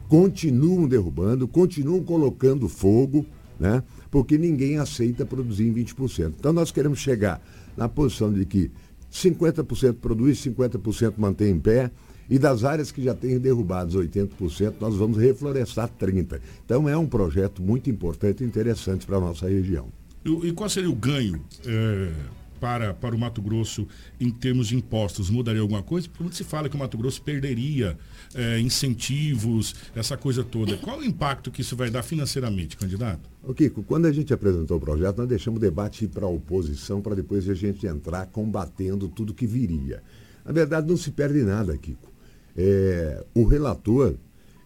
continuam 0.08 0.88
derrubando, 0.88 1.48
continuam 1.48 2.04
colocando 2.04 2.68
fogo, 2.68 3.26
né? 3.60 3.84
porque 4.10 4.38
ninguém 4.38 4.78
aceita 4.78 5.26
produzir 5.26 5.68
em 5.68 5.74
20%. 5.74 6.34
Então, 6.38 6.52
nós 6.52 6.72
queremos 6.72 7.00
chegar 7.00 7.42
na 7.78 7.88
posição 7.88 8.34
de 8.34 8.46
que 8.46 8.72
50% 9.12 9.94
produz, 9.94 10.40
50% 10.44 11.14
mantém 11.18 11.52
em 11.52 11.60
pé, 11.60 11.92
e 12.32 12.40
das 12.40 12.64
áreas 12.64 12.94
que 12.94 13.04
já 13.04 13.14
têm 13.14 13.38
derrubadas 13.38 13.94
80%, 13.94 14.76
nós 14.80 14.96
vamos 14.96 15.18
reflorestar 15.18 15.90
30%. 16.00 16.40
Então 16.64 16.88
é 16.88 16.98
um 16.98 17.06
projeto 17.06 17.62
muito 17.62 17.90
importante 17.90 18.42
e 18.42 18.48
interessante 18.48 19.06
para 19.06 19.18
a 19.18 19.20
nossa 19.20 19.50
região. 19.50 19.90
E, 20.24 20.54
qual 20.54 20.70
seria 20.70 20.90
o 20.90 20.96
ganho 20.96 21.44
é, 21.66 22.10
para, 22.58 22.94
para 22.94 23.14
o 23.14 23.20
Mato 23.20 23.42
Grosso 23.42 23.86
em 24.18 24.32
termos 24.32 24.68
de 24.68 24.78
impostos? 24.78 25.30
Mudaria 25.30 25.62
alguma 25.62 25.84
coisa? 25.84 26.08
Porque 26.08 26.24
muito 26.24 26.38
se 26.38 26.46
fala 26.46 26.70
que 26.70 26.76
o 26.76 26.80
Mato 26.80 26.98
Grosso 26.98 27.22
perderia 27.22 27.98
é, 28.34 28.62
incentivos, 28.62 29.76
essa 29.94 30.16
coisa 30.16 30.42
toda. 30.42 30.78
Qual 30.78 31.00
o 31.00 31.04
impacto 31.04 31.52
que 31.52 31.60
isso 31.60 31.76
vai 31.76 31.90
dar 31.90 32.02
financeiramente, 32.02 32.78
candidato? 32.78 33.30
O 33.44 33.54
Kiko, 33.54 33.84
quando 33.84 34.06
a 34.06 34.12
gente 34.12 34.34
apresentou 34.34 34.78
o 34.78 34.80
projeto, 34.80 35.18
nós 35.18 35.28
deixamos 35.28 35.58
o 35.58 35.62
debate 35.62 36.06
ir 36.06 36.08
para 36.08 36.26
a 36.26 36.30
oposição 36.30 37.02
para 37.02 37.14
depois 37.14 37.50
a 37.50 37.54
gente 37.54 37.86
entrar 37.86 38.28
combatendo 38.28 39.10
tudo 39.10 39.34
que 39.34 39.46
viria. 39.46 40.02
Na 40.46 40.54
verdade, 40.54 40.88
não 40.88 40.96
se 40.96 41.12
perde 41.12 41.44
nada, 41.44 41.78
Kiko. 41.78 42.11
É, 42.56 43.24
o 43.34 43.44
relator 43.44 44.16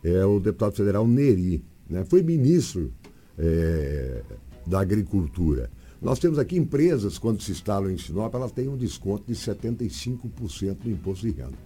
é 0.03 0.25
o 0.25 0.39
deputado 0.39 0.75
federal 0.75 1.07
Neri, 1.07 1.63
né? 1.89 2.05
foi 2.05 2.21
ministro 2.21 2.93
é, 3.37 4.21
da 4.65 4.79
Agricultura. 4.79 5.69
Nós 6.01 6.19
temos 6.19 6.37
aqui 6.37 6.57
empresas, 6.57 7.17
quando 7.17 7.41
se 7.41 7.51
instalam 7.51 7.91
em 7.91 7.97
Sinop, 7.97 8.33
elas 8.35 8.51
têm 8.51 8.67
um 8.67 8.77
desconto 8.77 9.23
de 9.25 9.33
75% 9.33 10.75
do 10.83 10.89
imposto 10.89 11.25
de 11.25 11.33
renda. 11.33 11.57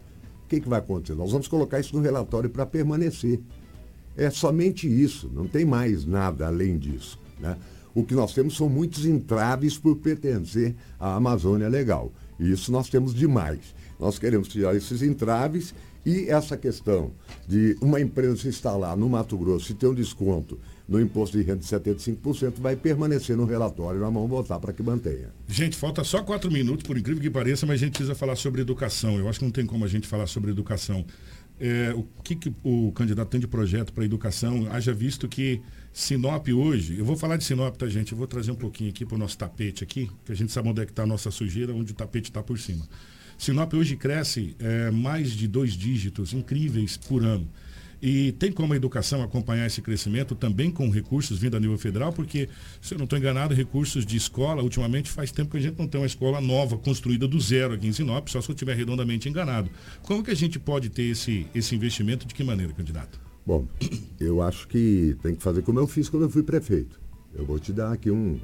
O 0.45 0.47
que, 0.47 0.61
que 0.61 0.69
vai 0.69 0.79
acontecer? 0.79 1.15
Nós 1.15 1.31
vamos 1.31 1.47
colocar 1.47 1.79
isso 1.79 1.95
no 1.95 2.01
relatório 2.01 2.49
para 2.49 2.65
permanecer. 2.65 3.39
É 4.15 4.29
somente 4.29 4.87
isso, 4.87 5.29
não 5.33 5.47
tem 5.47 5.65
mais 5.65 6.05
nada 6.05 6.47
além 6.47 6.77
disso. 6.77 7.19
Né? 7.39 7.57
O 7.93 8.03
que 8.03 8.13
nós 8.13 8.33
temos 8.33 8.55
são 8.55 8.69
muitos 8.69 9.05
entraves 9.05 9.77
por 9.77 9.97
pertencer 9.97 10.75
à 10.99 11.15
Amazônia 11.15 11.67
Legal. 11.67 12.11
E 12.39 12.51
isso 12.51 12.71
nós 12.71 12.89
temos 12.89 13.13
demais. 13.13 13.75
Nós 13.99 14.17
queremos 14.17 14.47
tirar 14.47 14.75
esses 14.75 15.01
entraves 15.01 15.73
e 16.09 16.27
essa 16.27 16.57
questão 16.57 17.11
de 17.47 17.77
uma 17.79 18.01
empresa 18.01 18.35
se 18.37 18.47
instalar 18.47 18.97
no 18.97 19.07
Mato 19.07 19.37
Grosso 19.37 19.71
e 19.71 19.75
ter 19.75 19.85
um 19.85 19.93
desconto 19.93 20.59
no 20.87 20.99
imposto 20.99 21.37
de 21.37 21.43
renda 21.43 21.59
de 21.59 21.65
75% 21.65 22.53
vai 22.57 22.75
permanecer 22.75 23.37
no 23.37 23.45
relatório, 23.45 23.99
nós 23.99 24.11
vamos 24.11 24.27
votar 24.27 24.59
para 24.59 24.73
que 24.73 24.81
mantenha. 24.81 25.31
Gente, 25.47 25.77
falta 25.77 26.03
só 26.03 26.23
quatro 26.23 26.49
minutos, 26.49 26.83
por 26.83 26.97
incrível 26.97 27.21
que 27.21 27.29
pareça, 27.29 27.67
mas 27.67 27.75
a 27.75 27.85
gente 27.85 27.91
precisa 27.91 28.15
falar 28.15 28.35
sobre 28.35 28.61
educação. 28.61 29.19
Eu 29.19 29.29
acho 29.29 29.37
que 29.37 29.45
não 29.45 29.51
tem 29.51 29.67
como 29.67 29.85
a 29.85 29.87
gente 29.87 30.07
falar 30.07 30.25
sobre 30.25 30.49
educação. 30.49 31.05
É, 31.59 31.93
o 31.93 32.03
que, 32.23 32.35
que 32.35 32.51
o 32.63 32.91
candidato 32.93 33.29
tem 33.29 33.39
de 33.39 33.47
projeto 33.47 33.93
para 33.93 34.03
educação? 34.03 34.67
Haja 34.71 34.91
visto 34.91 35.27
que 35.27 35.61
Sinop 35.93 36.47
hoje, 36.47 36.97
eu 36.97 37.05
vou 37.05 37.15
falar 37.15 37.37
de 37.37 37.43
Sinop, 37.43 37.75
tá, 37.75 37.87
gente? 37.87 38.13
Eu 38.13 38.17
vou 38.17 38.25
trazer 38.25 38.49
um 38.49 38.55
pouquinho 38.55 38.89
aqui 38.89 39.05
para 39.05 39.15
o 39.15 39.17
nosso 39.19 39.37
tapete 39.37 39.83
aqui, 39.83 40.09
que 40.25 40.31
a 40.31 40.35
gente 40.35 40.51
sabe 40.51 40.69
onde 40.69 40.81
é 40.81 40.85
que 40.85 40.91
está 40.91 41.03
a 41.03 41.07
nossa 41.07 41.29
sujeira, 41.29 41.71
onde 41.71 41.91
o 41.91 41.95
tapete 41.95 42.31
está 42.31 42.41
por 42.41 42.57
cima. 42.57 42.87
Sinop 43.39 43.73
hoje 43.73 43.95
cresce 43.95 44.53
é, 44.59 44.91
mais 44.91 45.31
de 45.31 45.47
dois 45.47 45.71
dígitos 45.71 46.33
incríveis 46.33 46.97
por 46.97 47.23
ano. 47.23 47.47
E 48.01 48.33
tem 48.33 48.51
como 48.51 48.73
a 48.73 48.75
educação 48.75 49.23
acompanhar 49.23 49.65
esse 49.65 49.81
crescimento 49.81 50.35
também 50.35 50.69
com 50.69 50.89
recursos 50.89 51.39
vindo 51.39 51.55
a 51.55 51.59
nível 51.59 51.77
federal, 51.77 52.11
porque, 52.11 52.49
se 52.81 52.93
eu 52.93 52.97
não 52.97 53.05
estou 53.05 53.17
enganado, 53.17 53.53
recursos 53.53 54.05
de 54.05 54.17
escola, 54.17 54.61
ultimamente 54.61 55.09
faz 55.09 55.31
tempo 55.31 55.51
que 55.51 55.57
a 55.57 55.61
gente 55.61 55.79
não 55.79 55.87
tem 55.87 56.01
uma 56.01 56.07
escola 56.07 56.41
nova, 56.41 56.77
construída 56.77 57.29
do 57.29 57.39
zero 57.39 57.73
aqui 57.73 57.87
em 57.87 57.93
Sinop, 57.93 58.27
só 58.27 58.41
se 58.41 58.49
eu 58.49 58.53
estiver 58.53 58.75
redondamente 58.75 59.29
enganado. 59.29 59.69
Como 60.03 60.21
que 60.21 60.31
a 60.31 60.35
gente 60.35 60.59
pode 60.59 60.89
ter 60.89 61.03
esse, 61.03 61.47
esse 61.55 61.73
investimento? 61.73 62.27
De 62.27 62.33
que 62.33 62.43
maneira, 62.43 62.73
candidato? 62.73 63.19
Bom, 63.45 63.65
eu 64.19 64.41
acho 64.41 64.67
que 64.67 65.15
tem 65.21 65.33
que 65.33 65.41
fazer 65.41 65.61
como 65.61 65.79
eu 65.79 65.87
fiz 65.87 66.09
quando 66.09 66.23
eu 66.23 66.29
fui 66.29 66.43
prefeito. 66.43 66.99
Eu 67.33 67.45
vou 67.45 67.57
te 67.57 67.71
dar 67.71 67.93
aqui 67.93 68.11
um, 68.11 68.37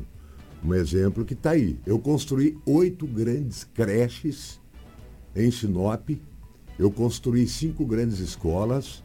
um 0.63 0.73
exemplo 0.73 1.25
que 1.25 1.33
está 1.33 1.51
aí. 1.51 1.77
Eu 1.85 1.99
construí 1.99 2.57
oito 2.65 3.05
grandes 3.05 3.65
creches 3.73 4.59
em 5.35 5.51
Sinop, 5.51 6.09
eu 6.77 6.91
construí 6.91 7.47
cinco 7.47 7.85
grandes 7.85 8.19
escolas, 8.19 9.03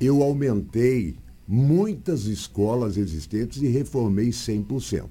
eu 0.00 0.22
aumentei 0.22 1.16
muitas 1.46 2.26
escolas 2.26 2.96
existentes 2.96 3.62
e 3.62 3.68
reformei 3.68 4.28
100%. 4.30 5.08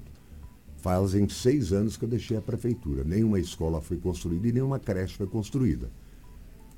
Fazem 0.76 1.28
seis 1.28 1.72
anos 1.72 1.96
que 1.96 2.04
eu 2.04 2.08
deixei 2.08 2.36
a 2.36 2.42
prefeitura. 2.42 3.04
Nenhuma 3.04 3.38
escola 3.38 3.80
foi 3.80 3.96
construída 3.96 4.48
e 4.48 4.52
nenhuma 4.52 4.78
creche 4.78 5.16
foi 5.16 5.26
construída. 5.26 5.90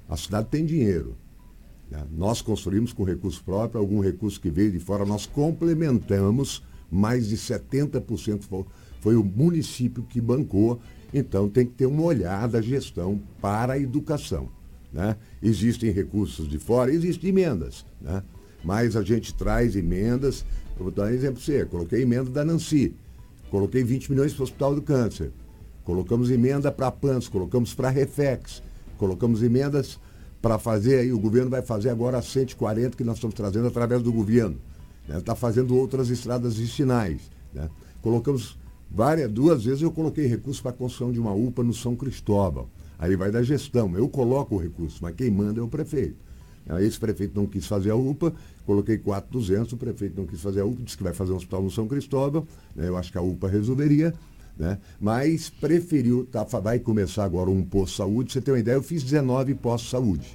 A 0.08 0.16
cidade 0.16 0.48
tem 0.48 0.64
dinheiro. 0.64 1.16
Né? 1.90 2.04
Nós 2.12 2.40
construímos 2.40 2.92
com 2.92 3.02
recurso 3.02 3.42
próprio, 3.42 3.80
algum 3.80 4.00
recurso 4.00 4.40
que 4.40 4.50
veio 4.50 4.70
de 4.70 4.78
fora, 4.78 5.04
nós 5.04 5.26
complementamos, 5.26 6.62
mais 6.90 7.28
de 7.28 7.36
70% 7.36 8.42
foi, 9.00 9.16
o 9.16 9.24
município 9.24 10.04
que 10.04 10.20
bancou 10.20 10.80
então 11.12 11.48
tem 11.48 11.66
que 11.66 11.72
ter 11.72 11.86
uma 11.86 12.02
olhada, 12.02 12.60
gestão 12.62 13.20
para 13.40 13.74
a 13.74 13.78
educação. 13.78 14.48
Né? 14.92 15.16
Existem 15.42 15.90
recursos 15.90 16.48
de 16.48 16.58
fora, 16.58 16.92
existem 16.92 17.30
emendas. 17.30 17.84
Né? 18.00 18.22
Mas 18.64 18.96
a 18.96 19.02
gente 19.02 19.34
traz 19.34 19.76
emendas. 19.76 20.44
Eu 20.76 20.84
vou 20.84 20.92
dar 20.92 21.04
um 21.04 21.08
exemplo 21.08 21.36
para 21.36 21.44
você. 21.44 21.64
Coloquei 21.64 22.02
emenda 22.02 22.30
da 22.30 22.44
Nancy. 22.44 22.94
Coloquei 23.50 23.84
20 23.84 24.10
milhões 24.10 24.32
para 24.32 24.40
o 24.40 24.44
Hospital 24.44 24.74
do 24.74 24.82
Câncer. 24.82 25.30
Colocamos 25.84 26.30
emenda 26.30 26.72
para 26.72 26.88
a 26.88 26.90
PANS, 26.90 27.28
colocamos 27.28 27.72
para 27.74 27.88
a 27.88 27.90
Refex. 27.90 28.62
Colocamos 28.98 29.42
emendas 29.42 30.00
para 30.42 30.58
fazer 30.58 31.00
aí, 31.00 31.12
o 31.12 31.18
governo 31.18 31.50
vai 31.50 31.62
fazer 31.62 31.90
agora 31.90 32.20
140 32.20 32.96
que 32.96 33.04
nós 33.04 33.16
estamos 33.16 33.34
trazendo 33.34 33.68
através 33.68 34.02
do 34.02 34.12
governo. 34.12 34.56
Está 35.08 35.32
né? 35.32 35.38
fazendo 35.38 35.76
outras 35.76 36.08
estradas 36.08 36.56
vicinais. 36.56 37.20
Né? 37.54 37.68
Colocamos 38.02 38.58
Várias, 38.96 39.30
duas 39.30 39.62
vezes 39.62 39.82
eu 39.82 39.92
coloquei 39.92 40.26
recurso 40.26 40.62
para 40.62 40.70
a 40.70 40.74
construção 40.74 41.12
de 41.12 41.20
uma 41.20 41.30
UPA 41.34 41.62
no 41.62 41.74
São 41.74 41.94
Cristóvão. 41.94 42.66
Aí 42.98 43.14
vai 43.14 43.30
da 43.30 43.42
gestão. 43.42 43.94
Eu 43.94 44.08
coloco 44.08 44.54
o 44.54 44.58
recurso, 44.58 45.00
mas 45.02 45.14
quem 45.14 45.30
manda 45.30 45.60
é 45.60 45.62
o 45.62 45.68
prefeito. 45.68 46.16
Aí 46.66 46.86
esse 46.86 46.98
prefeito 46.98 47.38
não 47.38 47.46
quis 47.46 47.66
fazer 47.66 47.90
a 47.90 47.94
UPA, 47.94 48.32
coloquei 48.64 48.96
4,200, 48.96 49.74
o 49.74 49.76
prefeito 49.76 50.18
não 50.18 50.26
quis 50.26 50.40
fazer 50.40 50.62
a 50.62 50.64
UPA, 50.64 50.82
disse 50.82 50.96
que 50.96 51.02
vai 51.02 51.12
fazer 51.12 51.34
um 51.34 51.36
hospital 51.36 51.62
no 51.62 51.70
São 51.70 51.86
Cristóvão. 51.86 52.48
Né? 52.74 52.88
Eu 52.88 52.96
acho 52.96 53.12
que 53.12 53.18
a 53.18 53.20
UPA 53.20 53.48
resolveria. 53.48 54.14
Né? 54.56 54.78
Mas 54.98 55.50
preferiu, 55.50 56.24
tá, 56.24 56.44
vai 56.44 56.78
começar 56.78 57.24
agora 57.24 57.50
um 57.50 57.62
posto 57.62 57.90
de 57.90 57.96
saúde. 57.98 58.32
Você 58.32 58.40
tem 58.40 58.54
uma 58.54 58.60
ideia, 58.60 58.76
eu 58.76 58.82
fiz 58.82 59.02
19 59.02 59.56
postos 59.56 59.84
de 59.84 59.90
saúde. 59.90 60.34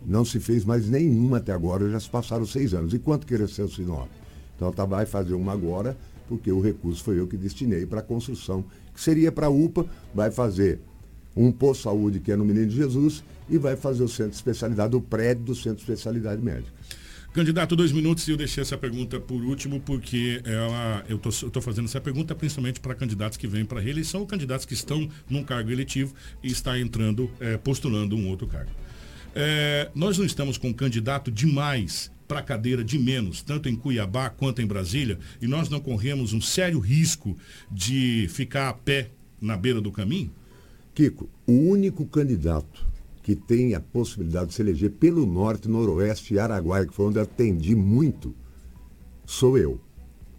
Não 0.00 0.24
se 0.24 0.40
fez 0.40 0.64
mais 0.64 0.88
nenhuma 0.88 1.36
até 1.36 1.52
agora, 1.52 1.90
já 1.90 2.00
se 2.00 2.08
passaram 2.08 2.46
seis 2.46 2.72
anos. 2.72 2.94
E 2.94 2.98
quanto 2.98 3.26
cresceu 3.26 3.68
Sinop? 3.68 4.08
Então 4.56 4.72
tá, 4.72 4.86
vai 4.86 5.04
fazer 5.04 5.34
uma 5.34 5.52
agora 5.52 5.94
porque 6.32 6.50
o 6.50 6.62
recurso 6.62 7.04
foi 7.04 7.20
eu 7.20 7.26
que 7.26 7.36
destinei 7.36 7.84
para 7.84 8.00
a 8.00 8.02
construção, 8.02 8.64
que 8.94 8.98
seria 8.98 9.30
para 9.30 9.48
a 9.48 9.50
UPA, 9.50 9.84
vai 10.14 10.30
fazer 10.30 10.80
um 11.36 11.52
posto 11.52 11.80
de 11.80 11.84
saúde 11.84 12.20
que 12.20 12.32
é 12.32 12.36
no 12.36 12.42
Menino 12.42 12.70
Jesus 12.70 13.22
e 13.50 13.58
vai 13.58 13.76
fazer 13.76 14.02
o 14.02 14.08
centro 14.08 14.30
de 14.30 14.36
especialidade, 14.36 14.96
o 14.96 15.00
prédio 15.02 15.44
do 15.44 15.54
centro 15.54 15.76
de 15.76 15.82
especialidade 15.82 16.40
médica. 16.40 16.72
Candidato, 17.34 17.76
dois 17.76 17.92
minutos 17.92 18.26
e 18.26 18.30
eu 18.30 18.36
deixei 18.38 18.62
essa 18.62 18.78
pergunta 18.78 19.20
por 19.20 19.42
último, 19.42 19.78
porque 19.78 20.40
ela, 20.46 21.04
eu 21.06 21.20
estou 21.28 21.60
fazendo 21.60 21.84
essa 21.84 22.00
pergunta 22.00 22.34
principalmente 22.34 22.80
para 22.80 22.94
candidatos 22.94 23.36
que 23.36 23.46
vêm 23.46 23.66
para 23.66 23.78
a 23.78 23.82
reeleição 23.82 24.22
ou 24.22 24.26
candidatos 24.26 24.64
que 24.64 24.72
estão 24.72 25.06
num 25.28 25.44
cargo 25.44 25.70
eletivo 25.70 26.14
e 26.42 26.50
está 26.50 26.78
entrando, 26.78 27.30
é, 27.40 27.58
postulando 27.58 28.16
um 28.16 28.26
outro 28.30 28.46
cargo. 28.46 28.70
É, 29.34 29.90
nós 29.94 30.16
não 30.16 30.24
estamos 30.24 30.56
com 30.56 30.68
um 30.68 30.72
candidato 30.72 31.30
demais 31.30 32.10
para 32.32 32.40
a 32.40 32.42
cadeira 32.42 32.82
de 32.82 32.98
menos, 32.98 33.42
tanto 33.42 33.68
em 33.68 33.76
Cuiabá 33.76 34.30
quanto 34.30 34.62
em 34.62 34.66
Brasília, 34.66 35.18
e 35.38 35.46
nós 35.46 35.68
não 35.68 35.78
corremos 35.78 36.32
um 36.32 36.40
sério 36.40 36.78
risco 36.78 37.36
de 37.70 38.26
ficar 38.30 38.70
a 38.70 38.72
pé 38.72 39.10
na 39.38 39.54
beira 39.54 39.82
do 39.82 39.92
caminho? 39.92 40.32
Kiko, 40.94 41.28
o 41.46 41.52
único 41.52 42.06
candidato 42.06 42.86
que 43.22 43.36
tem 43.36 43.74
a 43.74 43.80
possibilidade 43.80 44.46
de 44.46 44.54
se 44.54 44.62
eleger 44.62 44.92
pelo 44.92 45.26
norte, 45.26 45.68
noroeste 45.68 46.32
e 46.32 46.38
Araguaia, 46.38 46.86
que 46.86 46.94
foi 46.94 47.04
onde 47.04 47.20
atendi 47.20 47.74
muito, 47.74 48.34
sou 49.26 49.58
eu. 49.58 49.78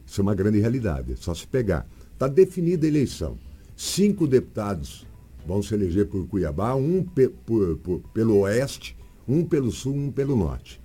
Isso 0.03 0.19
é 0.19 0.23
uma 0.23 0.33
grande 0.33 0.59
realidade, 0.59 1.13
é 1.13 1.15
só 1.15 1.35
se 1.35 1.45
pegar. 1.45 1.87
Está 2.11 2.27
definida 2.27 2.87
a 2.87 2.89
eleição. 2.89 3.37
Cinco 3.77 4.25
deputados 4.25 5.05
vão 5.45 5.61
se 5.61 5.75
eleger 5.75 6.07
por 6.07 6.25
Cuiabá, 6.25 6.73
um 6.73 7.03
pe, 7.03 7.29
por, 7.29 7.77
por, 7.77 7.99
pelo 8.11 8.39
oeste, 8.39 8.97
um 9.27 9.45
pelo 9.45 9.71
sul, 9.71 9.93
um 9.93 10.11
pelo 10.11 10.35
norte. 10.35 10.81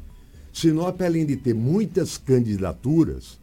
Sinop, 0.59 1.00
além 1.02 1.24
de 1.24 1.36
ter 1.36 1.54
muitas 1.54 2.18
candidaturas, 2.18 3.38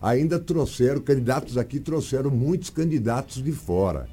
ainda 0.00 0.38
trouxeram, 0.38 1.00
candidatos 1.00 1.58
aqui 1.58 1.80
trouxeram 1.80 2.30
muitos 2.30 2.70
candidatos 2.70 3.42
de 3.42 3.50
fora, 3.50 4.08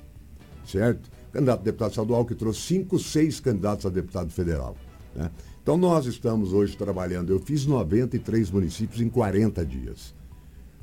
certo? 0.66 1.08
Candidato 1.32 1.60
a 1.60 1.64
deputado 1.64 1.92
estadual 1.92 2.26
que 2.26 2.34
trouxe 2.34 2.62
cinco, 2.62 2.98
seis 2.98 3.40
candidatos 3.40 3.86
a 3.86 3.90
deputado 3.90 4.32
federal. 4.32 4.76
Né? 5.16 5.30
Então 5.62 5.78
nós 5.78 6.08
estamos 6.08 6.52
hoje 6.52 6.76
trabalhando, 6.76 7.32
eu 7.32 7.40
fiz 7.40 7.68
93 7.68 8.50
municípios 8.50 9.02
em 9.02 9.10
40 9.10 9.64
dias. 9.64 10.16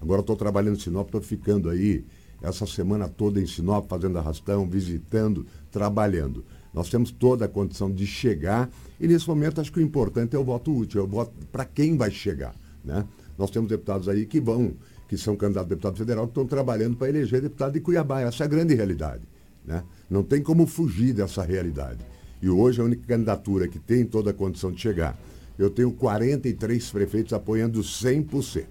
Agora 0.01 0.21
estou 0.21 0.37
trabalhando 0.37 0.77
em 0.77 0.81
Sinop, 0.81 1.09
estou 1.09 1.21
ficando 1.21 1.69
aí 1.69 2.05
essa 2.41 2.67
semana 2.67 3.09
toda 3.09 3.41
em 3.41 3.47
Sinop, 3.49 3.89
fazendo 3.89 4.17
arrastão, 4.17 4.65
visitando, 4.65 5.45
trabalhando. 5.73 6.45
Nós 6.73 6.89
temos 6.89 7.11
toda 7.11 7.45
a 7.45 7.49
condição 7.49 7.91
de 7.91 8.07
chegar 8.07 8.71
e 9.01 9.07
nesse 9.07 9.29
momento 9.29 9.61
acho 9.61 9.73
que 9.73 9.79
o 9.79 9.83
importante 9.83 10.37
é 10.37 10.39
o 10.39 10.45
voto 10.45 10.75
útil, 10.77 11.01
é 11.01 11.05
o 11.05 11.07
voto 11.07 11.33
para 11.51 11.65
quem 11.65 11.97
vai 11.97 12.11
chegar. 12.11 12.55
Né? 12.85 13.05
Nós 13.37 13.51
temos 13.51 13.69
deputados 13.69 14.09
aí 14.09 14.27
que 14.27 14.41
vão, 14.41 14.75
que 15.09 15.17
são 15.17 15.37
candidatos 15.37 15.67
a 15.67 15.75
deputado 15.75 15.97
federal, 15.97 16.27
que 16.27 16.31
estão 16.31 16.47
trabalhando 16.47 16.97
para 16.97 17.09
eleger 17.09 17.41
deputado 17.41 17.73
de 17.73 17.81
Cuiabá. 17.81 18.21
Essa 18.21 18.45
é 18.45 18.47
a 18.47 18.49
grande 18.49 18.75
realidade. 18.75 19.23
Né? 19.65 19.83
Não 20.09 20.23
tem 20.23 20.43
como 20.43 20.67
fugir 20.67 21.13
dessa 21.13 21.43
realidade. 21.43 22.01
E 22.41 22.49
hoje 22.49 22.81
a 22.81 22.85
única 22.85 23.07
candidatura 23.07 23.69
que 23.69 23.79
tem 23.79 24.05
toda 24.05 24.31
a 24.31 24.35
condição 24.35 24.71
de 24.71 24.81
chegar. 24.81 25.19
Eu 25.59 25.71
tenho 25.71 25.91
43 25.91 26.91
prefeitos 26.91 27.33
apoiando 27.33 27.81
100%. 27.81 28.65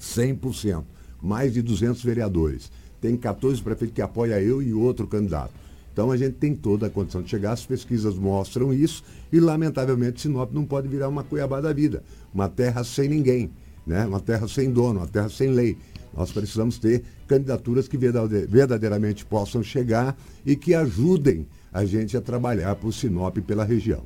100%. 0.00 0.84
Mais 1.20 1.52
de 1.52 1.62
200 1.62 2.02
vereadores. 2.02 2.70
Tem 3.00 3.16
14 3.16 3.62
prefeitos 3.62 3.94
que 3.94 4.02
apoiam 4.02 4.38
eu 4.38 4.62
e 4.62 4.72
outro 4.72 5.06
candidato. 5.06 5.52
Então 5.92 6.10
a 6.10 6.16
gente 6.16 6.34
tem 6.34 6.54
toda 6.54 6.86
a 6.86 6.90
condição 6.90 7.22
de 7.22 7.28
chegar, 7.28 7.52
as 7.52 7.66
pesquisas 7.66 8.16
mostram 8.16 8.72
isso 8.72 9.04
e 9.32 9.38
lamentavelmente 9.38 10.20
Sinop 10.20 10.52
não 10.52 10.64
pode 10.64 10.88
virar 10.88 11.08
uma 11.08 11.22
Cuiabá 11.22 11.60
da 11.60 11.72
vida, 11.72 12.02
uma 12.32 12.48
terra 12.48 12.82
sem 12.82 13.08
ninguém, 13.08 13.50
né? 13.86 14.06
uma 14.06 14.20
terra 14.20 14.48
sem 14.48 14.70
dono, 14.70 15.00
uma 15.00 15.08
terra 15.08 15.28
sem 15.28 15.50
lei. 15.50 15.76
Nós 16.14 16.30
precisamos 16.30 16.78
ter 16.78 17.02
candidaturas 17.26 17.88
que 17.88 17.96
verdadeiramente 17.96 19.24
possam 19.24 19.62
chegar 19.62 20.16
e 20.44 20.56
que 20.56 20.74
ajudem 20.74 21.46
a 21.72 21.84
gente 21.84 22.16
a 22.16 22.20
trabalhar 22.20 22.74
por 22.76 22.92
Sinop 22.92 23.36
e 23.38 23.40
pela 23.40 23.64
região. 23.64 24.04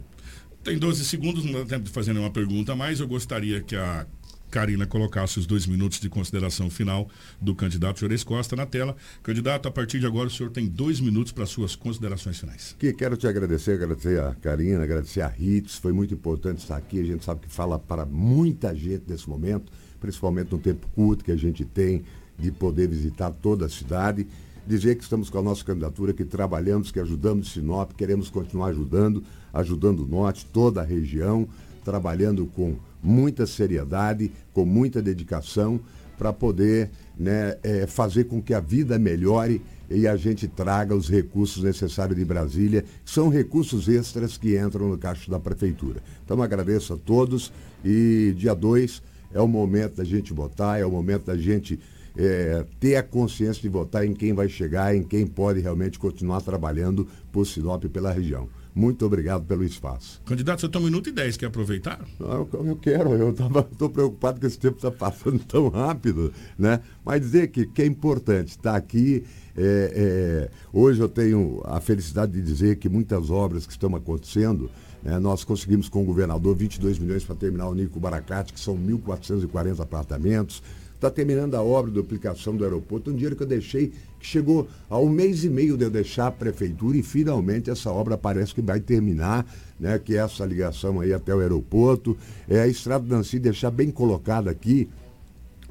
Tem 0.63 0.79
12 0.79 1.05
segundos, 1.05 1.45
não 1.45 1.53
dá 1.53 1.65
tempo 1.65 1.85
de 1.85 1.91
fazer 1.91 2.13
nenhuma 2.13 2.31
pergunta, 2.31 2.75
mas 2.75 2.99
eu 2.99 3.07
gostaria 3.07 3.61
que 3.61 3.77
a 3.77 4.07
Karina 4.51 4.87
colocasse 4.87 5.39
os 5.39 5.47
dois 5.47 5.67
minutos 5.67 6.01
de 6.01 6.09
consideração 6.09 6.71
final 6.71 7.09
do 7.41 7.55
candidato 7.55 8.01
Juarez 8.01 8.25
Costa 8.25 8.57
na 8.57 8.67
tela. 8.67 8.97
Candidato, 9.23 9.69
a 9.69 9.71
partir 9.71 10.01
de 10.01 10.07
agora 10.07 10.29
o 10.29 10.31
senhor 10.31 10.51
tem 10.51 10.67
dois 10.67 11.01
minutos 11.01 11.33
para 11.33 11.47
suas 11.47 11.75
considerações 11.75 12.39
finais. 12.39 12.75
Que 12.79 12.93
quero 12.93 13.17
te 13.17 13.27
agradecer, 13.27 13.73
agradecer 13.73 14.21
a 14.21 14.35
Karina, 14.35 14.83
agradecer 14.83 15.21
a 15.21 15.29
Ritz. 15.29 15.77
Foi 15.77 15.93
muito 15.93 16.15
importante 16.15 16.59
estar 16.59 16.77
aqui. 16.77 17.01
A 17.01 17.05
gente 17.05 17.25
sabe 17.25 17.41
que 17.41 17.53
fala 17.53 17.79
para 17.79 18.07
muita 18.07 18.75
gente 18.75 19.05
nesse 19.09 19.29
momento, 19.29 19.73
principalmente 20.01 20.53
no 20.53 20.59
tempo 20.59 20.87
curto 20.95 21.25
que 21.25 21.33
a 21.33 21.37
gente 21.37 21.65
tem 21.65 22.05
de 22.39 22.51
poder 22.51 22.89
visitar 22.89 23.31
toda 23.31 23.67
a 23.67 23.69
cidade 23.69 24.27
dizer 24.67 24.97
que 24.97 25.05
estamos 25.05 25.31
com 25.31 25.39
a 25.39 25.43
nossa 25.43 25.65
candidatura, 25.65 26.13
que 26.13 26.25
trabalhamos, 26.25 26.91
que 26.91 26.99
ajudamos 26.99 27.53
Sinop, 27.53 27.93
queremos 27.93 28.29
continuar 28.29 28.71
ajudando, 28.71 29.23
ajudando 29.53 30.01
o 30.01 30.07
Norte, 30.07 30.45
toda 30.47 30.81
a 30.81 30.85
região, 30.85 31.49
trabalhando 31.85 32.47
com 32.47 32.77
muita 33.07 33.47
seriedade, 33.47 34.33
com 34.53 34.65
muita 34.65 35.01
dedicação, 35.01 35.81
para 36.19 36.33
poder 36.33 36.91
né, 37.17 37.57
é, 37.63 37.87
fazer 37.87 38.25
com 38.25 38.43
que 38.43 38.53
a 38.53 38.61
vida 38.61 38.99
melhore 38.99 39.63
e 39.89 40.09
a 40.09 40.17
gente 40.17 40.49
traga 40.49 40.95
os 40.95 41.09
recursos 41.09 41.63
necessários 41.63 42.19
de 42.19 42.25
Brasília, 42.25 42.83
que 42.83 43.11
são 43.11 43.29
recursos 43.29 43.89
extras 43.89 44.37
que 44.37 44.59
entram 44.59 44.89
no 44.89 44.99
caixa 44.99 45.31
da 45.31 45.39
Prefeitura. 45.39 46.03
Então 46.25 46.43
agradeço 46.43 46.95
a 46.95 46.97
todos 46.97 47.53
e 47.85 48.35
dia 48.37 48.55
2 48.55 49.03
é 49.33 49.41
o 49.41 49.47
momento 49.47 49.97
da 49.97 50.05
gente 50.05 50.33
votar, 50.33 50.81
é 50.81 50.85
o 50.85 50.91
momento 50.91 51.27
da 51.27 51.37
gente 51.37 51.79
é, 52.17 52.65
ter 52.81 52.97
a 52.97 53.03
consciência 53.03 53.63
de 53.63 53.69
votar 53.69 54.05
em 54.05 54.15
quem 54.15 54.33
vai 54.33 54.49
chegar, 54.49 54.97
em 54.97 55.03
quem 55.03 55.27
pode 55.27 55.61
realmente 55.61 55.99
continuar 55.99 56.41
trabalhando 56.41 57.07
por 57.31 57.47
Sinop 57.47 57.85
e 57.85 57.89
pela 57.89 58.11
região. 58.11 58.49
Muito 58.77 59.07
obrigado 59.07 59.47
pelo 59.47 59.65
espaço. 59.65 60.21
Candidato, 60.27 60.61
você 60.61 60.69
tem 60.69 60.79
um 60.79 60.85
minuto 60.85 61.09
e 61.09 61.13
dez, 61.13 61.39
quer 61.39 61.47
aproveitar? 61.47 62.07
Não, 62.21 62.47
eu 62.53 62.77
quero, 62.77 63.15
eu 63.15 63.31
estou 63.31 63.89
preocupado 63.89 64.39
que 64.39 64.45
esse 64.45 64.59
tempo 64.59 64.77
está 64.77 64.91
passando 64.91 65.39
tão 65.39 65.71
rápido, 65.71 66.31
né? 66.59 66.83
Mas 67.03 67.23
dizer 67.23 67.49
que, 67.49 67.65
que 67.65 67.81
é 67.81 67.87
importante 67.87 68.49
estar 68.49 68.73
tá 68.73 68.77
aqui. 68.77 69.25
É, 69.57 69.63
é, 69.65 70.51
hoje 70.71 71.01
eu 71.01 71.09
tenho 71.09 71.63
a 71.65 71.81
felicidade 71.81 72.33
de 72.33 72.43
dizer 72.43 72.77
que 72.77 72.87
muitas 72.87 73.31
obras 73.31 73.65
que 73.65 73.73
estão 73.73 73.97
acontecendo, 73.97 74.71
né, 75.03 75.19
nós 75.19 75.43
conseguimos 75.43 75.89
com 75.89 76.03
o 76.03 76.05
governador 76.05 76.55
22 76.55 76.99
milhões 76.99 77.25
para 77.25 77.35
terminar 77.35 77.69
o 77.69 77.75
Nico 77.75 77.99
Baracate, 77.99 78.53
que 78.53 78.61
são 78.61 78.77
1.440 78.77 79.81
apartamentos. 79.81 80.63
Está 80.95 81.11
terminando 81.11 81.55
a 81.55 81.63
obra 81.63 81.91
de 81.91 81.95
duplicação 81.95 82.55
do 82.55 82.65
aeroporto, 82.65 83.11
um 83.11 83.15
dinheiro 83.15 83.37
que 83.37 83.43
eu 83.43 83.47
deixei, 83.47 83.93
chegou 84.27 84.69
a 84.91 84.99
um 84.99 85.09
mês 85.09 85.45
e 85.45 85.49
meio 85.49 85.77
de 85.77 85.89
deixar 85.89 86.27
a 86.27 86.33
prefeitura 86.33 86.97
e 86.97 87.03
finalmente 87.03 87.71
essa 87.71 87.91
obra 87.91 88.19
parece 88.19 88.55
que 88.55 88.61
vai 88.61 88.81
terminar, 88.81 89.47
né? 89.79 89.99
Que 89.99 90.17
é 90.17 90.19
essa 90.19 90.45
ligação 90.45 91.01
aí 91.01 91.13
até 91.13 91.35
o 91.35 91.41
aeroporto. 91.41 92.17
É 92.49 92.61
a 92.61 92.67
Estrada 92.67 93.07
Nancy 93.07 93.39
deixar 93.39 93.71
bem 93.71 93.91
colocada 93.91 94.51
aqui, 94.51 94.89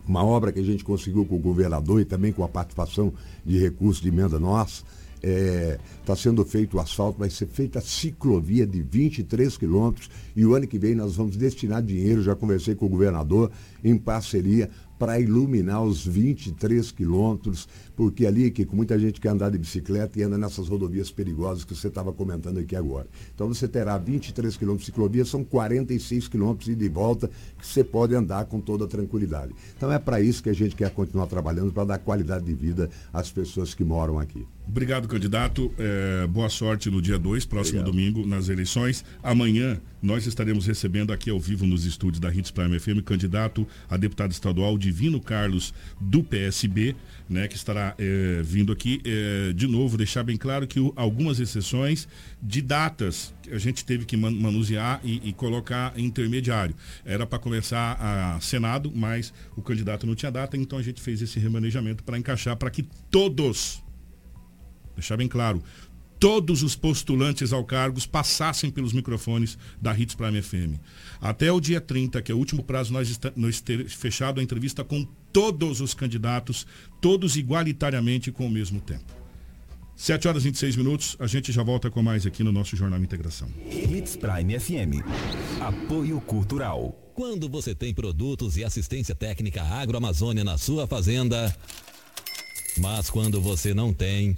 uma 0.07 0.23
obra 0.23 0.51
que 0.51 0.59
a 0.59 0.63
gente 0.63 0.83
conseguiu 0.83 1.25
com 1.25 1.35
o 1.35 1.39
governador 1.39 1.99
e 1.99 2.05
também 2.05 2.31
com 2.31 2.43
a 2.43 2.47
participação 2.47 3.11
de 3.45 3.59
recursos 3.59 4.01
de 4.01 4.09
emenda 4.09 4.39
nossa. 4.39 4.83
Está 5.15 5.27
é, 5.27 5.79
tá 6.05 6.15
sendo 6.15 6.45
feito 6.45 6.77
o 6.77 6.79
asfalto, 6.79 7.17
vai 7.17 7.31
ser 7.31 7.47
feita 7.47 7.79
a 7.79 7.81
ciclovia 7.81 8.67
de 8.67 8.81
23 8.81 9.57
quilômetros 9.57 10.07
e 10.35 10.45
o 10.45 10.53
ano 10.53 10.67
que 10.67 10.77
vem 10.77 10.93
nós 10.93 11.15
vamos 11.15 11.35
destinar 11.35 11.81
dinheiro, 11.81 12.21
já 12.21 12.35
conversei 12.35 12.75
com 12.75 12.85
o 12.85 12.89
governador, 12.89 13.49
em 13.83 13.97
parceria 13.97 14.69
para 14.99 15.19
iluminar 15.19 15.83
os 15.83 16.05
23 16.05 16.91
quilômetros, 16.91 17.67
porque 17.95 18.25
ali 18.25 18.51
que 18.51 18.65
com 18.65 18.75
muita 18.75 18.97
gente 18.99 19.19
quer 19.19 19.29
andar 19.29 19.49
de 19.49 19.57
bicicleta 19.57 20.19
e 20.19 20.23
anda 20.23 20.37
nessas 20.37 20.67
rodovias 20.67 21.11
perigosas 21.11 21.63
que 21.63 21.75
você 21.75 21.87
estava 21.87 22.11
comentando 22.11 22.59
aqui 22.59 22.75
agora. 22.75 23.07
Então 23.33 23.47
você 23.47 23.67
terá 23.67 23.97
23 23.97 24.57
quilômetros 24.57 24.85
de 24.85 24.91
ciclovia, 24.91 25.25
são 25.25 25.43
46 25.43 26.27
quilômetros 26.27 26.75
de 26.75 26.89
volta 26.89 27.29
que 27.57 27.65
você 27.65 27.83
pode 27.83 28.15
andar 28.15 28.45
com 28.45 28.59
toda 28.59 28.87
tranquilidade. 28.87 29.53
Então 29.75 29.91
é 29.91 29.99
para 29.99 30.19
isso 30.21 30.43
que 30.43 30.49
a 30.49 30.53
gente 30.53 30.75
quer 30.75 30.91
continuar 30.91 31.27
trabalhando, 31.27 31.71
para 31.71 31.85
dar 31.85 31.97
qualidade 31.99 32.45
de 32.45 32.53
vida 32.53 32.89
às 33.13 33.31
pessoas 33.31 33.73
que 33.73 33.83
moram 33.83 34.19
aqui. 34.19 34.45
Obrigado, 34.67 35.07
candidato. 35.07 35.71
É, 35.77 36.25
boa 36.27 36.49
sorte 36.49 36.89
no 36.89 37.01
dia 37.01 37.19
2, 37.19 37.45
próximo 37.45 37.79
Obrigado. 37.79 37.95
domingo, 37.95 38.27
nas 38.27 38.49
eleições. 38.49 39.05
Amanhã 39.21 39.79
nós 40.01 40.25
estaremos 40.25 40.65
recebendo 40.65 41.13
aqui 41.13 41.29
ao 41.29 41.39
vivo 41.39 41.65
nos 41.65 41.85
estúdios 41.85 42.19
da 42.19 42.33
Hits 42.33 42.51
Prime 42.51 42.79
FM, 42.79 43.03
candidato 43.05 43.67
a 43.89 43.95
deputado 43.95 44.31
estadual 44.31 44.77
Divino 44.77 45.19
Carlos 45.19 45.73
do 45.99 46.23
PSB, 46.23 46.95
né, 47.29 47.47
que 47.47 47.55
estará 47.55 47.95
é, 47.97 48.41
vindo 48.43 48.71
aqui. 48.71 49.01
É, 49.03 49.53
de 49.53 49.67
novo, 49.67 49.97
deixar 49.97 50.23
bem 50.23 50.37
claro 50.37 50.67
que 50.67 50.79
algumas 50.95 51.39
exceções 51.39 52.07
de 52.41 52.61
datas 52.61 53.33
a 53.51 53.57
gente 53.57 53.83
teve 53.85 54.05
que 54.05 54.15
manusear 54.17 54.99
e, 55.03 55.29
e 55.29 55.33
colocar 55.33 55.97
intermediário. 55.97 56.75
Era 57.03 57.25
para 57.25 57.39
começar 57.39 57.97
a 57.99 58.39
Senado, 58.41 58.91
mas 58.93 59.33
o 59.55 59.61
candidato 59.61 60.05
não 60.07 60.15
tinha 60.15 60.31
data, 60.31 60.57
então 60.57 60.79
a 60.79 60.83
gente 60.83 61.01
fez 61.01 61.21
esse 61.21 61.39
remanejamento 61.39 62.03
para 62.03 62.17
encaixar 62.17 62.55
para 62.55 62.69
que 62.69 62.83
todos, 63.09 63.83
deixar 64.95 65.17
bem 65.17 65.27
claro, 65.27 65.63
todos 66.19 66.63
os 66.63 66.75
postulantes 66.75 67.51
ao 67.53 67.63
cargos 67.63 68.05
passassem 68.05 68.71
pelos 68.71 68.93
microfones 68.93 69.57
da 69.81 69.97
Hits 69.97 70.15
Prime 70.15 70.41
FM. 70.41 70.79
Até 71.19 71.51
o 71.51 71.59
dia 71.59 71.81
30, 71.81 72.21
que 72.21 72.31
é 72.31 72.35
o 72.35 72.37
último 72.37 72.63
prazo, 72.63 72.93
nós, 72.93 73.19
nós 73.35 73.61
ter 73.61 73.87
fechado 73.89 74.39
a 74.39 74.43
entrevista 74.43 74.83
com 74.83 75.07
todos 75.35 75.81
os 75.81 75.93
candidatos, 75.93 76.65
todos 77.01 77.35
igualitariamente 77.35 78.31
com 78.31 78.47
o 78.47 78.49
mesmo 78.49 78.79
tempo. 78.79 79.03
7 79.93 80.29
horas 80.29 80.43
e 80.43 80.45
26 80.45 80.77
minutos, 80.77 81.17
a 81.19 81.27
gente 81.27 81.51
já 81.51 81.61
volta 81.61 81.91
com 81.91 82.01
mais 82.01 82.25
aqui 82.25 82.41
no 82.41 82.53
nosso 82.53 82.73
Jornal 82.77 83.01
Integração. 83.01 83.49
Hits 83.69 84.15
Prime 84.15 84.57
FM. 84.57 85.03
Apoio 85.59 86.21
Cultural. 86.21 86.97
Quando 87.13 87.49
você 87.49 87.75
tem 87.75 87.93
produtos 87.93 88.55
e 88.55 88.63
assistência 88.63 89.13
técnica 89.13 89.61
agroamazônia 89.61 90.45
na 90.45 90.57
sua 90.57 90.87
fazenda, 90.87 91.53
mas 92.77 93.09
quando 93.09 93.41
você 93.41 93.73
não 93.73 93.93
tem. 93.93 94.37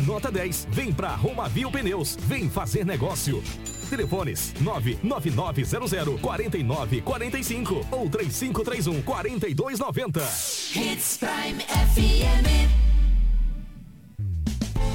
nota 0.01 0.31
10. 0.31 0.67
Vem 0.71 0.91
pra 0.91 1.15
Romavil 1.15 1.71
Pneus. 1.71 2.17
Vem 2.27 2.49
fazer 2.49 2.85
negócio. 2.85 3.43
Telefones 3.89 4.53
99900 4.61 6.19
4945 6.19 7.87
ou 7.91 8.09
3531 8.09 9.01
4290. 9.01 10.21
Hits 10.75 11.17
Prime 11.17 11.61
FM. 11.63 12.90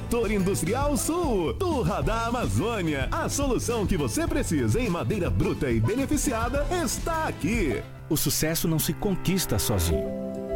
Setor 0.00 0.32
Industrial 0.32 0.96
Sul, 0.96 1.54
Turra 1.54 2.02
da 2.02 2.26
Amazônia. 2.26 3.06
A 3.12 3.28
solução 3.28 3.86
que 3.86 3.98
você 3.98 4.26
precisa 4.26 4.80
em 4.80 4.88
madeira 4.88 5.28
bruta 5.28 5.70
e 5.70 5.78
beneficiada 5.78 6.66
está 6.82 7.28
aqui. 7.28 7.82
O 8.08 8.16
sucesso 8.16 8.66
não 8.66 8.78
se 8.78 8.94
conquista 8.94 9.58
sozinho. 9.58 10.19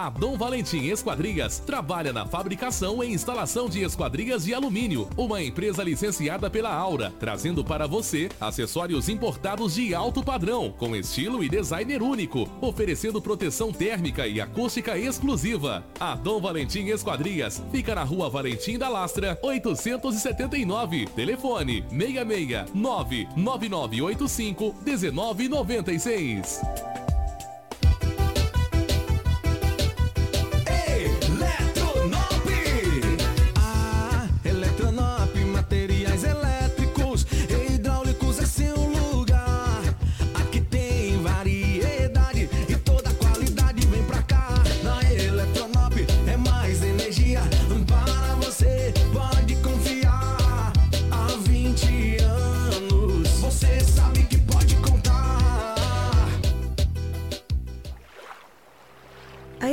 A 0.00 0.10
Dom 0.10 0.36
Valentim 0.36 0.84
Esquadrias 0.84 1.58
trabalha 1.58 2.12
na 2.12 2.24
fabricação 2.24 3.02
e 3.02 3.12
instalação 3.12 3.68
de 3.68 3.82
esquadrias 3.82 4.44
de 4.44 4.54
alumínio, 4.54 5.08
uma 5.16 5.42
empresa 5.42 5.82
licenciada 5.82 6.48
pela 6.48 6.72
Aura, 6.72 7.12
trazendo 7.18 7.64
para 7.64 7.88
você 7.88 8.28
acessórios 8.40 9.08
importados 9.08 9.74
de 9.74 9.96
alto 9.96 10.22
padrão, 10.22 10.70
com 10.70 10.94
estilo 10.94 11.42
e 11.42 11.48
designer 11.48 12.00
único, 12.00 12.48
oferecendo 12.60 13.20
proteção 13.20 13.72
térmica 13.72 14.24
e 14.24 14.40
acústica 14.40 14.96
exclusiva. 14.96 15.84
A 15.98 16.14
Dom 16.14 16.40
Valentim 16.40 16.86
Esquadrias 16.86 17.60
fica 17.72 17.92
na 17.92 18.04
Rua 18.04 18.30
Valentim 18.30 18.78
da 18.78 18.88
Lastra, 18.88 19.36
879. 19.42 21.06
Telefone 21.06 21.84
66 21.90 22.72
99985 22.72 24.76
1996. 24.86 26.60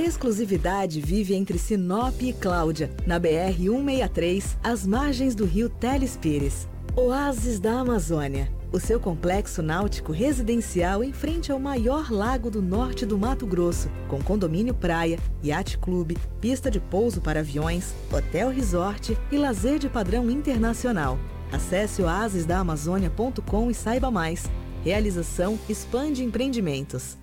Exclusividade 0.05 1.01
vive 1.01 1.33
entre 1.33 1.57
Sinop 1.57 2.21
e 2.21 2.31
Cláudia, 2.31 2.89
na 3.05 3.19
BR-163, 3.19 4.57
às 4.63 4.85
margens 4.85 5.33
do 5.33 5.45
rio 5.45 5.69
Teles 5.69 6.15
Pires. 6.15 6.67
Oásis 6.95 7.59
da 7.59 7.79
Amazônia, 7.79 8.49
o 8.71 8.79
seu 8.79 8.99
complexo 8.99 9.61
náutico 9.61 10.11
residencial 10.11 11.03
em 11.03 11.11
frente 11.11 11.51
ao 11.51 11.59
maior 11.59 12.11
lago 12.11 12.49
do 12.49 12.61
norte 12.61 13.05
do 13.05 13.17
Mato 13.17 13.45
Grosso, 13.45 13.89
com 14.07 14.21
condomínio 14.21 14.73
praia, 14.73 15.19
iate 15.43 15.77
clube, 15.77 16.17
pista 16.39 16.71
de 16.71 16.79
pouso 16.79 17.19
para 17.19 17.41
aviões, 17.41 17.93
hotel 18.11 18.49
resort 18.49 19.17
e 19.31 19.37
lazer 19.37 19.79
de 19.79 19.89
padrão 19.89 20.29
internacional. 20.29 21.19
Acesse 21.51 22.01
oasisdaamazônia.com 22.01 23.71
e 23.71 23.73
saiba 23.73 24.09
mais. 24.09 24.49
Realização 24.83 25.59
Expande 25.67 26.23
Empreendimentos. 26.23 27.17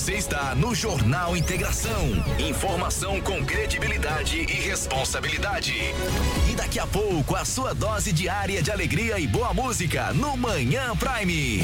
Você 0.00 0.14
está 0.14 0.54
no 0.54 0.74
Jornal 0.74 1.36
Integração. 1.36 2.24
Informação 2.38 3.20
com 3.20 3.44
credibilidade 3.44 4.38
e 4.38 4.54
responsabilidade. 4.54 5.74
E 6.50 6.56
daqui 6.56 6.78
a 6.78 6.86
pouco, 6.86 7.36
a 7.36 7.44
sua 7.44 7.74
dose 7.74 8.10
diária 8.10 8.62
de 8.62 8.70
alegria 8.70 9.18
e 9.18 9.26
boa 9.26 9.52
música 9.52 10.10
no 10.14 10.38
Manhã 10.38 10.96
Prime. 10.96 11.60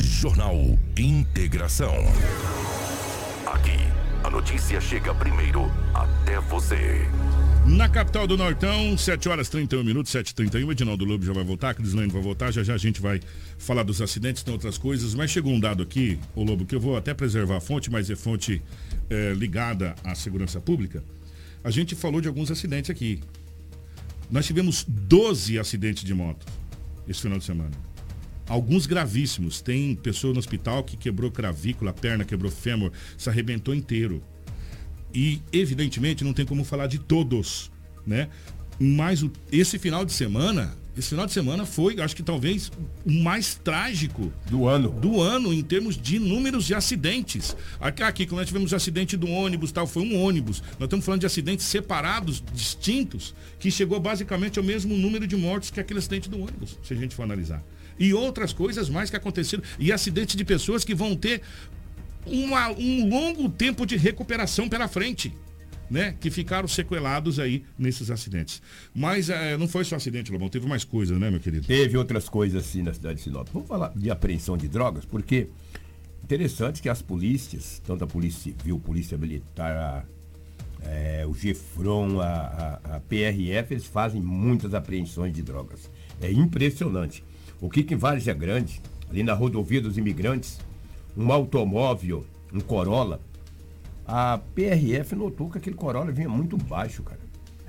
Jornal 0.00 0.56
Integração. 0.96 1.94
Aqui, 3.44 3.76
a 4.24 4.30
notícia 4.30 4.80
chega 4.80 5.14
primeiro 5.14 5.70
até 5.92 6.40
você. 6.40 7.06
Na 7.68 7.88
capital 7.88 8.28
do 8.28 8.36
Nortão, 8.36 8.96
7 8.96 9.28
horas 9.28 9.48
31 9.48 9.82
minutos, 9.82 10.12
7h31. 10.12 10.70
Edinaldo 10.70 11.04
Lobo 11.04 11.24
já 11.24 11.32
vai 11.32 11.42
voltar, 11.42 11.74
Crislane 11.74 12.12
vai 12.12 12.22
voltar. 12.22 12.52
Já 12.52 12.62
já 12.62 12.74
a 12.74 12.78
gente 12.78 13.00
vai 13.00 13.20
falar 13.58 13.82
dos 13.82 14.00
acidentes, 14.00 14.44
tem 14.44 14.52
outras 14.54 14.78
coisas. 14.78 15.14
Mas 15.14 15.32
chegou 15.32 15.52
um 15.52 15.58
dado 15.58 15.82
aqui, 15.82 16.16
ô 16.34 16.44
Lobo, 16.44 16.64
que 16.64 16.76
eu 16.76 16.80
vou 16.80 16.96
até 16.96 17.12
preservar 17.12 17.56
a 17.56 17.60
fonte, 17.60 17.90
mas 17.90 18.08
é 18.08 18.14
fonte 18.14 18.62
é, 19.10 19.34
ligada 19.34 19.96
à 20.04 20.14
segurança 20.14 20.60
pública. 20.60 21.02
A 21.64 21.70
gente 21.70 21.96
falou 21.96 22.20
de 22.20 22.28
alguns 22.28 22.52
acidentes 22.52 22.88
aqui. 22.88 23.20
Nós 24.30 24.46
tivemos 24.46 24.84
12 24.88 25.58
acidentes 25.58 26.04
de 26.04 26.14
moto 26.14 26.46
esse 27.08 27.20
final 27.20 27.38
de 27.38 27.44
semana. 27.44 27.72
Alguns 28.48 28.86
gravíssimos. 28.86 29.60
Tem 29.60 29.96
pessoa 29.96 30.32
no 30.32 30.38
hospital 30.38 30.84
que 30.84 30.96
quebrou 30.96 31.32
cravícula, 31.32 31.92
perna, 31.92 32.24
quebrou 32.24 32.50
fêmur, 32.50 32.92
se 33.18 33.28
arrebentou 33.28 33.74
inteiro. 33.74 34.22
E, 35.16 35.40
evidentemente, 35.50 36.22
não 36.22 36.34
tem 36.34 36.44
como 36.44 36.62
falar 36.62 36.88
de 36.88 36.98
todos, 36.98 37.70
né? 38.06 38.28
Mas 38.78 39.22
o, 39.22 39.32
esse 39.50 39.78
final 39.78 40.04
de 40.04 40.12
semana, 40.12 40.76
esse 40.94 41.08
final 41.08 41.24
de 41.24 41.32
semana 41.32 41.64
foi, 41.64 41.98
acho 42.02 42.14
que 42.14 42.22
talvez, 42.22 42.70
o 43.02 43.10
mais 43.10 43.54
trágico 43.54 44.30
do 44.50 44.68
ano. 44.68 44.90
Do 44.90 45.22
ano, 45.22 45.54
em 45.54 45.62
termos 45.62 45.96
de 45.96 46.18
números 46.18 46.66
de 46.66 46.74
acidentes. 46.74 47.56
Aqui, 47.80 48.02
aqui 48.02 48.26
quando 48.26 48.40
nós 48.40 48.46
tivemos 48.46 48.72
o 48.72 48.76
acidente 48.76 49.16
do 49.16 49.26
ônibus, 49.26 49.72
tal, 49.72 49.86
foi 49.86 50.02
um 50.02 50.20
ônibus. 50.20 50.62
Nós 50.78 50.82
estamos 50.82 51.02
falando 51.02 51.20
de 51.20 51.26
acidentes 51.26 51.64
separados, 51.64 52.44
distintos, 52.52 53.34
que 53.58 53.70
chegou 53.70 53.98
basicamente 53.98 54.58
ao 54.58 54.64
mesmo 54.66 54.94
número 54.98 55.26
de 55.26 55.34
mortos 55.34 55.70
que 55.70 55.80
aquele 55.80 55.98
acidente 55.98 56.28
do 56.28 56.36
ônibus, 56.36 56.78
se 56.82 56.92
a 56.92 56.96
gente 56.96 57.14
for 57.14 57.22
analisar. 57.22 57.64
E 57.98 58.12
outras 58.12 58.52
coisas 58.52 58.90
mais 58.90 59.08
que 59.08 59.16
aconteceram. 59.16 59.62
E 59.78 59.90
acidentes 59.90 60.36
de 60.36 60.44
pessoas 60.44 60.84
que 60.84 60.94
vão 60.94 61.16
ter 61.16 61.40
uma, 62.26 62.70
um 62.70 63.08
longo 63.08 63.48
tempo 63.48 63.86
de 63.86 63.96
recuperação 63.96 64.68
pela 64.68 64.88
frente. 64.88 65.32
Né, 65.88 66.16
que 66.18 66.32
ficaram 66.32 66.66
sequelados 66.66 67.38
aí 67.38 67.64
nesses 67.78 68.10
acidentes. 68.10 68.60
Mas 68.92 69.30
é, 69.30 69.56
não 69.56 69.68
foi 69.68 69.84
só 69.84 69.94
acidente, 69.94 70.32
Lobão, 70.32 70.48
teve 70.48 70.66
mais 70.66 70.82
coisas, 70.82 71.16
né, 71.16 71.30
meu 71.30 71.38
querido? 71.38 71.64
Teve 71.64 71.96
outras 71.96 72.28
coisas 72.28 72.64
assim 72.64 72.82
na 72.82 72.92
cidade 72.92 73.18
de 73.18 73.22
Sinop. 73.22 73.46
Vamos 73.52 73.68
falar 73.68 73.92
de 73.94 74.10
apreensão 74.10 74.56
de 74.56 74.66
drogas, 74.66 75.04
porque 75.04 75.46
interessante 76.24 76.82
que 76.82 76.88
as 76.88 77.00
polícias, 77.00 77.80
tanto 77.86 78.02
a 78.02 78.06
Polícia 78.08 78.52
Civil, 78.52 78.80
Polícia 78.80 79.16
Militar, 79.16 79.76
a, 79.76 80.04
é, 80.88 81.24
o 81.24 81.32
GEFRON, 81.34 82.20
a, 82.20 82.80
a, 82.84 82.96
a, 82.96 83.00
PRF, 83.00 83.74
eles 83.74 83.86
fazem 83.86 84.20
muitas 84.20 84.74
apreensões 84.74 85.32
de 85.32 85.42
drogas. 85.42 85.90
É 86.20 86.30
impressionante. 86.30 87.22
O 87.60 87.70
que 87.70 87.94
em 87.94 87.96
Várzea 87.96 88.34
Grande, 88.34 88.80
ali 89.08 89.22
na 89.22 89.34
rodovia 89.34 89.80
dos 89.80 89.96
imigrantes, 89.96 90.58
um 91.16 91.32
automóvel, 91.32 92.26
um 92.52 92.60
Corolla, 92.60 93.20
a 94.06 94.38
PRF 94.54 95.14
notou 95.14 95.50
que 95.50 95.58
aquele 95.58 95.76
Corolla 95.76 96.12
vinha 96.12 96.28
muito 96.28 96.56
baixo, 96.56 97.02
cara. 97.02 97.20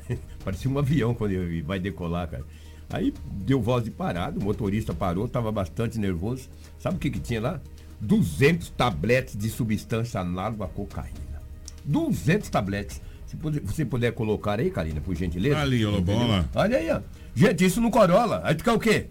Parecia 0.43 0.69
um 0.69 0.77
avião 0.77 1.13
quando 1.13 1.31
ele 1.31 1.61
vai 1.61 1.79
decolar, 1.79 2.27
cara. 2.27 2.45
Aí 2.89 3.13
deu 3.31 3.61
voz 3.61 3.83
de 3.83 3.91
parada, 3.91 4.39
o 4.39 4.43
motorista 4.43 4.93
parou, 4.93 5.25
estava 5.25 5.51
bastante 5.51 5.99
nervoso. 5.99 6.49
Sabe 6.79 6.95
o 6.95 6.99
que, 6.99 7.09
que 7.09 7.19
tinha 7.19 7.41
lá? 7.41 7.61
200 7.99 8.69
tabletes 8.69 9.35
de 9.35 9.49
substância 9.49 10.21
análoga 10.21 10.65
à 10.65 10.67
cocaína. 10.67 11.41
200 11.83 12.49
tabletes. 12.49 13.01
Se 13.25 13.35
você 13.35 13.83
puder 13.83 14.13
colocar 14.13 14.59
aí, 14.59 14.71
Karina, 14.71 15.01
por 15.01 15.15
gentileza. 15.15 15.59
Ali, 15.59 15.85
ó, 15.85 15.99
bola. 15.99 16.47
Olha 16.55 16.77
aí, 16.77 16.89
ó. 16.89 17.01
Gente, 17.35 17.65
isso 17.65 17.81
no 17.81 17.91
Corolla. 17.91 18.41
Aí 18.45 18.55
tu 18.55 18.63
quer 18.63 18.71
o 18.71 18.79
quê? 18.79 19.07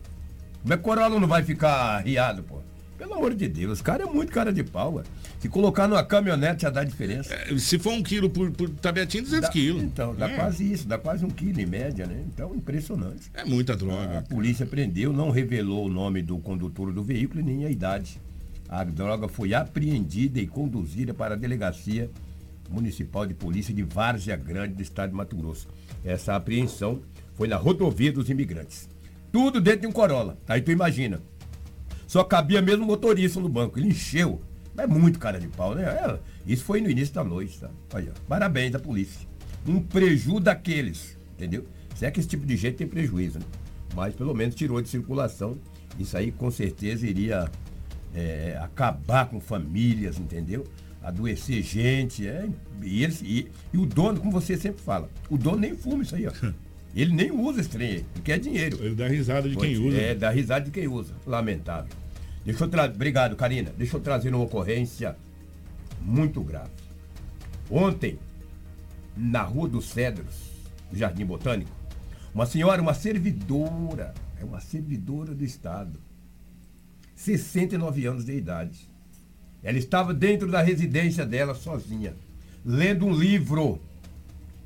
Como 0.62 0.72
é 0.72 0.76
que 0.76 0.82
o 0.82 0.84
Corolla 0.84 1.20
não 1.20 1.28
vai 1.28 1.42
ficar 1.42 1.98
riado, 2.00 2.42
pô? 2.42 2.60
Pelo 2.96 3.14
amor 3.14 3.34
de 3.34 3.48
Deus, 3.48 3.82
cara 3.82 4.04
é 4.04 4.06
muito 4.06 4.32
cara 4.32 4.52
de 4.52 4.64
pau, 4.64 4.94
ué. 4.94 5.04
Se 5.38 5.48
colocar 5.48 5.86
numa 5.86 6.02
caminhonete 6.02 6.62
já 6.62 6.70
dá 6.70 6.82
diferença. 6.82 7.34
É, 7.34 7.56
se 7.58 7.78
for 7.78 7.92
um 7.92 8.02
quilo 8.02 8.30
por, 8.30 8.50
por 8.50 8.70
tabetinho, 8.70 9.24
200 9.24 9.46
dá, 9.46 9.52
quilos. 9.52 9.82
Então, 9.82 10.14
dá 10.14 10.30
é. 10.30 10.34
quase 10.34 10.72
isso, 10.72 10.88
dá 10.88 10.96
quase 10.96 11.24
um 11.24 11.28
quilo 11.28 11.60
em 11.60 11.66
média, 11.66 12.06
né? 12.06 12.24
Então, 12.26 12.54
impressionante. 12.54 13.30
É 13.34 13.44
muita 13.44 13.76
droga. 13.76 14.18
A 14.18 14.22
polícia 14.22 14.64
prendeu, 14.64 15.12
não 15.12 15.30
revelou 15.30 15.86
o 15.86 15.88
nome 15.88 16.22
do 16.22 16.38
condutor 16.38 16.92
do 16.92 17.02
veículo 17.02 17.40
e 17.40 17.42
nem 17.42 17.64
a 17.66 17.70
idade. 17.70 18.20
A 18.68 18.82
droga 18.82 19.28
foi 19.28 19.54
apreendida 19.54 20.40
e 20.40 20.46
conduzida 20.46 21.14
para 21.14 21.34
a 21.34 21.38
delegacia 21.38 22.10
municipal 22.70 23.26
de 23.26 23.34
polícia 23.34 23.72
de 23.72 23.82
Várzea 23.82 24.36
Grande 24.36 24.74
do 24.74 24.82
estado 24.82 25.10
de 25.10 25.16
Mato 25.16 25.36
Grosso. 25.36 25.68
Essa 26.04 26.34
apreensão 26.34 27.00
foi 27.34 27.46
na 27.46 27.56
rodovia 27.56 28.12
dos 28.12 28.28
imigrantes. 28.28 28.88
Tudo 29.30 29.60
dentro 29.60 29.82
de 29.82 29.86
um 29.86 29.92
Corolla. 29.92 30.38
Aí 30.48 30.60
tu 30.60 30.70
imagina, 30.70 31.20
só 32.06 32.22
cabia 32.22 32.62
mesmo 32.62 32.86
motorista 32.86 33.40
no 33.40 33.48
banco. 33.48 33.78
Ele 33.78 33.88
encheu. 33.88 34.40
É 34.78 34.86
muito 34.86 35.18
cara 35.18 35.40
de 35.40 35.48
pau, 35.48 35.74
né? 35.74 35.84
É, 35.84 36.18
isso 36.46 36.64
foi 36.64 36.80
no 36.80 36.90
início 36.90 37.14
da 37.14 37.24
noite, 37.24 37.58
tá? 37.58 37.70
Ó. 37.94 37.98
Parabéns 38.28 38.72
da 38.72 38.78
polícia. 38.78 39.26
Um 39.66 39.80
preju 39.80 40.38
daqueles, 40.38 41.16
entendeu? 41.34 41.66
Se 41.94 42.04
é 42.04 42.10
que 42.10 42.20
esse 42.20 42.28
tipo 42.28 42.44
de 42.44 42.56
gente 42.56 42.76
tem 42.76 42.86
prejuízo, 42.86 43.38
né? 43.38 43.44
Mas 43.94 44.14
pelo 44.14 44.34
menos 44.34 44.54
tirou 44.54 44.80
de 44.80 44.88
circulação. 44.88 45.58
Isso 45.98 46.16
aí 46.16 46.30
com 46.30 46.50
certeza 46.50 47.06
iria 47.06 47.50
é, 48.14 48.58
acabar 48.62 49.26
com 49.30 49.40
famílias, 49.40 50.18
entendeu? 50.18 50.64
Adoecer 51.02 51.62
gente. 51.62 52.26
É, 52.26 52.46
e, 52.82 53.02
eles, 53.02 53.22
e, 53.22 53.50
e 53.72 53.78
o 53.78 53.86
dono, 53.86 54.20
como 54.20 54.30
você 54.30 54.58
sempre 54.58 54.82
fala, 54.82 55.08
o 55.30 55.38
dono 55.38 55.56
nem 55.58 55.74
fuma 55.74 56.02
isso 56.02 56.14
aí, 56.14 56.26
ó. 56.26 56.32
Ele 56.96 57.12
nem 57.12 57.30
usa 57.30 57.60
esse 57.60 57.68
trem, 57.68 58.06
porque 58.14 58.32
é 58.32 58.38
dinheiro. 58.38 58.78
Ele 58.82 58.94
dá 58.94 59.06
risada 59.06 59.46
de 59.46 59.54
Pode, 59.54 59.68
quem 59.68 59.86
usa. 59.86 59.98
É, 59.98 60.14
dá 60.14 60.30
risada 60.30 60.64
de 60.64 60.70
quem 60.70 60.88
usa. 60.88 61.14
Lamentável. 61.26 61.94
Deixa 62.42 62.64
eu 62.64 62.68
trazer. 62.68 62.94
Obrigado, 62.94 63.36
Karina. 63.36 63.70
Deixa 63.76 63.98
eu 63.98 64.00
trazer 64.00 64.34
uma 64.34 64.42
ocorrência 64.42 65.14
muito 66.00 66.42
grave. 66.42 66.70
Ontem, 67.70 68.18
na 69.14 69.42
Rua 69.42 69.68
dos 69.68 69.90
Cedros, 69.90 70.50
no 70.90 70.96
Jardim 70.96 71.26
Botânico, 71.26 71.70
uma 72.32 72.46
senhora, 72.46 72.80
uma 72.80 72.94
servidora, 72.94 74.14
é 74.40 74.44
uma 74.44 74.60
servidora 74.60 75.34
do 75.34 75.44
Estado, 75.44 75.98
69 77.14 78.06
anos 78.06 78.24
de 78.24 78.32
idade. 78.32 78.88
Ela 79.62 79.76
estava 79.76 80.14
dentro 80.14 80.50
da 80.50 80.62
residência 80.62 81.26
dela 81.26 81.54
sozinha, 81.54 82.14
lendo 82.64 83.04
um 83.04 83.12
livro. 83.12 83.80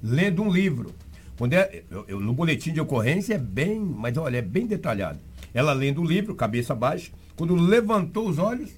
Lendo 0.02 0.42
um 0.42 0.50
livro. 0.50 0.94
Quando 1.40 1.54
é, 1.54 1.84
eu, 1.90 2.04
eu, 2.06 2.20
no 2.20 2.34
boletim 2.34 2.70
de 2.70 2.82
ocorrência 2.82 3.32
é 3.32 3.38
bem, 3.38 3.80
mas 3.80 4.14
olha, 4.18 4.36
é 4.36 4.42
bem 4.42 4.66
detalhado. 4.66 5.18
Ela 5.54 5.72
lendo 5.72 6.02
o 6.02 6.04
livro, 6.04 6.34
cabeça 6.34 6.74
baixa, 6.74 7.10
quando 7.34 7.54
levantou 7.54 8.28
os 8.28 8.38
olhos, 8.38 8.68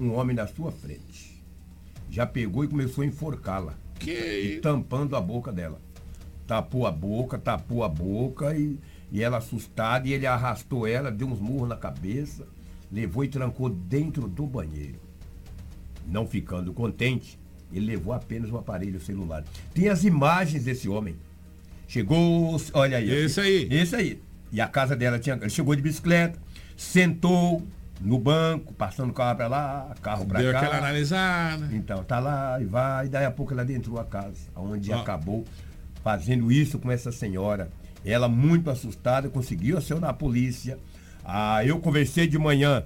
um 0.00 0.12
homem 0.14 0.36
na 0.36 0.46
sua 0.46 0.70
frente. 0.70 1.42
Já 2.08 2.24
pegou 2.24 2.62
e 2.62 2.68
começou 2.68 3.02
a 3.02 3.06
enforcá-la. 3.08 3.74
Que... 3.98 4.60
tampando 4.62 5.16
a 5.16 5.20
boca 5.20 5.50
dela. 5.50 5.80
Tapou 6.46 6.86
a 6.86 6.92
boca, 6.92 7.36
tapou 7.36 7.82
a 7.82 7.88
boca 7.88 8.56
e, 8.56 8.78
e 9.10 9.20
ela 9.20 9.38
assustada, 9.38 10.06
e 10.06 10.12
ele 10.12 10.24
arrastou 10.24 10.86
ela, 10.86 11.10
deu 11.10 11.26
uns 11.26 11.40
murros 11.40 11.68
na 11.68 11.76
cabeça, 11.76 12.46
levou 12.92 13.24
e 13.24 13.28
trancou 13.28 13.68
dentro 13.68 14.28
do 14.28 14.46
banheiro. 14.46 15.00
Não 16.06 16.28
ficando 16.28 16.72
contente, 16.72 17.40
ele 17.72 17.86
levou 17.86 18.12
apenas 18.12 18.52
o 18.52 18.56
aparelho 18.56 19.00
celular. 19.00 19.42
Tem 19.74 19.88
as 19.88 20.04
imagens 20.04 20.62
desse 20.62 20.88
homem. 20.88 21.16
Chegou, 21.88 22.60
olha 22.74 22.98
aí. 22.98 23.10
Esse 23.10 23.40
aí. 23.40 23.68
Esse 23.70 23.96
aí. 23.96 24.22
E 24.52 24.60
a 24.60 24.68
casa 24.68 24.94
dela 24.94 25.18
tinha. 25.18 25.36
Ele 25.36 25.48
chegou 25.48 25.74
de 25.74 25.80
bicicleta, 25.80 26.38
sentou 26.76 27.66
no 27.98 28.18
banco, 28.18 28.74
passando 28.74 29.10
o 29.10 29.12
carro 29.14 29.36
para 29.36 29.48
lá, 29.48 29.94
carro 30.02 30.26
para 30.26 30.36
cá. 30.36 30.42
Deu 30.42 30.56
aquela 30.56 30.76
analisada. 30.76 31.68
Então, 31.72 32.04
tá 32.04 32.18
lá 32.18 32.60
e 32.60 32.66
vai, 32.66 33.06
e 33.06 33.08
daí 33.08 33.24
a 33.24 33.30
pouco 33.30 33.54
ela 33.54 33.62
adentrou 33.62 33.98
a 33.98 34.04
casa, 34.04 34.36
onde 34.54 34.92
acabou 34.92 35.44
fazendo 36.04 36.52
isso 36.52 36.78
com 36.78 36.92
essa 36.92 37.10
senhora. 37.10 37.70
Ela, 38.04 38.28
muito 38.28 38.70
assustada, 38.70 39.28
conseguiu 39.30 39.78
acionar 39.78 40.10
a 40.10 40.14
polícia. 40.14 40.78
Ah, 41.24 41.64
eu 41.64 41.80
conversei 41.80 42.28
de 42.28 42.38
manhã 42.38 42.84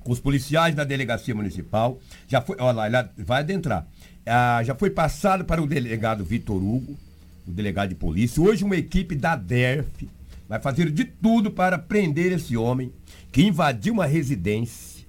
com 0.00 0.12
os 0.12 0.20
policiais 0.20 0.74
da 0.74 0.84
delegacia 0.84 1.34
municipal. 1.34 1.98
Já 2.28 2.40
foi, 2.40 2.56
olha 2.60 2.72
lá, 2.72 2.86
ela 2.86 3.10
vai 3.18 3.40
adentrar. 3.40 3.86
Ah, 4.24 4.62
já 4.64 4.74
foi 4.74 4.88
passado 4.88 5.44
para 5.44 5.60
o 5.60 5.66
delegado 5.66 6.24
Vitor 6.24 6.56
Hugo 6.56 6.96
o 7.46 7.50
delegado 7.50 7.90
de 7.90 7.94
polícia. 7.94 8.42
Hoje 8.42 8.64
uma 8.64 8.76
equipe 8.76 9.14
da 9.14 9.36
DERF 9.36 10.08
vai 10.48 10.60
fazer 10.60 10.90
de 10.90 11.04
tudo 11.04 11.50
para 11.50 11.78
prender 11.78 12.32
esse 12.32 12.56
homem 12.56 12.92
que 13.32 13.42
invadiu 13.42 13.94
uma 13.94 14.06
residência 14.06 15.04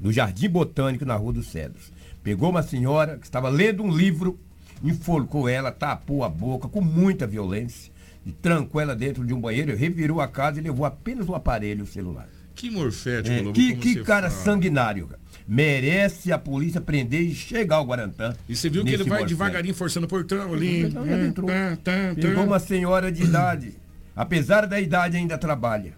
no 0.00 0.12
Jardim 0.12 0.48
Botânico 0.48 1.04
na 1.04 1.16
Rua 1.16 1.32
dos 1.32 1.48
Cedros. 1.48 1.92
Pegou 2.22 2.50
uma 2.50 2.62
senhora 2.62 3.16
que 3.18 3.26
estava 3.26 3.48
lendo 3.48 3.82
um 3.82 3.90
livro, 3.94 4.38
enforcou 4.82 5.48
ela, 5.48 5.72
tapou 5.72 6.24
a 6.24 6.28
boca 6.28 6.68
com 6.68 6.80
muita 6.80 7.26
violência 7.26 7.92
e 8.24 8.32
trancou 8.32 8.80
ela 8.80 8.94
dentro 8.94 9.24
de 9.24 9.32
um 9.32 9.40
banheiro, 9.40 9.76
revirou 9.76 10.20
a 10.20 10.28
casa 10.28 10.58
e 10.58 10.62
levou 10.62 10.84
apenas 10.84 11.28
o 11.28 11.34
aparelho 11.34 11.86
celular. 11.86 12.28
Que 12.54 12.70
morfético, 12.70 13.50
é, 13.50 13.52
Que, 13.52 13.76
que 13.76 14.02
cara 14.02 14.28
fala. 14.28 14.44
sanguinário, 14.44 15.06
cara 15.06 15.20
merece 15.48 16.30
a 16.30 16.38
polícia 16.38 16.78
prender 16.80 17.22
e 17.22 17.34
chegar 17.34 17.76
ao 17.76 17.84
Guarantã. 17.86 18.34
E 18.48 18.54
você 18.54 18.68
viu 18.68 18.84
que 18.84 18.90
ele 18.92 19.04
vai 19.04 19.24
devagarinho 19.24 19.74
forçando 19.74 20.04
o 20.04 20.08
portão 20.08 20.52
ali. 20.52 20.82
Então, 20.82 21.06
entrou. 21.24 21.46
Tá, 21.48 21.70
tá, 21.82 21.92
tá. 22.08 22.14
Pegou 22.20 22.44
uma 22.44 22.58
senhora 22.58 23.10
de 23.10 23.22
idade. 23.24 23.72
Apesar 24.14 24.66
da 24.66 24.78
idade, 24.78 25.16
ainda 25.16 25.38
trabalha. 25.38 25.94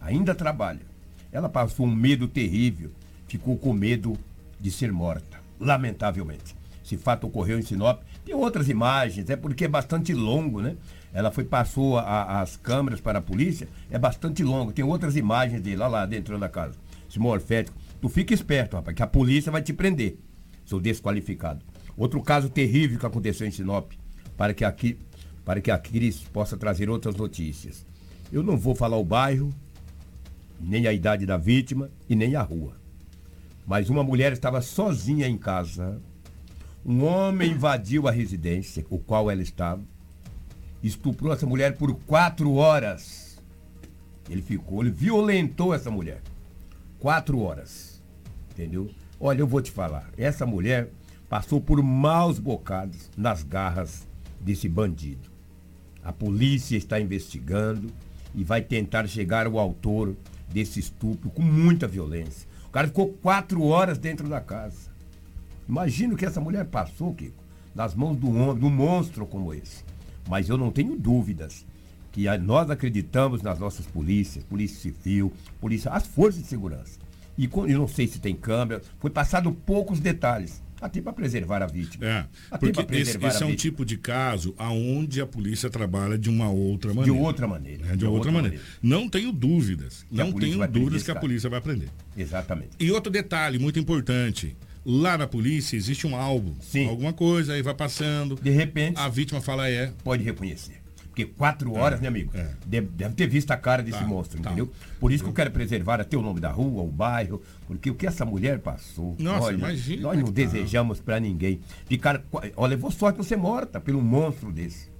Ainda 0.00 0.34
trabalha. 0.34 0.80
Ela 1.32 1.48
passou 1.48 1.84
um 1.86 1.94
medo 1.94 2.28
terrível. 2.28 2.92
Ficou 3.26 3.58
com 3.58 3.72
medo 3.72 4.16
de 4.60 4.70
ser 4.70 4.92
morta. 4.92 5.36
Lamentavelmente. 5.58 6.54
esse 6.84 6.96
fato 6.96 7.26
ocorreu 7.26 7.58
em 7.58 7.62
Sinop. 7.62 8.00
Tem 8.24 8.32
outras 8.32 8.68
imagens, 8.68 9.28
é 9.28 9.34
porque 9.34 9.64
é 9.64 9.68
bastante 9.68 10.14
longo, 10.14 10.60
né? 10.62 10.76
Ela 11.12 11.32
foi, 11.32 11.42
passou 11.42 11.98
a- 11.98 12.40
as 12.40 12.56
câmeras 12.56 13.00
para 13.00 13.18
a 13.18 13.22
polícia, 13.22 13.66
é 13.90 13.98
bastante 13.98 14.44
longo. 14.44 14.70
Tem 14.70 14.84
outras 14.84 15.16
imagens 15.16 15.60
dele, 15.60 15.76
lá, 15.78 15.88
lá 15.88 16.06
dentro 16.06 16.38
da 16.38 16.48
casa. 16.48 16.74
Esse 17.10 17.18
morfético. 17.18 17.76
Tu 18.00 18.08
fica 18.08 18.34
esperto, 18.34 18.76
rapaz, 18.76 18.94
que 18.94 19.02
a 19.02 19.06
polícia 19.06 19.50
vai 19.50 19.62
te 19.62 19.72
prender, 19.72 20.18
seu 20.64 20.80
desqualificado. 20.80 21.64
Outro 21.96 22.22
caso 22.22 22.50
terrível 22.50 22.98
que 22.98 23.06
aconteceu 23.06 23.46
em 23.46 23.50
Sinop, 23.50 23.92
para 24.36 24.52
que 24.52 24.64
aqui, 24.64 24.98
para 25.44 25.60
que 25.60 25.70
a 25.70 25.78
Cris 25.78 26.20
possa 26.20 26.56
trazer 26.56 26.90
outras 26.90 27.16
notícias. 27.16 27.86
Eu 28.30 28.42
não 28.42 28.56
vou 28.56 28.74
falar 28.74 28.96
o 28.96 29.04
bairro, 29.04 29.52
nem 30.60 30.86
a 30.86 30.92
idade 30.92 31.24
da 31.24 31.36
vítima 31.36 31.90
e 32.08 32.14
nem 32.14 32.36
a 32.36 32.42
rua. 32.42 32.76
Mas 33.66 33.88
uma 33.88 34.04
mulher 34.04 34.32
estava 34.32 34.60
sozinha 34.60 35.26
em 35.26 35.38
casa. 35.38 36.00
Um 36.84 37.04
homem 37.04 37.52
invadiu 37.52 38.06
a 38.06 38.10
residência, 38.10 38.84
o 38.90 38.98
qual 38.98 39.30
ela 39.30 39.42
estava, 39.42 39.82
estuprou 40.82 41.32
essa 41.32 41.46
mulher 41.46 41.76
por 41.76 41.94
quatro 42.06 42.54
horas. 42.54 43.42
Ele 44.28 44.42
ficou, 44.42 44.82
ele 44.82 44.90
violentou 44.90 45.74
essa 45.74 45.90
mulher. 45.90 46.20
Quatro 46.98 47.40
horas. 47.40 48.02
Entendeu? 48.50 48.90
Olha, 49.20 49.40
eu 49.40 49.46
vou 49.46 49.60
te 49.60 49.70
falar. 49.70 50.10
Essa 50.16 50.46
mulher 50.46 50.90
passou 51.28 51.60
por 51.60 51.82
maus 51.82 52.38
bocados 52.38 53.10
nas 53.16 53.42
garras 53.42 54.06
desse 54.40 54.68
bandido. 54.68 55.30
A 56.02 56.12
polícia 56.12 56.76
está 56.76 57.00
investigando 57.00 57.88
e 58.34 58.44
vai 58.44 58.62
tentar 58.62 59.06
chegar 59.08 59.46
ao 59.46 59.58
autor 59.58 60.16
desse 60.48 60.78
estupro 60.78 61.30
com 61.30 61.42
muita 61.42 61.86
violência. 61.88 62.48
O 62.66 62.70
cara 62.70 62.86
ficou 62.86 63.08
quatro 63.08 63.62
horas 63.64 63.98
dentro 63.98 64.28
da 64.28 64.40
casa. 64.40 64.90
Imagina 65.68 66.14
o 66.14 66.16
que 66.16 66.24
essa 66.26 66.40
mulher 66.40 66.64
passou, 66.66 67.12
Kiko, 67.14 67.42
nas 67.74 67.94
mãos 67.94 68.16
do 68.16 68.28
homem, 68.28 68.58
de 68.58 68.64
um 68.64 68.70
monstro 68.70 69.26
como 69.26 69.52
esse. 69.52 69.84
Mas 70.28 70.48
eu 70.48 70.56
não 70.56 70.70
tenho 70.70 70.96
dúvidas 70.96 71.66
que 72.16 72.38
nós 72.38 72.70
acreditamos 72.70 73.42
nas 73.42 73.58
nossas 73.58 73.84
polícias, 73.86 74.42
polícia 74.44 74.78
civil, 74.80 75.30
polícia, 75.60 75.90
as 75.90 76.06
forças 76.06 76.40
de 76.42 76.48
segurança. 76.48 76.98
E 77.36 77.46
co- 77.46 77.66
eu 77.66 77.78
não 77.78 77.86
sei 77.86 78.06
se 78.06 78.18
tem 78.18 78.34
câmera, 78.34 78.80
foi 78.98 79.10
passado 79.10 79.52
poucos 79.52 80.00
detalhes, 80.00 80.62
até 80.80 81.02
para 81.02 81.12
preservar 81.12 81.62
a 81.62 81.66
vítima. 81.66 82.06
É, 82.06 82.26
Até 82.50 82.72
porque 82.72 82.96
esse, 82.96 83.18
esse 83.22 83.42
é 83.42 83.46
um 83.46 83.54
tipo 83.54 83.84
de 83.84 83.98
caso 83.98 84.54
aonde 84.56 85.20
a 85.20 85.26
polícia 85.26 85.68
trabalha 85.68 86.16
de 86.16 86.30
uma 86.30 86.48
outra 86.50 86.94
maneira. 86.94 87.18
outra 87.20 87.46
maneira, 87.46 87.84
É, 87.86 87.90
de, 87.90 87.96
de 87.98 88.04
outra, 88.06 88.30
outra 88.30 88.32
maneira. 88.32 88.64
Não 88.82 89.06
tenho 89.08 89.30
dúvidas. 89.32 90.06
Que 90.08 90.16
não 90.16 90.32
tenho 90.32 90.66
dúvidas 90.68 91.02
que 91.02 91.10
a 91.10 91.16
polícia 91.16 91.50
vai 91.50 91.58
aprender. 91.58 91.90
Exatamente. 92.16 92.70
E 92.80 92.90
outro 92.90 93.12
detalhe 93.12 93.58
muito 93.58 93.78
importante. 93.78 94.56
Lá 94.88 95.18
na 95.18 95.26
polícia 95.26 95.76
existe 95.76 96.06
um 96.06 96.14
álbum. 96.16 96.54
Alguma 96.88 97.12
coisa, 97.12 97.52
aí 97.52 97.60
vai 97.60 97.74
passando. 97.74 98.36
De 98.40 98.50
repente. 98.50 98.96
A 98.98 99.08
vítima 99.08 99.40
fala 99.42 99.68
é. 99.68 99.92
Pode 100.04 100.22
reconhecer. 100.22 100.80
Porque 101.16 101.32
quatro 101.32 101.72
horas, 101.72 101.98
É, 101.98 102.02
meu 102.02 102.10
amigo, 102.10 102.30
deve, 102.66 102.88
deve 102.88 103.14
ter 103.14 103.26
visto 103.26 103.50
a 103.50 103.56
cara 103.56 103.82
desse 103.82 103.98
Tá, 103.98 104.04
monstro, 104.06 104.38
tá. 104.42 104.50
entendeu? 104.50 104.70
Por 105.00 105.10
isso 105.10 105.24
que 105.24 105.30
eu 105.30 105.32
quero 105.32 105.50
preservar 105.50 105.98
até 105.98 106.14
o 106.14 106.20
nome 106.20 106.40
da 106.40 106.50
rua, 106.50 106.82
o 106.82 106.88
bairro, 106.92 107.40
porque 107.66 107.90
o 107.90 107.94
que 107.94 108.06
essa 108.06 108.26
mulher 108.26 108.58
passou. 108.58 109.16
Nossa, 109.18 109.44
olha, 109.46 109.56
imagina 109.56 110.02
Nós 110.02 110.16
não 110.18 110.24
é 110.24 110.26
tá. 110.26 110.32
desejamos 110.32 111.00
pra 111.00 111.18
ninguém. 111.18 111.60
Ficar, 111.86 112.22
olha, 112.54 112.68
levou 112.68 112.90
sorte 112.90 113.24
ser 113.24 113.38
morta 113.38 113.80
pelo 113.80 114.02
monstro 114.02 114.52
desse. 114.52 114.90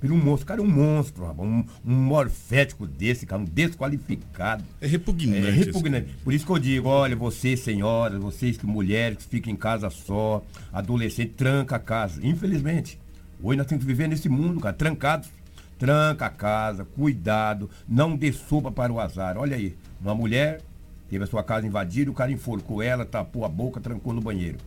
Pelo 0.00 0.16
monstro. 0.16 0.46
Cara, 0.48 0.60
é 0.60 0.64
um 0.64 0.68
monstro, 0.68 1.24
um, 1.38 1.64
um 1.86 1.94
morfético 1.94 2.84
desse, 2.84 3.24
cara, 3.24 3.40
um 3.40 3.44
desqualificado. 3.44 4.64
É 4.80 4.88
repugnante. 4.88 5.46
É 5.46 5.50
repugnante. 5.52 6.14
Por 6.24 6.34
isso 6.34 6.44
que 6.44 6.50
eu 6.50 6.58
digo, 6.58 6.88
olha, 6.88 7.14
vocês, 7.14 7.60
senhoras, 7.60 8.20
vocês 8.20 8.56
que 8.56 8.66
mulheres 8.66 9.18
que 9.18 9.24
ficam 9.24 9.52
em 9.52 9.56
casa 9.56 9.88
só, 9.88 10.42
adolescente, 10.72 11.34
tranca 11.36 11.76
a 11.76 11.78
casa. 11.78 12.26
Infelizmente. 12.26 12.98
Hoje 13.42 13.56
nós 13.56 13.66
temos 13.66 13.84
que 13.84 13.86
viver 13.86 14.08
nesse 14.08 14.28
mundo, 14.28 14.60
cara, 14.60 14.74
trancados. 14.74 15.30
Tranca 15.78 16.26
a 16.26 16.30
casa, 16.30 16.84
cuidado, 16.84 17.70
não 17.88 18.16
dê 18.16 18.32
sopa 18.32 18.70
para 18.70 18.92
o 18.92 18.98
azar. 18.98 19.38
Olha 19.38 19.56
aí, 19.56 19.76
uma 20.00 20.12
mulher 20.12 20.60
teve 21.08 21.22
a 21.22 21.26
sua 21.26 21.44
casa 21.44 21.68
invadida, 21.68 22.10
o 22.10 22.14
cara 22.14 22.32
enforcou 22.32 22.82
ela, 22.82 23.06
tapou 23.06 23.44
a 23.44 23.48
boca, 23.48 23.80
trancou 23.80 24.12
no 24.12 24.20
banheiro. 24.20 24.58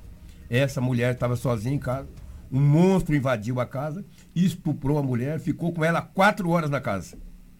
Essa 0.50 0.80
mulher 0.80 1.14
estava 1.14 1.36
sozinha 1.36 1.76
em 1.76 1.80
casa. 1.80 2.08
Um 2.50 2.62
monstro 2.62 3.14
invadiu 3.14 3.60
a 3.60 3.66
casa, 3.66 4.06
estuprou 4.34 4.98
a 4.98 5.04
mulher, 5.04 5.40
ficou 5.40 5.74
com 5.74 5.84
ela 5.84 6.02
quatro 6.02 6.50
horas 6.50 6.70
na 6.70 6.80
casa. 6.80 7.18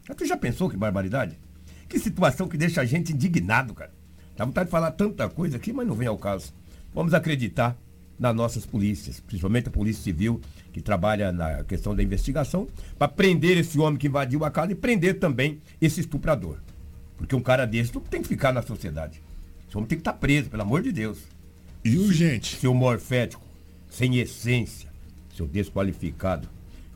Mas 0.08 0.18
Tu 0.18 0.26
já 0.26 0.38
pensou 0.38 0.70
que 0.70 0.78
barbaridade? 0.78 1.38
Que 1.90 2.00
situação 2.00 2.48
que 2.48 2.58
deixa 2.58 2.82
a 2.82 2.86
gente 2.86 3.12
indignado, 3.12 3.74
cara. 3.74 3.92
Dá 4.36 4.46
vontade 4.46 4.68
de 4.68 4.72
falar 4.72 4.92
tanta 4.92 5.30
coisa 5.30 5.58
aqui, 5.58 5.74
mas 5.74 5.86
não 5.86 5.96
vem 5.96 6.08
ao 6.08 6.18
caso. 6.18 6.54
Vamos 6.94 7.14
acreditar 7.14 7.78
nas 8.18 8.36
nossas 8.36 8.66
polícias, 8.66 9.20
principalmente 9.20 9.68
a 9.68 9.72
Polícia 9.72 10.04
Civil, 10.04 10.40
que 10.72 10.82
trabalha 10.82 11.32
na 11.32 11.64
questão 11.64 11.96
da 11.96 12.02
investigação, 12.02 12.68
para 12.98 13.08
prender 13.08 13.58
esse 13.58 13.80
homem 13.80 13.98
que 13.98 14.08
invadiu 14.08 14.46
a 14.46 14.52
casa 14.52 14.72
e 14.72 14.76
prender 14.76 15.20
também 15.20 15.60
esse 15.82 16.02
estuprador. 16.02 16.58
Porque 17.18 17.36
um 17.36 17.42
cara 17.42 17.66
desse 17.66 17.94
não 17.94 18.02
tem 18.02 18.22
que 18.22 18.28
ficar 18.28 18.52
na 18.52 18.62
sociedade. 18.62 19.22
Esse 19.68 19.78
homem 19.78 19.88
tem 19.88 19.98
que 19.98 20.02
estar 20.02 20.14
preso, 20.14 20.50
pelo 20.50 20.64
amor 20.64 20.82
de 20.82 20.92
Deus. 20.92 21.20
E 21.84 21.98
urgente. 21.98 22.58
Seu 22.58 22.74
morfético, 22.74 23.44
sem 23.90 24.18
essência, 24.18 24.90
seu 25.36 25.48
desqualificado. 25.48 26.48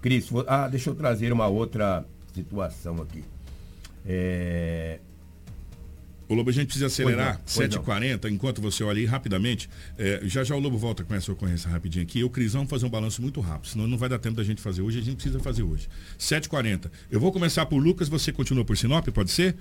Cris, 0.02 0.30
ah, 0.48 0.68
deixa 0.68 0.90
eu 0.90 0.96
trazer 0.96 1.34
uma 1.34 1.48
outra 1.48 2.06
situação 2.34 3.02
aqui. 3.02 3.24
É... 4.06 5.00
O 6.28 6.34
Lobo, 6.34 6.50
a 6.50 6.54
gente 6.54 6.68
precisa 6.68 6.88
acelerar. 6.88 7.40
Pois 7.44 7.70
não, 7.70 7.84
pois 7.84 8.00
7h40, 8.00 8.32
enquanto 8.32 8.62
você 8.62 8.84
olha 8.84 9.00
aí 9.00 9.06
rapidamente. 9.06 9.70
É, 9.98 10.22
já 10.24 10.44
já 10.44 10.56
o 10.56 10.60
Lobo 10.60 10.78
volta 10.78 11.04
com 11.04 11.14
essa 11.14 11.32
ocorrência 11.32 11.70
rapidinho 11.70 12.04
aqui. 12.04 12.20
Eu, 12.20 12.30
Cris, 12.30 12.54
vamos 12.54 12.70
fazer 12.70 12.86
um 12.86 12.90
balanço 12.90 13.22
muito 13.22 13.40
rápido, 13.42 13.70
senão 13.70 13.88
não 13.88 13.98
vai 13.98 14.10
dar 14.10 14.18
tempo 14.18 14.36
da 14.36 14.44
gente 14.44 14.62
fazer 14.62 14.82
hoje. 14.82 15.00
A 15.00 15.02
gente 15.04 15.16
precisa 15.16 15.40
fazer 15.40 15.64
hoje. 15.64 15.88
7h40. 16.20 16.90
Eu 17.12 17.20
vou 17.20 17.32
começar 17.32 17.66
por 17.68 17.78
Lucas, 17.78 18.10
você 18.10 18.32
continua 18.32 18.66
por 18.66 18.76
Sinop, 18.76 19.08
pode 19.10 19.32
ser? 19.32 19.56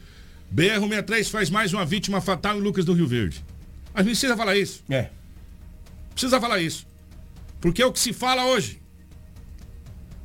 BR-63 0.54 1.30
faz 1.30 1.50
mais 1.50 1.72
uma 1.72 1.84
vítima 1.84 2.20
fatal 2.20 2.58
em 2.58 2.60
Lucas 2.60 2.84
do 2.84 2.92
Rio 2.92 3.06
Verde. 3.06 3.44
Mas 3.92 4.04
precisa 4.04 4.36
falar 4.36 4.56
isso. 4.56 4.82
É. 4.88 5.10
Precisa 6.12 6.40
falar 6.40 6.60
isso. 6.60 6.86
Porque 7.60 7.82
é 7.82 7.86
o 7.86 7.92
que 7.92 8.00
se 8.00 8.12
fala 8.12 8.46
hoje. 8.46 8.80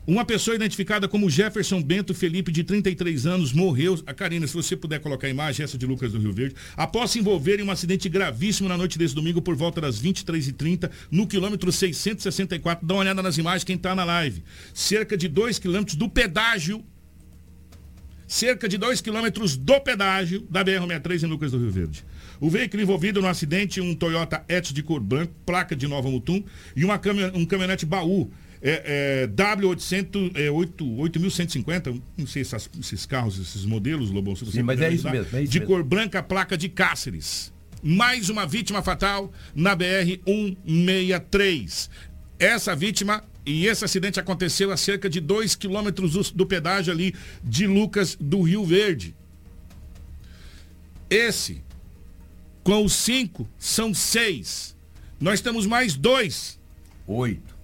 Uma 0.09 0.25
pessoa 0.25 0.55
identificada 0.55 1.07
como 1.07 1.29
Jefferson 1.29 1.83
Bento 1.83 2.15
Felipe, 2.15 2.51
de 2.51 2.63
33 2.63 3.27
anos, 3.27 3.53
morreu. 3.53 4.01
A 4.07 4.11
Karina, 4.11 4.47
se 4.47 4.55
você 4.55 4.75
puder 4.75 4.99
colocar 4.99 5.27
a 5.27 5.29
imagem, 5.29 5.63
essa 5.63 5.77
de 5.77 5.85
Lucas 5.85 6.11
do 6.11 6.17
Rio 6.17 6.33
Verde, 6.33 6.55
após 6.75 7.11
se 7.11 7.19
envolver 7.19 7.59
em 7.59 7.63
um 7.63 7.69
acidente 7.69 8.09
gravíssimo 8.09 8.67
na 8.67 8.75
noite 8.75 8.97
desse 8.97 9.13
domingo, 9.13 9.39
por 9.39 9.55
volta 9.55 9.79
das 9.79 10.01
23h30, 10.01 10.89
no 11.11 11.27
quilômetro 11.27 11.71
664. 11.71 12.87
Dá 12.87 12.95
uma 12.95 13.01
olhada 13.01 13.21
nas 13.21 13.37
imagens, 13.37 13.63
quem 13.63 13.75
está 13.75 13.93
na 13.93 14.03
live. 14.03 14.43
Cerca 14.73 15.15
de 15.15 15.27
2 15.27 15.59
quilômetros 15.59 15.95
do 15.95 16.09
pedágio. 16.09 16.83
Cerca 18.27 18.67
de 18.67 18.79
2 18.79 19.01
quilômetros 19.01 19.55
do 19.55 19.79
pedágio 19.79 20.41
da 20.49 20.65
BR-63 20.65 21.21
em 21.21 21.27
Lucas 21.27 21.51
do 21.51 21.59
Rio 21.59 21.69
Verde. 21.69 22.03
O 22.39 22.49
veículo 22.49 22.81
envolvido 22.81 23.21
no 23.21 23.27
acidente, 23.27 23.79
um 23.79 23.93
Toyota 23.93 24.43
Etios 24.49 24.73
de 24.73 24.81
cor 24.81 25.01
branca, 25.01 25.31
placa 25.45 25.75
de 25.75 25.85
Nova 25.85 26.09
Mutum, 26.09 26.43
e 26.75 26.83
uma 26.83 26.97
caminhon- 26.97 27.31
um 27.35 27.45
caminhonete 27.45 27.85
baú 27.85 28.31
é, 28.61 29.23
é, 29.23 29.27
W800, 29.27 30.31
é, 30.35 30.51
8, 30.51 30.85
8150, 30.97 31.93
não 32.17 32.27
sei 32.27 32.41
essas- 32.41 32.69
esses 32.79 33.05
carros, 33.05 33.39
esses 33.39 33.63
modelos, 33.65 34.11
Lobão, 34.11 34.35
se 34.35 34.43
você 34.45 34.57
Sim, 34.57 34.63
mas 34.63 34.79
é 34.81 34.91
isso 34.91 35.09
mesmo, 35.09 35.37
é 35.37 35.43
isso 35.43 35.51
De 35.51 35.59
mesmo. 35.59 35.73
cor 35.73 35.83
branca, 35.83 36.21
placa 36.21 36.57
de 36.57 36.67
Cáceres. 36.69 37.51
Mais 37.81 38.29
uma 38.29 38.45
vítima 38.45 38.81
fatal 38.81 39.31
na 39.55 39.73
BR-163. 39.75 41.89
Essa 42.37 42.75
vítima 42.75 43.23
e 43.45 43.65
esse 43.67 43.85
acidente 43.85 44.19
aconteceu 44.19 44.69
a 44.71 44.77
cerca 44.77 45.09
de 45.09 45.19
2 45.21 45.55
quilômetros 45.55 46.11
do, 46.13 46.21
do 46.35 46.45
pedágio 46.45 46.91
ali 46.93 47.13
de 47.43 47.65
Lucas 47.67 48.15
do 48.19 48.41
Rio 48.41 48.63
Verde. 48.65 49.15
Esse, 51.09 51.61
com 52.63 52.83
os 52.85 52.93
cinco, 52.93 53.47
são 53.57 53.93
seis. 53.93 54.75
Nós 55.19 55.41
temos 55.41 55.65
mais 55.65 55.95
dois. 55.95 56.59
Oito. 57.07 57.57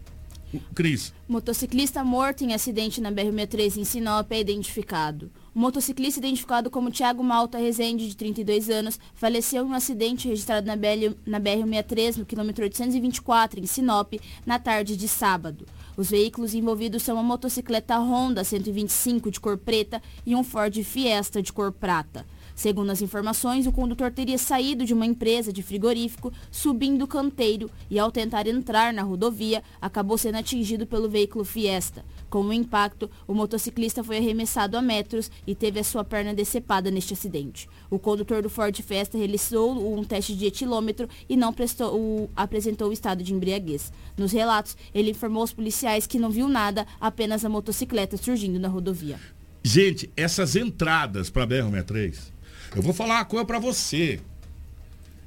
Cris. 0.73 1.13
Motociclista 1.27 2.03
morto 2.03 2.43
em 2.43 2.53
acidente 2.53 3.01
na 3.01 3.11
BR-63 3.11 3.77
em 3.77 3.83
Sinop 3.83 4.31
é 4.31 4.39
identificado. 4.39 5.31
O 5.53 5.59
motociclista 5.59 6.19
identificado 6.19 6.69
como 6.69 6.91
Thiago 6.91 7.23
Malta 7.23 7.57
Rezende, 7.57 8.07
de 8.07 8.17
32 8.17 8.69
anos, 8.69 8.99
faleceu 9.13 9.65
em 9.65 9.69
um 9.69 9.73
acidente 9.73 10.27
registrado 10.27 10.67
na 10.67 10.75
BR-63, 10.75 12.17
no 12.17 12.25
quilômetro 12.25 12.63
824, 12.63 13.59
em 13.59 13.65
Sinop, 13.65 14.13
na 14.45 14.59
tarde 14.59 14.97
de 14.97 15.07
sábado. 15.07 15.65
Os 15.95 16.09
veículos 16.09 16.53
envolvidos 16.53 17.03
são 17.03 17.15
uma 17.15 17.23
motocicleta 17.23 17.97
Honda 17.97 18.43
125 18.43 19.31
de 19.31 19.39
cor 19.39 19.57
preta 19.57 20.01
e 20.25 20.35
um 20.35 20.43
Ford 20.43 20.75
Fiesta 20.83 21.41
de 21.41 21.53
cor 21.53 21.71
prata. 21.71 22.25
Segundo 22.55 22.89
as 22.89 23.01
informações, 23.01 23.67
o 23.67 23.71
condutor 23.71 24.11
teria 24.11 24.37
saído 24.37 24.85
de 24.85 24.93
uma 24.93 25.05
empresa 25.05 25.51
de 25.51 25.61
frigorífico, 25.61 26.31
subindo 26.49 27.03
o 27.03 27.07
canteiro 27.07 27.69
e, 27.91 27.99
ao 27.99 28.09
tentar 28.09 28.47
entrar 28.47 28.93
na 28.93 29.01
rodovia, 29.03 29.61
acabou 29.81 30.17
sendo 30.17 30.37
atingido 30.37 30.87
pelo 30.87 31.09
veículo 31.09 31.43
Fiesta. 31.43 32.05
Com 32.29 32.41
o 32.41 32.53
impacto, 32.53 33.09
o 33.27 33.33
motociclista 33.33 34.03
foi 34.03 34.17
arremessado 34.17 34.77
a 34.77 34.81
metros 34.81 35.29
e 35.45 35.53
teve 35.53 35.79
a 35.81 35.83
sua 35.83 36.03
perna 36.05 36.33
decepada 36.33 36.89
neste 36.89 37.13
acidente. 37.13 37.67
O 37.89 37.99
condutor 37.99 38.41
do 38.41 38.49
Ford 38.49 38.75
Fiesta 38.81 39.17
realizou 39.17 39.97
um 39.99 40.03
teste 40.05 40.33
de 40.33 40.45
etilômetro 40.45 41.09
e 41.27 41.35
não 41.35 41.51
prestou 41.51 41.93
o- 41.93 42.29
apresentou 42.35 42.89
o 42.89 42.93
estado 42.93 43.21
de 43.21 43.33
embriaguez. 43.33 43.91
Nos 44.17 44.31
relatos, 44.31 44.77
ele 44.93 45.11
informou 45.11 45.41
aos 45.41 45.51
policiais 45.53 46.07
que 46.07 46.17
não 46.17 46.29
viu 46.29 46.47
nada, 46.47 46.87
apenas 47.01 47.43
a 47.43 47.49
motocicleta 47.49 48.15
surgindo 48.15 48.59
na 48.59 48.69
rodovia. 48.69 49.19
Gente, 49.63 50.11
essas 50.15 50.55
entradas 50.55 51.29
para 51.29 51.47
BR-63, 51.47 52.31
eu 52.75 52.81
vou 52.81 52.93
falar 52.93 53.15
uma 53.15 53.25
coisa 53.25 53.45
para 53.45 53.57
você. 53.57 54.19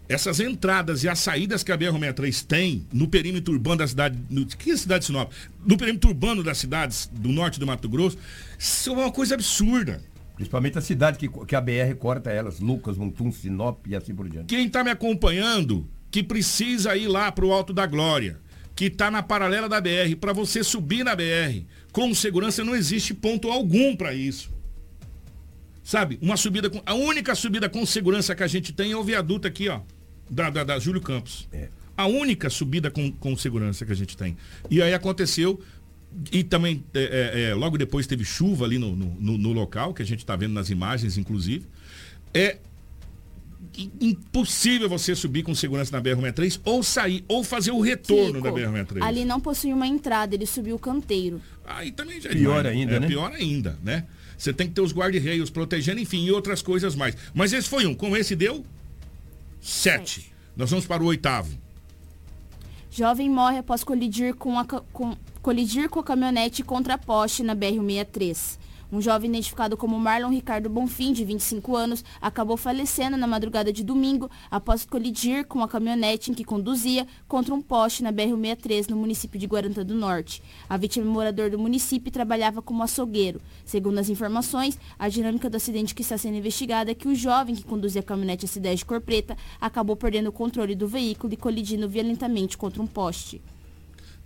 Essas 0.09 0.41
entradas 0.41 1.03
e 1.03 1.09
as 1.09 1.19
saídas 1.19 1.63
que 1.63 1.73
a 1.73 1.77
BR-63 1.77 2.47
tem 2.47 2.87
no 2.93 3.09
perímetro 3.09 3.53
urbano 3.53 3.79
da 3.79 3.87
cidade. 3.87 4.19
No, 4.31 4.47
que 4.47 4.71
é 4.71 4.77
cidade 4.77 5.01
de 5.01 5.07
Sinop? 5.07 5.33
No 5.65 5.77
perímetro 5.77 6.11
urbano 6.11 6.43
das 6.43 6.59
cidades 6.59 7.11
do 7.13 7.31
norte 7.31 7.59
do 7.59 7.67
Mato 7.67 7.89
Grosso, 7.89 8.19
isso 8.59 8.91
é 8.91 8.93
uma 8.93 9.13
coisa 9.13 9.35
absurda. 9.35 10.03
Principalmente 10.35 10.79
a 10.79 10.81
cidade 10.81 11.19
que, 11.19 11.29
que 11.29 11.57
a 11.57 11.61
BR 11.61 11.95
corta 11.99 12.31
elas, 12.31 12.61
Lucas, 12.61 12.97
Montum, 12.97 13.33
Sinop 13.33 13.87
e 13.87 13.97
assim 13.97 14.15
por 14.15 14.29
diante. 14.29 14.47
Quem 14.47 14.67
está 14.67 14.85
me 14.85 14.91
acompanhando, 14.91 15.87
que 16.11 16.23
precisa 16.23 16.97
ir 16.97 17.09
lá 17.09 17.33
para 17.33 17.45
o 17.45 17.53
Alto 17.53 17.73
da 17.73 17.87
Glória, 17.87 18.39
que 18.75 18.87
está 18.87 19.11
na 19.11 19.23
paralela 19.23 19.69
da 19.69 19.81
BR, 19.81 20.17
para 20.21 20.33
você 20.33 20.63
subir 20.63 21.05
na 21.05 21.17
BR, 21.17 21.65
com 21.93 22.15
segurança 22.15 22.65
não 22.65 22.77
existe 22.77 23.13
ponto 23.13 23.51
algum 23.51 23.97
para 23.97 24.15
isso. 24.15 24.58
Sabe? 25.89 26.19
Uma 26.21 26.37
subida 26.37 26.69
com. 26.69 26.83
A 26.85 26.93
única 26.93 27.35
subida 27.35 27.67
com 27.67 27.87
segurança 27.87 28.35
que 28.35 28.43
a 28.43 28.47
gente 28.47 28.75
tem 28.75 28.93
é 28.93 28.97
o 28.97 29.03
viaduto 29.03 29.49
aqui, 29.49 29.71
ó. 29.71 29.81
Da, 30.29 30.51
da, 30.51 30.63
da 30.63 30.79
Júlio 30.79 31.01
Campos. 31.01 31.49
A 31.97 32.05
única 32.07 32.51
subida 32.51 32.91
com, 32.91 33.11
com 33.11 33.35
segurança 33.35 33.87
que 33.87 33.93
a 33.93 33.95
gente 33.95 34.15
tem. 34.15 34.37
E 34.71 34.83
aí 34.83 34.93
aconteceu. 34.93 35.59
E 36.31 36.45
também, 36.45 36.85
é, 36.93 37.01
é, 37.01 37.41
é, 37.45 37.55
logo 37.55 37.79
depois 37.79 38.07
teve 38.07 38.23
chuva 38.23 38.67
ali 38.67 38.79
no, 38.79 38.95
no, 38.95 39.07
no- 39.19 39.39
no 39.39 39.53
local, 39.55 39.95
que 39.95 40.03
a 40.03 40.05
gente 40.05 40.19
está 40.19 40.37
vendo 40.37 40.53
nas 40.53 40.69
imagens, 40.69 41.17
inclusive. 41.17 41.65
É 42.35 42.59
impossível 43.99 44.91
você 44.91 45.15
subir 45.15 45.43
com 45.43 45.55
segurança 45.55 45.91
na 45.97 46.03
BR-63 46.03 46.61
ou 46.67 46.83
sair, 46.83 47.25
ou 47.29 47.43
fazer 47.43 47.71
o 47.71 47.81
retorno 47.81 48.43
da 48.43 48.53
Kiko, 48.53 48.61
BR-63. 48.73 49.03
Ali 49.03 49.25
não 49.25 49.41
possui 49.41 49.73
uma 49.73 49.87
entrada, 49.87 50.35
ele 50.35 50.45
subiu 50.45 50.77
o 50.77 50.79
canteiro. 50.79 51.41
Aí 51.65 51.93
também 51.93 52.21
já 52.21 52.29
é 52.29 52.35
Pior 52.35 52.59
demais. 52.63 52.77
ainda, 52.77 52.95
é, 52.97 53.01
né? 53.01 53.07
Pior 53.07 53.33
ainda, 53.33 53.79
né? 53.83 54.05
Você 54.39 54.53
tem 54.53 54.69
que 54.69 54.75
ter 54.75 54.81
os 54.81 54.93
guarda-reios 54.93 55.51
protegendo, 55.51 56.01
enfim, 56.01 56.25
e 56.25 56.31
outras 56.31 56.63
coisas 56.63 56.95
mais. 56.95 57.17
Mas 57.35 57.53
esse 57.53 57.69
foi 57.69 57.87
um. 57.87 57.95
Com 57.95 58.17
esse 58.17 58.37
deu 58.37 58.65
sete. 59.61 60.33
Nós 60.57 60.71
vamos 60.71 60.87
para 60.87 61.03
o 61.03 61.07
oitavo. 61.07 61.59
Jovem 62.91 63.29
morre 63.29 63.59
após 63.59 63.85
colidir 63.85 64.35
com 64.35 64.59
a, 64.59 64.65
com, 64.65 65.17
colidir 65.43 65.89
com 65.89 66.01
a 66.01 66.05
caminhonete 66.05 66.63
contra 66.63 66.95
a 66.95 66.99
poste 66.99 67.43
na 67.43 67.55
BR-163. 67.55 68.59
Um 68.91 69.03
jovem 69.03 69.29
identificado 69.29 69.77
como 69.77 69.99
Marlon 69.99 70.31
Ricardo 70.31 70.71
Bonfim, 70.71 71.13
de 71.13 71.23
25 71.23 71.77
anos, 71.77 72.03
acabou 72.23 72.57
falecendo 72.57 73.19
na 73.19 73.27
madrugada 73.27 73.71
de 73.71 73.85
domingo 73.85 74.31
após 74.51 74.87
colidir 74.87 75.45
com 75.45 75.63
a 75.63 75.69
caminhonete 75.69 76.31
em 76.31 76.35
que 76.35 76.43
conduzia 76.43 77.07
contra 77.27 77.55
um 77.55 77.61
poste 77.61 78.03
na 78.03 78.11
BR-163 78.11 78.89
no 78.89 78.97
município 78.97 79.39
de 79.39 79.47
Guarantã 79.47 79.85
do 79.85 79.95
Norte. 79.95 80.43
A 80.67 80.79
vítima 80.79 81.05
é 81.05 81.09
morador 81.09 81.51
do 81.51 81.59
município 81.59 82.11
trabalhava 82.11 82.63
como 82.63 82.83
açougueiro. 82.83 83.43
Segundo 83.63 83.99
as 83.99 84.09
informações, 84.09 84.79
a 84.99 85.07
dinâmica 85.11 85.51
do 85.51 85.59
acidente 85.59 85.95
que 85.95 86.01
está 86.01 86.17
sendo 86.17 86.39
investigada 86.39 86.91
é 86.91 86.95
que 86.95 87.09
o 87.09 87.15
jovem 87.15 87.55
que 87.55 87.65
conduzia 87.65 88.01
a 88.01 88.05
caminhonete 88.05 88.47
S10 88.47 88.77
de 88.77 88.85
cor 88.87 89.03
preta 89.03 89.37
acabou 89.61 89.97
perdendo 89.97 90.29
o 90.29 90.33
controle 90.33 90.75
do 90.75 90.89
veículo 90.89 91.35
e 91.35 91.37
colidindo 91.37 91.87
violentamente 91.87 92.57
contra 92.57 92.81
um 92.81 92.87
poste. 92.87 93.43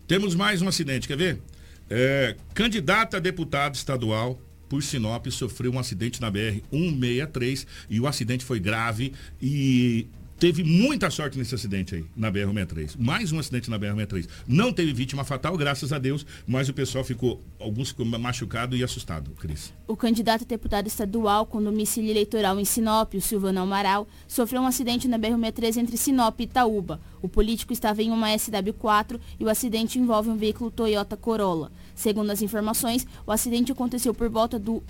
Temos 0.06 0.36
mais 0.36 0.62
um 0.62 0.68
acidente, 0.68 1.08
quer 1.08 1.16
ver? 1.16 1.42
É, 1.90 2.36
candidata 2.54 3.16
a 3.16 3.20
deputado 3.20 3.74
estadual 3.74 4.38
por 4.72 4.82
Sinop 4.82 5.26
sofreu 5.26 5.70
um 5.70 5.78
acidente 5.78 6.18
na 6.18 6.32
BR-163 6.32 7.66
e 7.90 8.00
o 8.00 8.06
acidente 8.06 8.42
foi 8.42 8.58
grave 8.58 9.12
e 9.38 10.06
teve 10.38 10.64
muita 10.64 11.10
sorte 11.10 11.36
nesse 11.36 11.54
acidente 11.54 11.94
aí, 11.94 12.06
na 12.16 12.32
BR-163. 12.32 12.94
Mais 12.98 13.32
um 13.32 13.38
acidente 13.38 13.68
na 13.68 13.78
BR-163. 13.78 14.26
Não 14.48 14.72
teve 14.72 14.94
vítima 14.94 15.24
fatal, 15.24 15.58
graças 15.58 15.92
a 15.92 15.98
Deus, 15.98 16.24
mas 16.46 16.70
o 16.70 16.72
pessoal 16.72 17.04
ficou, 17.04 17.42
alguns 17.60 17.90
ficou 17.90 18.06
machucado 18.06 18.74
e 18.74 18.82
assustado, 18.82 19.32
Cris. 19.32 19.74
O 19.86 19.94
candidato 19.94 20.44
a 20.44 20.46
deputado 20.46 20.86
estadual 20.86 21.44
com 21.44 21.62
domicílio 21.62 22.10
eleitoral 22.10 22.58
em 22.58 22.64
Sinop, 22.64 23.12
o 23.12 23.20
Silvano 23.20 23.60
Amaral, 23.60 24.08
sofreu 24.26 24.62
um 24.62 24.66
acidente 24.66 25.06
na 25.06 25.18
BR-163 25.18 25.76
entre 25.76 25.98
Sinop 25.98 26.40
e 26.40 26.44
Itaúba. 26.44 26.98
O 27.20 27.28
político 27.28 27.74
estava 27.74 28.02
em 28.02 28.10
uma 28.10 28.28
SW4 28.30 29.20
e 29.38 29.44
o 29.44 29.50
acidente 29.50 29.98
envolve 29.98 30.30
um 30.30 30.36
veículo 30.38 30.70
Toyota 30.70 31.14
Corolla. 31.14 31.70
Segundo 31.94 32.30
as 32.30 32.42
informações, 32.42 33.06
o 33.26 33.32
acidente 33.32 33.72
aconteceu 33.72 34.14
por 34.14 34.28
volta 34.28 34.58
do 34.58 34.82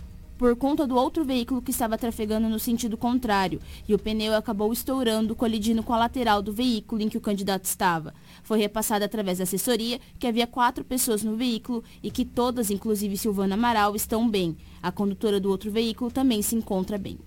por 0.42 0.56
conta 0.56 0.88
do 0.88 0.96
outro 0.96 1.24
veículo 1.24 1.62
que 1.62 1.70
estava 1.70 1.96
trafegando 1.96 2.48
no 2.48 2.58
sentido 2.58 2.96
contrário, 2.96 3.60
e 3.86 3.94
o 3.94 3.98
pneu 3.98 4.34
acabou 4.34 4.72
estourando, 4.72 5.36
colidindo 5.36 5.84
com 5.84 5.92
a 5.92 5.98
lateral 5.98 6.42
do 6.42 6.52
veículo 6.52 7.00
em 7.00 7.08
que 7.08 7.16
o 7.16 7.20
candidato 7.20 7.64
estava. 7.64 8.12
Foi 8.42 8.58
repassado 8.58 9.04
através 9.04 9.38
da 9.38 9.44
assessoria 9.44 10.00
que 10.18 10.26
havia 10.26 10.44
quatro 10.44 10.84
pessoas 10.84 11.22
no 11.22 11.36
veículo 11.36 11.84
e 12.02 12.10
que 12.10 12.24
todas, 12.24 12.72
inclusive 12.72 13.16
Silvana 13.16 13.54
Amaral, 13.54 13.94
estão 13.94 14.28
bem. 14.28 14.56
A 14.82 14.90
condutora 14.90 15.38
do 15.38 15.48
outro 15.48 15.70
veículo 15.70 16.10
também 16.10 16.42
se 16.42 16.56
encontra 16.56 16.98
bem. 16.98 17.20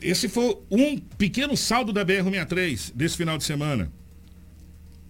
Esse 0.00 0.30
foi 0.30 0.56
um 0.70 0.98
pequeno 0.98 1.56
saldo 1.58 1.92
da 1.92 2.06
BR-163 2.06 2.92
desse 2.94 3.18
final 3.18 3.36
de 3.36 3.44
semana. 3.44 3.92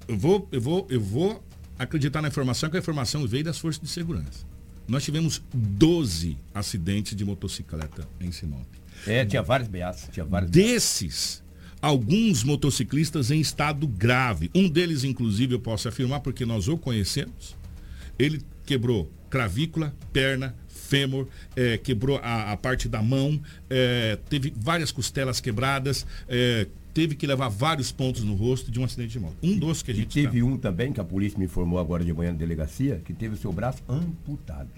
Eu 0.08 0.18
vou, 0.18 0.48
eu 0.50 0.60
vou, 0.60 0.86
eu 0.90 1.00
vou 1.00 1.44
acreditar 1.78 2.22
na 2.22 2.28
informação 2.28 2.70
que 2.70 2.76
a 2.76 2.80
informação 2.80 3.26
veio 3.26 3.44
das 3.44 3.58
forças 3.58 3.82
de 3.82 3.88
segurança. 3.88 4.46
Nós 4.86 5.02
tivemos 5.04 5.42
12 5.52 6.36
acidentes 6.54 7.16
de 7.16 7.24
motocicleta 7.24 8.06
em 8.20 8.30
Sinop. 8.30 8.66
É, 9.06 9.24
tinha 9.24 9.42
vários 9.42 9.68
beatos, 9.68 10.08
tinha 10.12 10.24
vários 10.24 10.50
Desses, 10.50 11.42
alguns 11.80 12.44
motociclistas 12.44 13.30
em 13.30 13.40
estado 13.40 13.86
grave. 13.86 14.50
Um 14.54 14.68
deles, 14.68 15.04
inclusive, 15.04 15.54
eu 15.54 15.60
posso 15.60 15.88
afirmar, 15.88 16.20
porque 16.20 16.44
nós 16.44 16.68
o 16.68 16.76
conhecemos. 16.76 17.56
Ele 18.18 18.42
quebrou 18.64 19.10
clavícula, 19.30 19.94
perna, 20.12 20.54
fêmur, 20.68 21.26
eh, 21.56 21.78
quebrou 21.78 22.18
a, 22.22 22.52
a 22.52 22.56
parte 22.56 22.88
da 22.88 23.02
mão, 23.02 23.40
eh, 23.68 24.18
teve 24.28 24.52
várias 24.56 24.92
costelas 24.92 25.40
quebradas, 25.40 26.06
eh, 26.28 26.68
teve 26.94 27.16
que 27.16 27.26
levar 27.26 27.48
vários 27.48 27.90
pontos 27.90 28.22
no 28.22 28.34
rosto 28.34 28.70
de 28.70 28.78
um 28.80 28.84
acidente 28.84 29.10
de 29.10 29.20
moto. 29.20 29.36
Um 29.42 29.58
dos 29.58 29.82
que 29.82 29.90
a 29.90 29.94
E 29.94 29.96
gente 29.98 30.14
teve 30.14 30.42
um 30.42 30.56
também, 30.56 30.92
que 30.92 31.00
a 31.00 31.04
polícia 31.04 31.36
me 31.36 31.44
informou 31.44 31.80
agora 31.80 32.04
de 32.04 32.12
manhã 32.14 32.30
na 32.30 32.38
delegacia, 32.38 33.02
que 33.04 33.12
teve 33.12 33.34
o 33.34 33.36
seu 33.36 33.52
braço 33.52 33.82
amputado. 33.88 34.70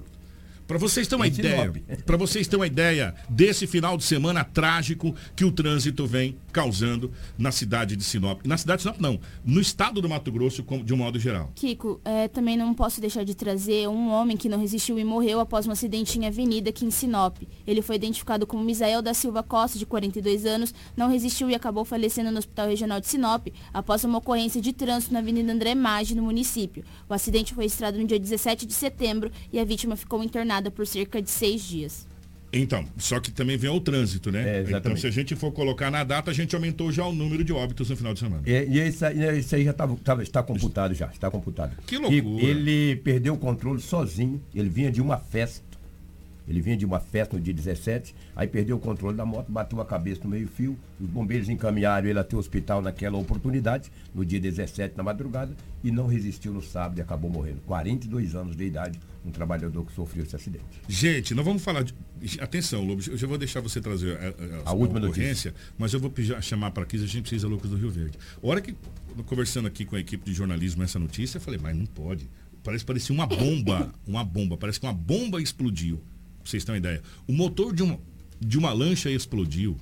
Para 0.67 0.79
vocês 0.79 1.07
terem 1.07 1.21
uma 1.21 1.29
Em 1.29 1.31
ideia, 1.31 1.73
para 2.05 2.17
vocês 2.17 2.49
terem 2.49 2.61
uma 2.61 2.67
ideia 2.67 3.15
desse 3.29 3.69
final 3.69 3.97
de 3.97 4.03
semana 4.03 4.43
trágico 4.43 5.15
que 5.37 5.45
o 5.45 5.53
trânsito 5.53 6.07
vem 6.07 6.37
causando 6.57 7.13
na 7.37 7.53
cidade 7.53 7.95
de 7.97 8.03
Sinop. 8.03 8.41
Na 8.47 8.57
cidade 8.57 8.79
de 8.79 8.85
Sinop 8.85 8.99
não, 8.99 9.21
no 9.45 9.61
estado 9.61 10.01
do 10.01 10.09
Mato 10.09 10.33
Grosso 10.33 10.65
de 10.83 10.95
um 10.95 10.97
modo 10.97 11.19
geral. 11.19 11.53
Kiko, 11.55 12.01
eh, 12.03 12.29
também 12.29 12.57
não 12.57 12.73
posso 12.73 12.99
deixar 12.99 13.27
de 13.27 13.35
trazer 13.35 13.87
um 13.91 14.11
homem 14.11 14.39
que 14.39 14.49
não 14.49 14.59
resistiu 14.59 14.99
e 14.99 15.05
morreu 15.05 15.39
após 15.39 15.67
um 15.67 15.71
acidente 15.71 16.19
em 16.19 16.25
avenida 16.27 16.71
aqui 16.71 16.87
em 16.87 16.91
Sinop. 16.91 17.43
Ele 17.67 17.83
foi 17.83 17.97
identificado 17.97 18.47
como 18.47 18.65
Misael 18.65 19.03
da 19.03 19.13
Silva 19.13 19.43
Costa, 19.43 19.79
de 19.79 19.85
42 19.85 20.47
anos, 20.47 20.73
não 20.97 21.11
resistiu 21.11 21.51
e 21.51 21.55
acabou 21.55 21.85
falecendo 21.85 22.31
no 22.31 22.39
Hospital 22.39 22.69
Regional 22.69 23.01
de 23.01 23.09
Sinop 23.09 23.49
após 23.75 24.03
uma 24.05 24.17
ocorrência 24.17 24.59
de 24.59 24.73
trânsito 24.73 25.13
na 25.13 25.19
Avenida 25.19 25.53
André 25.53 25.75
Maggi, 25.75 26.15
no 26.15 26.23
município. 26.23 26.83
O 27.07 27.13
acidente 27.13 27.53
foi 27.53 27.65
registrado 27.65 27.99
no 27.99 28.07
dia 28.07 28.19
17 28.19 28.65
de 28.65 28.73
setembro 28.73 29.31
e 29.53 29.61
a 29.61 29.65
vítima 29.65 29.95
ficou 29.95 30.25
internada 30.25 30.71
por 30.71 30.87
cerca 30.87 31.21
de 31.21 31.29
seis 31.29 31.63
dias. 31.63 32.07
Então, 32.57 32.85
só 32.97 33.21
que 33.21 33.31
também 33.31 33.57
vem 33.57 33.71
o 33.71 33.81
trânsito, 33.81 34.31
né? 34.33 34.41
então, 34.61 34.69
exatamente. 34.71 35.01
se 35.01 35.07
a 35.07 35.11
gente 35.11 35.37
for 35.37 35.53
colocar 35.53 35.91
na 35.91 36.03
data, 36.05 36.31
a 36.31 36.35
gente 36.35 36.55
aumentou 36.55 36.91
já 36.91 37.05
o 37.07 37.13
número 37.13 37.45
de 37.45 37.53
óbitos 37.53 37.91
no 37.91 37.97
final 37.97 38.13
de 38.15 38.21
semana. 38.21 38.43
E, 38.47 38.51
e 38.51 38.79
esse, 38.81 39.05
aí- 39.05 39.23
esse 39.39 39.55
aí 39.55 39.65
já 39.65 39.73
tava, 39.73 39.97
tava- 39.97 40.23
está 40.23 40.43
computado 40.43 40.95
já, 40.95 41.07
está 41.07 41.31
computado. 41.31 41.77
Que 41.87 41.99
loucura. 41.99 42.45
E 42.45 42.47
ele 42.47 42.97
perdeu 42.97 43.35
o 43.35 43.39
controle 43.39 43.81
sozinho, 43.81 44.41
ele 44.55 44.69
vinha 44.69 44.91
de 44.91 45.01
uma 45.01 45.19
festa, 45.19 45.65
ele 46.49 46.61
vinha 46.61 46.77
de 46.77 46.87
uma 46.87 47.01
festa 47.01 47.37
no 47.37 47.43
dia 47.43 47.53
17, 47.53 48.15
aí 48.37 48.47
perdeu 48.47 48.77
o 48.77 48.79
controle 48.79 49.17
da 49.17 49.25
moto, 49.27 49.51
bateu 49.51 49.81
a 49.81 49.85
cabeça 49.85 50.21
no 50.25 50.31
meio 50.31 50.47
fio, 50.47 50.79
os 51.01 51.09
bombeiros 51.09 51.49
encaminharam 51.49 52.07
ele 52.09 52.19
até 52.21 52.37
o 52.37 52.39
hospital 52.39 52.81
naquela 52.81 53.19
oportunidade, 53.19 53.91
no 54.15 54.25
dia 54.25 54.39
17 54.39 54.97
na 54.97 55.03
madrugada, 55.03 55.53
e 55.83 55.91
não 55.91 56.07
resistiu 56.07 56.53
no 56.53 56.63
sábado 56.63 56.99
e 56.99 57.03
acabou 57.03 57.29
morrendo. 57.29 57.61
42 57.67 58.37
anos 58.37 58.55
de 58.57 58.65
idade, 58.65 58.99
um 59.27 59.31
trabalhador 59.31 59.85
que 59.85 59.93
sofreu 59.93 60.25
esse 60.25 60.37
acidente. 60.37 60.65
Gente, 60.89 61.35
não 61.35 61.43
vamos 61.43 61.63
falar 61.63 61.83
de. 61.83 61.93
Atenção, 62.41 62.85
Lobo, 62.85 63.03
eu 63.09 63.17
já 63.17 63.27
vou 63.27 63.37
deixar 63.37 63.61
você 63.61 63.81
trazer 63.81 64.17
a, 64.17 64.29
a- 64.29 64.71
A 64.71 64.73
última 64.73 65.01
ocorrência, 65.01 65.55
mas 65.77 65.93
eu 65.93 66.01
vou 66.01 66.13
chamar 66.41 66.71
para 66.71 66.85
aqui, 66.85 66.97
a 66.97 67.01
gente 67.01 67.23
precisa 67.23 67.49
Lucas 67.49 67.71
do 67.71 67.77
Rio 67.77 67.91
Verde. 67.91 68.19
A 68.43 68.47
hora 68.47 68.61
que, 68.61 68.75
conversando 69.27 69.67
aqui 69.67 69.85
com 69.85 69.97
a 69.97 70.01
equipe 70.01 70.25
de 70.25 70.33
jornalismo 70.35 70.83
essa 70.83 70.99
notícia, 70.99 71.39
eu 71.39 71.41
falei, 71.43 71.59
mas 71.63 71.77
não 71.77 71.87
pode. 71.87 72.29
Parece 72.63 72.85
parecia 72.85 73.15
uma 73.15 73.27
bomba, 73.27 73.93
uma 74.07 74.25
bomba, 74.25 74.57
parece 74.57 74.79
que 74.81 74.87
uma 74.87 74.93
bomba 74.95 75.41
explodiu. 75.43 75.97
Pra 76.43 76.51
vocês 76.51 76.65
terem 76.65 76.81
uma 76.81 76.87
ideia. 76.89 77.03
O 77.27 77.33
motor 77.33 77.75
de 77.75 77.83
uma. 77.83 77.99
de 78.41 78.57
uma 78.59 78.73
lancha 78.73 79.11
explodiu. 79.11 79.77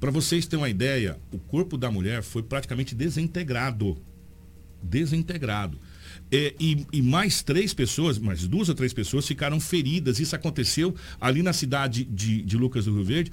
Para 0.00 0.10
vocês 0.10 0.46
terem 0.46 0.62
uma 0.62 0.68
ideia, 0.70 1.18
o 1.32 1.38
corpo 1.38 1.76
da 1.76 1.90
mulher 1.90 2.22
foi 2.22 2.42
praticamente 2.42 2.94
desintegrado. 2.94 3.96
Desintegrado. 4.82 5.78
É, 6.30 6.54
e, 6.60 6.86
e, 6.92 7.00
mais 7.00 7.42
três 7.42 7.72
pessoas, 7.72 8.18
mais 8.18 8.46
duas 8.46 8.68
ou 8.68 8.74
três 8.74 8.92
pessoas 8.92 9.26
ficaram 9.26 9.58
feridas. 9.58 10.20
Isso 10.20 10.36
aconteceu 10.36 10.94
ali 11.20 11.42
na 11.42 11.52
cidade 11.52 12.04
de, 12.04 12.42
de 12.42 12.56
Lucas 12.56 12.84
do 12.84 12.94
Rio 12.94 13.04
Verde. 13.04 13.32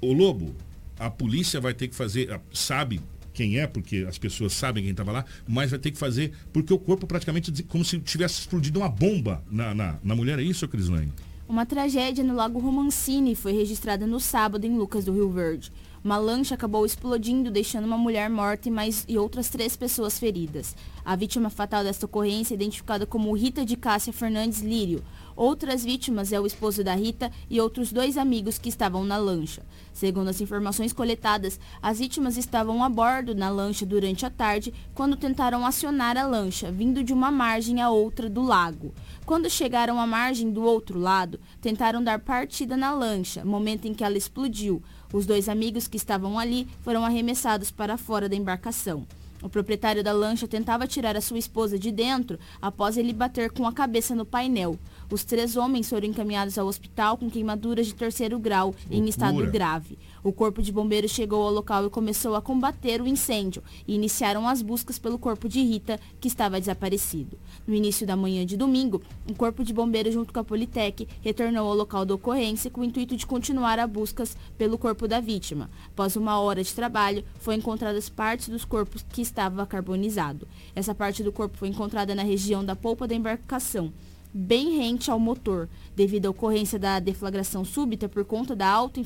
O 0.00 0.12
Lobo, 0.12 0.54
a 0.98 1.08
polícia 1.08 1.60
vai 1.60 1.74
ter 1.74 1.88
que 1.88 1.94
fazer, 1.94 2.40
sabe 2.52 3.00
quem 3.32 3.58
é, 3.60 3.68
porque 3.68 4.04
as 4.08 4.18
pessoas 4.18 4.52
sabem 4.52 4.82
quem 4.82 4.90
estava 4.90 5.12
lá, 5.12 5.24
mas 5.46 5.70
vai 5.70 5.78
ter 5.78 5.92
que 5.92 5.98
fazer, 5.98 6.32
porque 6.52 6.74
o 6.74 6.78
corpo 6.78 7.06
praticamente 7.06 7.62
como 7.62 7.84
se 7.84 8.00
tivesse 8.00 8.40
explodido 8.40 8.80
uma 8.80 8.88
bomba 8.88 9.44
na, 9.48 9.72
na, 9.72 9.98
na 10.02 10.16
mulher. 10.16 10.40
É 10.40 10.42
isso, 10.42 10.66
Crislane? 10.66 11.12
Uma 11.48 11.64
tragédia 11.64 12.24
no 12.24 12.34
Lago 12.34 12.58
Romancini 12.58 13.36
foi 13.36 13.52
registrada 13.52 14.06
no 14.08 14.18
sábado 14.18 14.66
em 14.66 14.76
Lucas 14.76 15.04
do 15.04 15.12
Rio 15.12 15.30
Verde. 15.30 15.72
Uma 16.04 16.16
lancha 16.16 16.54
acabou 16.54 16.86
explodindo, 16.86 17.50
deixando 17.50 17.84
uma 17.84 17.98
mulher 17.98 18.30
morta 18.30 18.68
e, 18.68 18.70
mais, 18.70 19.04
e 19.08 19.18
outras 19.18 19.48
três 19.48 19.76
pessoas 19.76 20.18
feridas. 20.18 20.76
A 21.04 21.16
vítima 21.16 21.50
fatal 21.50 21.82
desta 21.82 22.06
ocorrência 22.06 22.54
é 22.54 22.56
identificada 22.56 23.04
como 23.04 23.34
Rita 23.34 23.64
de 23.64 23.76
Cássia 23.76 24.12
Fernandes 24.12 24.60
Lírio. 24.60 25.02
Outras 25.34 25.84
vítimas 25.84 26.32
é 26.32 26.40
o 26.40 26.46
esposo 26.46 26.82
da 26.84 26.94
Rita 26.94 27.30
e 27.48 27.60
outros 27.60 27.92
dois 27.92 28.16
amigos 28.16 28.58
que 28.58 28.68
estavam 28.68 29.04
na 29.04 29.16
lancha. 29.16 29.64
Segundo 29.92 30.28
as 30.28 30.40
informações 30.40 30.92
coletadas, 30.92 31.58
as 31.80 31.98
vítimas 31.98 32.36
estavam 32.36 32.82
a 32.82 32.88
bordo 32.88 33.34
na 33.34 33.48
lancha 33.48 33.86
durante 33.86 34.26
a 34.26 34.30
tarde 34.30 34.74
quando 34.94 35.16
tentaram 35.16 35.64
acionar 35.64 36.16
a 36.16 36.26
lancha, 36.26 36.70
vindo 36.70 37.02
de 37.02 37.12
uma 37.12 37.30
margem 37.30 37.80
a 37.80 37.88
outra 37.88 38.28
do 38.28 38.42
lago. 38.42 38.92
Quando 39.24 39.48
chegaram 39.48 40.00
à 40.00 40.06
margem 40.06 40.50
do 40.50 40.62
outro 40.62 40.98
lado, 40.98 41.40
tentaram 41.60 42.02
dar 42.02 42.18
partida 42.18 42.76
na 42.76 42.92
lancha, 42.92 43.44
momento 43.44 43.86
em 43.86 43.94
que 43.94 44.04
ela 44.04 44.18
explodiu. 44.18 44.82
Os 45.12 45.24
dois 45.24 45.48
amigos 45.48 45.88
que 45.88 45.96
estavam 45.96 46.38
ali 46.38 46.68
foram 46.82 47.04
arremessados 47.04 47.70
para 47.70 47.96
fora 47.96 48.28
da 48.28 48.36
embarcação. 48.36 49.06
O 49.42 49.48
proprietário 49.48 50.02
da 50.02 50.12
lancha 50.12 50.48
tentava 50.48 50.86
tirar 50.86 51.16
a 51.16 51.20
sua 51.20 51.38
esposa 51.38 51.78
de 51.78 51.92
dentro 51.92 52.38
após 52.60 52.96
ele 52.96 53.12
bater 53.12 53.50
com 53.50 53.66
a 53.66 53.72
cabeça 53.72 54.14
no 54.14 54.26
painel. 54.26 54.78
Os 55.10 55.24
três 55.24 55.56
homens 55.56 55.88
foram 55.88 56.06
encaminhados 56.06 56.58
ao 56.58 56.66
hospital 56.66 57.16
com 57.16 57.30
queimaduras 57.30 57.86
de 57.86 57.94
terceiro 57.94 58.38
grau 58.38 58.74
em 58.90 59.08
estado 59.08 59.50
grave. 59.50 59.98
O 60.22 60.34
corpo 60.34 60.60
de 60.60 60.70
bombeiros 60.70 61.12
chegou 61.12 61.42
ao 61.44 61.50
local 61.50 61.86
e 61.86 61.90
começou 61.90 62.34
a 62.34 62.42
combater 62.42 63.00
o 63.00 63.06
incêndio 63.06 63.62
e 63.86 63.94
iniciaram 63.94 64.46
as 64.46 64.60
buscas 64.60 64.98
pelo 64.98 65.18
corpo 65.18 65.48
de 65.48 65.62
Rita, 65.62 65.98
que 66.20 66.28
estava 66.28 66.60
desaparecido. 66.60 67.38
No 67.66 67.74
início 67.74 68.06
da 68.06 68.16
manhã 68.16 68.44
de 68.44 68.54
domingo, 68.54 69.00
o 69.26 69.34
corpo 69.34 69.64
de 69.64 69.72
bombeiros 69.72 70.12
junto 70.12 70.30
com 70.30 70.40
a 70.40 70.44
Politec 70.44 71.08
retornou 71.22 71.66
ao 71.66 71.74
local 71.74 72.04
da 72.04 72.14
ocorrência 72.14 72.70
com 72.70 72.82
o 72.82 72.84
intuito 72.84 73.16
de 73.16 73.26
continuar 73.26 73.78
as 73.78 73.90
buscas 73.90 74.36
pelo 74.58 74.76
corpo 74.76 75.08
da 75.08 75.20
vítima. 75.20 75.70
Após 75.86 76.16
uma 76.16 76.38
hora 76.38 76.62
de 76.62 76.74
trabalho, 76.74 77.24
foi 77.38 77.54
encontradas 77.54 78.10
partes 78.10 78.50
dos 78.50 78.66
corpos 78.66 79.02
que 79.08 79.22
estava 79.22 79.64
carbonizado. 79.64 80.46
Essa 80.76 80.94
parte 80.94 81.22
do 81.22 81.32
corpo 81.32 81.56
foi 81.56 81.68
encontrada 81.68 82.14
na 82.14 82.22
região 82.22 82.62
da 82.62 82.76
polpa 82.76 83.08
da 83.08 83.14
embarcação 83.14 83.90
bem 84.32 84.76
rente 84.76 85.10
ao 85.10 85.18
motor, 85.18 85.68
devido 85.96 86.26
à 86.26 86.30
ocorrência 86.30 86.78
da 86.78 86.98
deflagração 87.00 87.64
súbita 87.64 88.08
por 88.08 88.24
conta 88.24 88.54
da 88.54 88.66
alta 88.66 89.00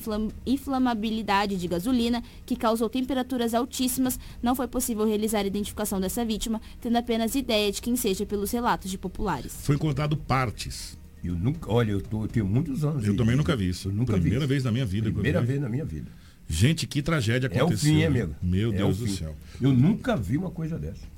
inflamabilidade 0.46 1.56
de 1.56 1.68
gasolina, 1.68 2.22
que 2.44 2.56
causou 2.56 2.88
temperaturas 2.88 3.54
altíssimas, 3.54 4.18
não 4.42 4.54
foi 4.54 4.68
possível 4.68 5.06
realizar 5.06 5.40
a 5.40 5.46
identificação 5.46 6.00
dessa 6.00 6.24
vítima, 6.24 6.60
tendo 6.80 6.96
apenas 6.96 7.34
ideia 7.34 7.70
de 7.70 7.80
quem 7.80 7.96
seja 7.96 8.26
pelos 8.26 8.50
relatos 8.50 8.90
de 8.90 8.98
populares. 8.98 9.54
Foi 9.62 9.76
encontrado 9.76 10.16
partes. 10.16 10.98
Eu 11.24 11.34
nunca, 11.34 11.70
olha, 11.70 11.92
eu, 11.92 12.00
tô, 12.00 12.24
eu 12.24 12.28
tenho 12.28 12.46
muitos 12.46 12.84
anos. 12.84 13.06
Eu 13.06 13.16
também 13.16 13.36
nunca 13.36 13.54
vi 13.54 13.68
isso. 13.68 13.88
Eu 13.88 13.92
nunca 13.92 14.14
Primeira 14.14 14.40
vi 14.40 14.46
vez 14.46 14.64
na 14.64 14.72
minha 14.72 14.84
vida. 14.84 15.10
Primeira 15.10 15.40
vez 15.40 15.60
na 15.60 15.68
minha 15.68 15.84
vida. 15.84 16.10
Gente, 16.48 16.86
que 16.86 17.00
tragédia 17.00 17.46
aconteceu. 17.46 17.92
É 17.92 17.94
o 17.94 17.96
fim, 17.96 18.04
amigo. 18.04 18.34
Meu 18.42 18.72
é 18.72 18.76
Deus 18.76 18.98
do 18.98 19.08
céu. 19.08 19.34
Eu 19.60 19.72
nunca 19.72 20.16
vi 20.16 20.36
uma 20.36 20.50
coisa 20.50 20.78
dessa. 20.78 21.11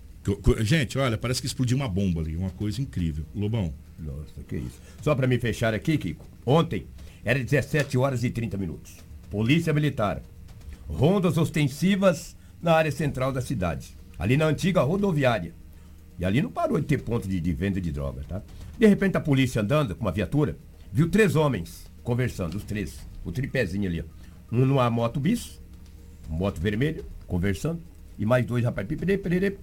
Gente, 0.60 0.98
olha, 0.98 1.18
parece 1.18 1.40
que 1.40 1.46
explodiu 1.46 1.76
uma 1.76 1.88
bomba 1.88 2.20
ali, 2.20 2.34
uma 2.36 2.51
coisa 2.51 2.80
incrível. 2.80 3.26
Lobão. 3.34 3.74
Nossa, 3.98 4.42
que 4.48 4.56
isso. 4.56 4.80
Só 5.02 5.14
para 5.14 5.26
me 5.26 5.38
fechar 5.38 5.74
aqui, 5.74 5.98
Kiko. 5.98 6.24
Ontem 6.46 6.86
era 7.24 7.38
17 7.38 7.98
horas 7.98 8.24
e 8.24 8.30
30 8.30 8.56
minutos. 8.56 8.96
Polícia 9.30 9.72
Militar. 9.72 10.22
Rondas 10.88 11.36
ostensivas 11.36 12.36
na 12.62 12.72
área 12.72 12.90
central 12.90 13.32
da 13.32 13.40
cidade. 13.40 13.94
Ali 14.18 14.36
na 14.36 14.46
antiga 14.46 14.80
rodoviária. 14.80 15.55
E 16.18 16.24
ali 16.24 16.40
não 16.40 16.51
parou 16.51 16.80
de 16.80 16.86
ter 16.86 17.02
ponto 17.02 17.28
de, 17.28 17.40
de 17.40 17.52
venda 17.52 17.80
de 17.80 17.92
droga, 17.92 18.22
tá? 18.26 18.42
De 18.78 18.86
repente 18.86 19.16
a 19.16 19.20
polícia 19.20 19.60
andando 19.60 19.94
com 19.94 20.05
uma 20.05 20.12
viatura, 20.12 20.56
viu 20.92 21.10
três 21.10 21.36
homens 21.36 21.90
conversando, 22.02 22.56
os 22.56 22.64
três. 22.64 22.98
O 23.24 23.32
tripézinho 23.32 23.88
ali. 23.88 24.05
Um 24.52 24.64
numa 24.64 24.88
moto 24.90 25.18
bis, 25.18 25.60
moto 26.28 26.60
vermelha, 26.60 27.05
conversando 27.26 27.82
e 28.19 28.24
mais 28.24 28.45
dois 28.47 28.65
rapazes. 28.65 28.99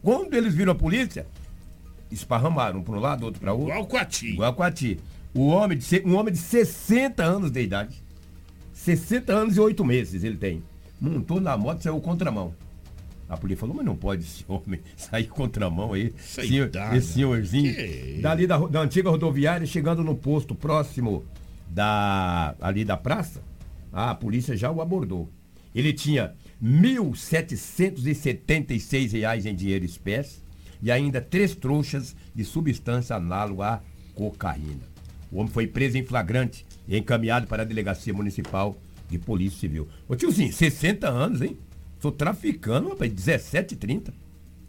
Quando 0.01 0.33
eles 0.33 0.53
viram 0.53 0.71
a 0.71 0.75
polícia, 0.75 1.25
esparramaram 2.11 2.79
um 2.79 2.83
para 2.83 2.95
um 2.95 2.99
lado, 2.99 3.25
outro 3.25 3.39
para 3.39 3.53
outro. 3.53 3.69
Igual 3.69 3.85
Coati. 3.85 4.27
Igual 4.27 4.53
Coati. 4.53 4.99
O 5.33 5.47
homem 5.47 5.77
de, 5.77 6.03
um 6.05 6.15
homem 6.15 6.33
de 6.33 6.39
60 6.39 7.23
anos 7.23 7.51
de 7.51 7.61
idade. 7.61 8.01
60 8.73 9.31
anos 9.31 9.57
e 9.57 9.59
8 9.59 9.83
meses 9.85 10.23
ele 10.23 10.37
tem. 10.37 10.63
Montou 10.99 11.39
na 11.39 11.57
moto 11.57 11.79
e 11.79 11.83
saiu 11.83 11.99
contramão. 12.01 12.53
A 13.29 13.37
polícia 13.37 13.61
falou, 13.61 13.77
mas 13.77 13.85
não 13.85 13.95
pode 13.95 14.23
esse 14.23 14.43
homem 14.45 14.81
sair 14.97 15.27
contramão 15.27 15.93
aí. 15.93 16.13
Senhor, 16.19 16.69
esse 16.93 17.13
senhorzinho. 17.13 17.73
Que... 17.73 18.19
Dali 18.21 18.45
da, 18.45 18.57
da 18.57 18.81
antiga 18.81 19.09
rodoviária, 19.09 19.65
chegando 19.65 20.03
no 20.03 20.15
posto 20.15 20.53
próximo 20.53 21.23
da 21.69 22.53
ali 22.59 22.83
da 22.83 22.97
praça, 22.97 23.41
a 23.93 24.13
polícia 24.13 24.57
já 24.57 24.69
o 24.69 24.81
abordou. 24.81 25.29
Ele 25.73 25.93
tinha 25.93 26.35
R$ 26.61 26.67
1.776 26.67 29.45
em 29.45 29.55
dinheiro 29.55 29.85
espécie 29.85 30.41
e 30.81 30.91
ainda 30.91 31.21
três 31.21 31.55
trouxas 31.55 32.13
de 32.33 32.43
substância 32.43 33.15
análoga 33.15 33.65
à 33.65 33.79
cocaína. 34.13 34.91
O 35.31 35.37
homem 35.37 35.51
foi 35.51 35.67
preso 35.67 35.97
em 35.97 36.03
flagrante 36.03 36.65
e 36.87 36.97
encaminhado 36.97 37.47
para 37.47 37.63
a 37.63 37.65
Delegacia 37.65 38.13
Municipal 38.13 38.77
de 39.09 39.17
Polícia 39.17 39.59
Civil. 39.59 39.87
Ô 40.07 40.15
tiozinho, 40.15 40.51
60 40.51 41.07
anos, 41.07 41.41
hein? 41.41 41.57
Sou 41.99 42.11
traficando, 42.11 42.89
rapaz, 42.89 43.11
17, 43.11 43.75
30. 43.75 44.13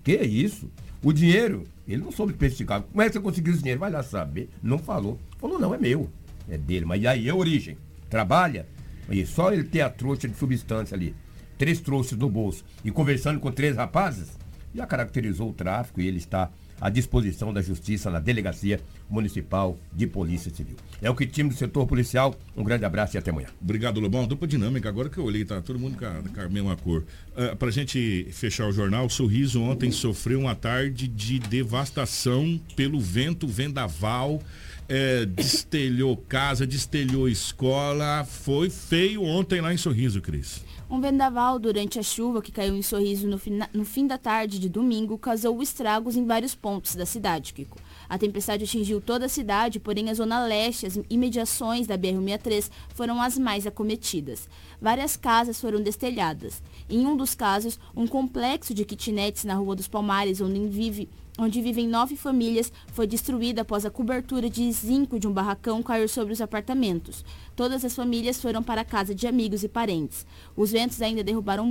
Que 0.04 0.16
isso? 0.16 0.70
O 1.02 1.12
dinheiro, 1.12 1.64
ele 1.86 2.02
não 2.02 2.12
soube 2.12 2.32
especificar. 2.32 2.82
Como 2.82 3.02
é 3.02 3.06
que 3.06 3.14
você 3.14 3.20
conseguiu 3.20 3.52
esse 3.52 3.62
dinheiro? 3.62 3.80
Vai 3.80 3.90
lá 3.90 4.02
saber. 4.02 4.50
Não 4.62 4.78
falou. 4.78 5.18
Falou, 5.38 5.58
não, 5.58 5.74
é 5.74 5.78
meu. 5.78 6.10
É 6.48 6.58
dele. 6.58 6.84
Mas 6.84 7.04
aí, 7.04 7.28
é 7.28 7.34
origem? 7.34 7.76
Trabalha? 8.08 8.66
E 9.10 9.26
só 9.26 9.52
ele 9.52 9.64
ter 9.64 9.80
a 9.80 9.90
trouxa 9.90 10.28
de 10.28 10.36
substância 10.36 10.94
ali 10.94 11.14
três 11.62 11.78
trouxas 11.80 12.18
no 12.18 12.28
bolso 12.28 12.64
e 12.84 12.90
conversando 12.90 13.38
com 13.38 13.52
três 13.52 13.76
rapazes, 13.76 14.36
já 14.74 14.84
caracterizou 14.84 15.50
o 15.50 15.52
tráfico 15.52 16.00
e 16.00 16.08
ele 16.08 16.18
está 16.18 16.50
à 16.80 16.90
disposição 16.90 17.52
da 17.52 17.62
Justiça 17.62 18.10
na 18.10 18.18
Delegacia 18.18 18.80
Municipal 19.08 19.78
de 19.92 20.08
Polícia 20.08 20.52
Civil. 20.52 20.74
É 21.00 21.08
o 21.08 21.14
que 21.14 21.24
time 21.24 21.50
do 21.50 21.54
setor 21.54 21.86
policial. 21.86 22.34
Um 22.56 22.64
grande 22.64 22.84
abraço 22.84 23.16
e 23.16 23.18
até 23.18 23.30
amanhã. 23.30 23.46
Obrigado, 23.60 24.00
Lobão. 24.00 24.26
Dupla 24.26 24.48
dinâmica. 24.48 24.88
Agora 24.88 25.08
que 25.08 25.18
eu 25.18 25.24
olhei, 25.24 25.44
tá 25.44 25.62
todo 25.62 25.78
mundo 25.78 25.96
com 25.96 26.04
a, 26.04 26.44
a 26.44 26.48
mesma 26.48 26.74
cor. 26.74 27.04
Uh, 27.36 27.54
pra 27.56 27.70
gente 27.70 28.26
fechar 28.32 28.66
o 28.66 28.72
jornal, 28.72 29.06
o 29.06 29.10
Sorriso 29.10 29.62
ontem 29.62 29.92
sofreu 29.92 30.40
uma 30.40 30.56
tarde 30.56 31.06
de 31.06 31.38
devastação 31.38 32.60
pelo 32.74 32.98
vento 32.98 33.46
vendaval. 33.46 34.42
É, 34.88 35.24
destelhou 35.24 36.16
casa, 36.16 36.66
destelhou 36.66 37.28
escola. 37.28 38.24
Foi 38.24 38.68
feio 38.68 39.22
ontem 39.22 39.60
lá 39.60 39.72
em 39.72 39.76
Sorriso, 39.76 40.20
Cris. 40.20 40.62
Um 40.90 41.00
vendaval 41.00 41.58
durante 41.58 41.98
a 41.98 42.02
chuva 42.02 42.42
que 42.42 42.52
caiu 42.52 42.76
em 42.76 42.82
Sorriso 42.82 43.26
no, 43.26 43.40
no 43.72 43.84
fim 43.84 44.06
da 44.06 44.18
tarde 44.18 44.58
de 44.58 44.68
domingo 44.68 45.16
causou 45.16 45.62
estragos 45.62 46.16
em 46.16 46.26
vários 46.26 46.54
pontos 46.54 46.94
da 46.94 47.06
cidade, 47.06 47.54
Kiko. 47.54 47.78
A 48.06 48.18
tempestade 48.18 48.64
atingiu 48.64 49.00
toda 49.00 49.24
a 49.24 49.28
cidade, 49.28 49.80
porém 49.80 50.10
a 50.10 50.14
zona 50.14 50.44
leste, 50.44 50.84
as 50.84 51.00
imediações 51.08 51.86
da 51.86 51.96
BR-63 51.96 52.70
foram 52.94 53.22
as 53.22 53.38
mais 53.38 53.66
acometidas. 53.66 54.46
Várias 54.78 55.16
casas 55.16 55.58
foram 55.58 55.80
destelhadas. 55.80 56.62
Em 56.90 57.06
um 57.06 57.16
dos 57.16 57.34
casos, 57.34 57.80
um 57.96 58.06
complexo 58.06 58.74
de 58.74 58.84
kitnets 58.84 59.44
na 59.44 59.54
Rua 59.54 59.74
dos 59.74 59.88
Palmares, 59.88 60.42
onde 60.42 60.68
vive 60.68 61.08
onde 61.38 61.62
vivem 61.62 61.88
nove 61.88 62.16
famílias, 62.16 62.72
foi 62.88 63.06
destruída 63.06 63.62
após 63.62 63.84
a 63.84 63.90
cobertura 63.90 64.50
de 64.50 64.70
zinco 64.70 65.18
de 65.18 65.26
um 65.26 65.32
barracão 65.32 65.82
cair 65.82 66.08
sobre 66.08 66.32
os 66.32 66.40
apartamentos. 66.40 67.24
Todas 67.54 67.84
as 67.84 67.94
famílias 67.94 68.40
foram 68.40 68.62
para 68.62 68.80
a 68.80 68.84
casa 68.84 69.14
de 69.14 69.26
amigos 69.26 69.62
e 69.62 69.68
parentes. 69.68 70.26
Os 70.56 70.70
ventos 70.70 71.00
ainda 71.02 71.22
derrubaram 71.22 71.66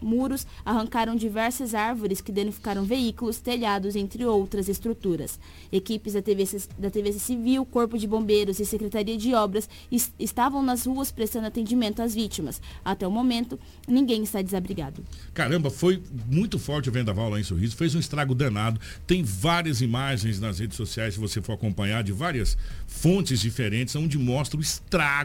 muros, 0.00 0.46
arrancaram 0.64 1.16
diversas 1.16 1.74
árvores 1.74 2.20
que 2.20 2.32
danificaram 2.32 2.84
veículos, 2.84 3.38
telhados, 3.38 3.96
entre 3.96 4.24
outras 4.24 4.68
estruturas. 4.68 5.38
Equipes 5.72 6.14
da 6.14 6.22
TVC, 6.22 6.68
da 6.78 6.90
TVC 6.90 7.18
Civil, 7.18 7.64
Corpo 7.64 7.98
de 7.98 8.06
Bombeiros 8.06 8.60
e 8.60 8.66
Secretaria 8.66 9.16
de 9.16 9.34
Obras 9.34 9.68
est 9.90 10.12
estavam 10.18 10.62
nas 10.62 10.86
ruas 10.86 11.10
prestando 11.10 11.46
atendimento 11.46 12.00
às 12.00 12.14
vítimas. 12.14 12.60
Até 12.84 13.06
o 13.06 13.10
momento, 13.10 13.58
ninguém 13.86 14.22
está 14.22 14.42
desabrigado. 14.42 15.04
Caramba, 15.32 15.70
foi 15.70 16.02
muito 16.30 16.58
forte 16.58 16.88
o 16.88 16.92
vendaval 16.92 17.30
lá 17.30 17.40
em 17.40 17.42
Sorriso, 17.42 17.76
fez 17.76 17.94
um 17.94 17.98
estrago 17.98 18.34
danado. 18.34 18.80
Tem 19.06 19.22
várias 19.22 19.80
imagens 19.80 20.40
nas 20.40 20.58
redes 20.58 20.76
sociais, 20.76 21.14
se 21.14 21.20
você 21.20 21.40
for 21.40 21.52
acompanhar, 21.52 22.02
de 22.02 22.12
várias 22.12 22.56
fontes 22.86 23.40
diferentes, 23.40 23.94
onde 23.96 24.18
mostra 24.18 24.58
o 24.58 24.62
estrago, 24.62 25.23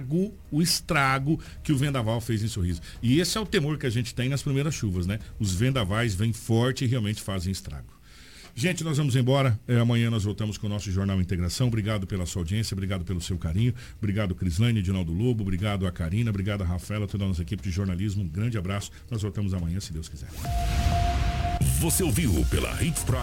o 0.51 0.61
estrago 0.61 1.39
que 1.63 1.71
o 1.71 1.77
vendaval 1.77 2.19
fez 2.21 2.43
em 2.43 2.47
Sorriso. 2.47 2.81
E 3.01 3.19
esse 3.19 3.38
é 3.38 3.41
o 3.41 3.45
temor 3.45 3.77
que 3.77 3.85
a 3.85 3.89
gente 3.89 4.13
tem 4.13 4.30
nas 4.30 4.41
primeiras 4.41 4.73
chuvas, 4.73 5.05
né? 5.05 5.19
Os 5.39 5.53
vendavais 5.53 6.15
vêm 6.15 6.34
forte 6.34 6.85
e 6.85 6.88
realmente 6.88 7.21
fazem 7.21 7.51
estrago. 7.51 7.99
Gente, 8.55 8.84
nós 8.84 8.97
vamos 8.97 9.15
embora. 9.15 9.57
É, 9.67 9.80
amanhã 9.80 10.09
nós 10.09 10.26
voltamos 10.26 10.57
com 10.57 10.67
o 10.67 10.69
nosso 10.69 10.91
Jornal 10.91 11.21
Integração. 11.21 11.67
Obrigado 11.67 12.05
pela 12.05 12.26
sua 12.26 12.41
audiência, 12.41 12.76
obrigado 12.76 13.05
pelo 13.05 13.21
seu 13.21 13.38
carinho. 13.38 13.73
Obrigado, 13.97 14.35
Crislane, 14.35 14.80
Edinaldo 14.80 15.13
Lobo. 15.13 15.43
Obrigado 15.43 15.88
a 15.88 15.91
Karina, 15.91 16.30
obrigado 16.30 16.61
a 16.61 16.65
Rafaela, 16.65 17.07
toda 17.07 17.23
a 17.23 17.27
nossa 17.30 17.41
equipe 17.41 17.63
de 17.63 17.71
jornalismo. 17.71 18.23
Um 18.23 18.27
grande 18.27 18.57
abraço. 18.57 18.91
Nós 19.09 19.21
voltamos 19.21 19.53
amanhã, 19.53 19.80
se 19.80 19.93
Deus 19.93 20.09
quiser. 20.09 20.27
Você 21.80 22.03
ouviu 22.03 22.45
pela 22.49 22.84
Hits 22.84 23.03